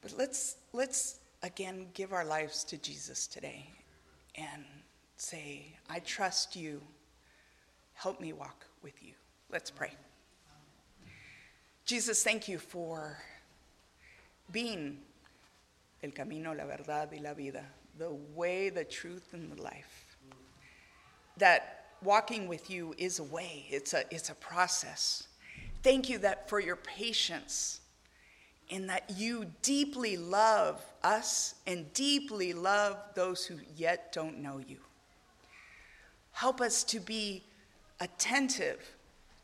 But 0.00 0.14
let's, 0.16 0.56
let's 0.72 1.18
again 1.42 1.86
give 1.94 2.12
our 2.12 2.24
lives 2.24 2.64
to 2.64 2.76
Jesus 2.78 3.26
today 3.26 3.70
and 4.34 4.64
say, 5.16 5.72
I 5.88 6.00
trust 6.00 6.56
you. 6.56 6.80
Help 7.94 8.20
me 8.20 8.32
walk 8.32 8.66
with 8.82 9.02
you. 9.02 9.12
Let's 9.50 9.70
pray. 9.70 9.92
Jesus, 11.84 12.22
thank 12.22 12.48
you 12.48 12.58
for 12.58 13.16
being 14.52 14.98
el 16.02 16.10
camino, 16.10 16.52
la 16.52 16.64
verdad 16.64 17.10
y 17.12 17.20
la 17.22 17.32
vida, 17.32 17.64
the 17.98 18.12
way, 18.34 18.68
the 18.68 18.84
truth, 18.84 19.28
and 19.32 19.50
the 19.52 19.62
life. 19.62 20.16
That 21.38 21.86
walking 22.02 22.48
with 22.48 22.70
you 22.70 22.94
is 22.98 23.18
a 23.18 23.24
way, 23.24 23.66
it's 23.70 23.94
a, 23.94 24.02
it's 24.10 24.30
a 24.30 24.34
process. 24.34 25.28
Thank 25.82 26.08
you 26.08 26.18
that 26.18 26.48
for 26.48 26.60
your 26.60 26.76
patience 26.76 27.80
in 28.68 28.86
that 28.88 29.10
you 29.16 29.46
deeply 29.62 30.16
love 30.16 30.84
us 31.02 31.54
and 31.66 31.92
deeply 31.92 32.52
love 32.52 32.96
those 33.14 33.44
who 33.44 33.56
yet 33.76 34.12
don't 34.12 34.38
know 34.38 34.58
you. 34.58 34.78
Help 36.32 36.60
us 36.60 36.84
to 36.84 37.00
be 37.00 37.42
attentive 38.00 38.96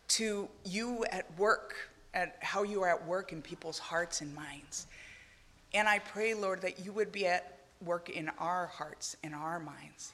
to 0.08 0.48
you 0.64 1.04
at 1.10 1.26
work, 1.38 1.74
at 2.12 2.36
how 2.40 2.62
you 2.62 2.82
are 2.82 2.90
at 2.90 3.06
work 3.06 3.32
in 3.32 3.40
people's 3.40 3.78
hearts 3.78 4.20
and 4.20 4.34
minds. 4.34 4.86
And 5.72 5.88
I 5.88 6.00
pray, 6.00 6.34
Lord, 6.34 6.60
that 6.62 6.84
you 6.84 6.92
would 6.92 7.12
be 7.12 7.26
at 7.26 7.58
work 7.84 8.10
in 8.10 8.30
our 8.38 8.66
hearts, 8.66 9.16
in 9.22 9.32
our 9.32 9.58
minds, 9.58 10.12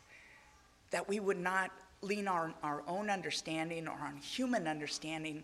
that 0.91 1.09
we 1.09 1.19
would 1.19 1.39
not 1.39 1.71
lean 2.01 2.29
on 2.29 2.55
our 2.63 2.83
own 2.87 3.11
understanding 3.11 3.89
or 3.89 3.99
on 4.01 4.17
human 4.17 4.69
understanding, 4.69 5.43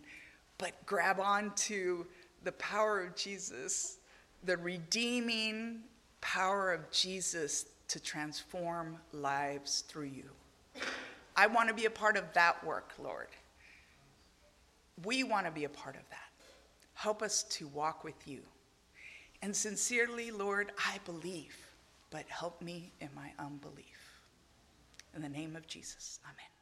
but 0.58 0.72
grab 0.86 1.18
on 1.18 1.52
to 1.56 2.06
the 2.44 2.52
power 2.52 3.02
of 3.02 3.16
Jesus, 3.16 3.98
the 4.44 4.56
redeeming 4.56 5.80
power 6.20 6.72
of 6.72 6.90
Jesus 6.90 7.66
to 7.88 8.00
transform 8.00 8.98
lives 9.12 9.84
through 9.88 10.04
you. 10.04 10.30
I 11.36 11.46
want 11.46 11.68
to 11.68 11.74
be 11.74 11.86
a 11.86 11.90
part 11.90 12.16
of 12.16 12.24
that 12.34 12.64
work, 12.64 12.92
Lord. 13.02 13.28
We 15.04 15.24
want 15.24 15.46
to 15.46 15.52
be 15.52 15.64
a 15.64 15.68
part 15.68 15.96
of 15.96 16.08
that. 16.10 16.18
Help 16.94 17.22
us 17.22 17.42
to 17.44 17.66
walk 17.68 18.04
with 18.04 18.26
you. 18.26 18.40
And 19.42 19.54
sincerely, 19.54 20.30
Lord, 20.30 20.72
I 20.78 20.98
believe, 21.04 21.56
but 22.10 22.24
help 22.28 22.62
me 22.62 22.92
in 23.00 23.08
my 23.14 23.32
unbelief. 23.38 24.20
In 25.14 25.22
the 25.22 25.28
name 25.28 25.56
of 25.56 25.66
Jesus, 25.66 26.20
amen. 26.24 26.53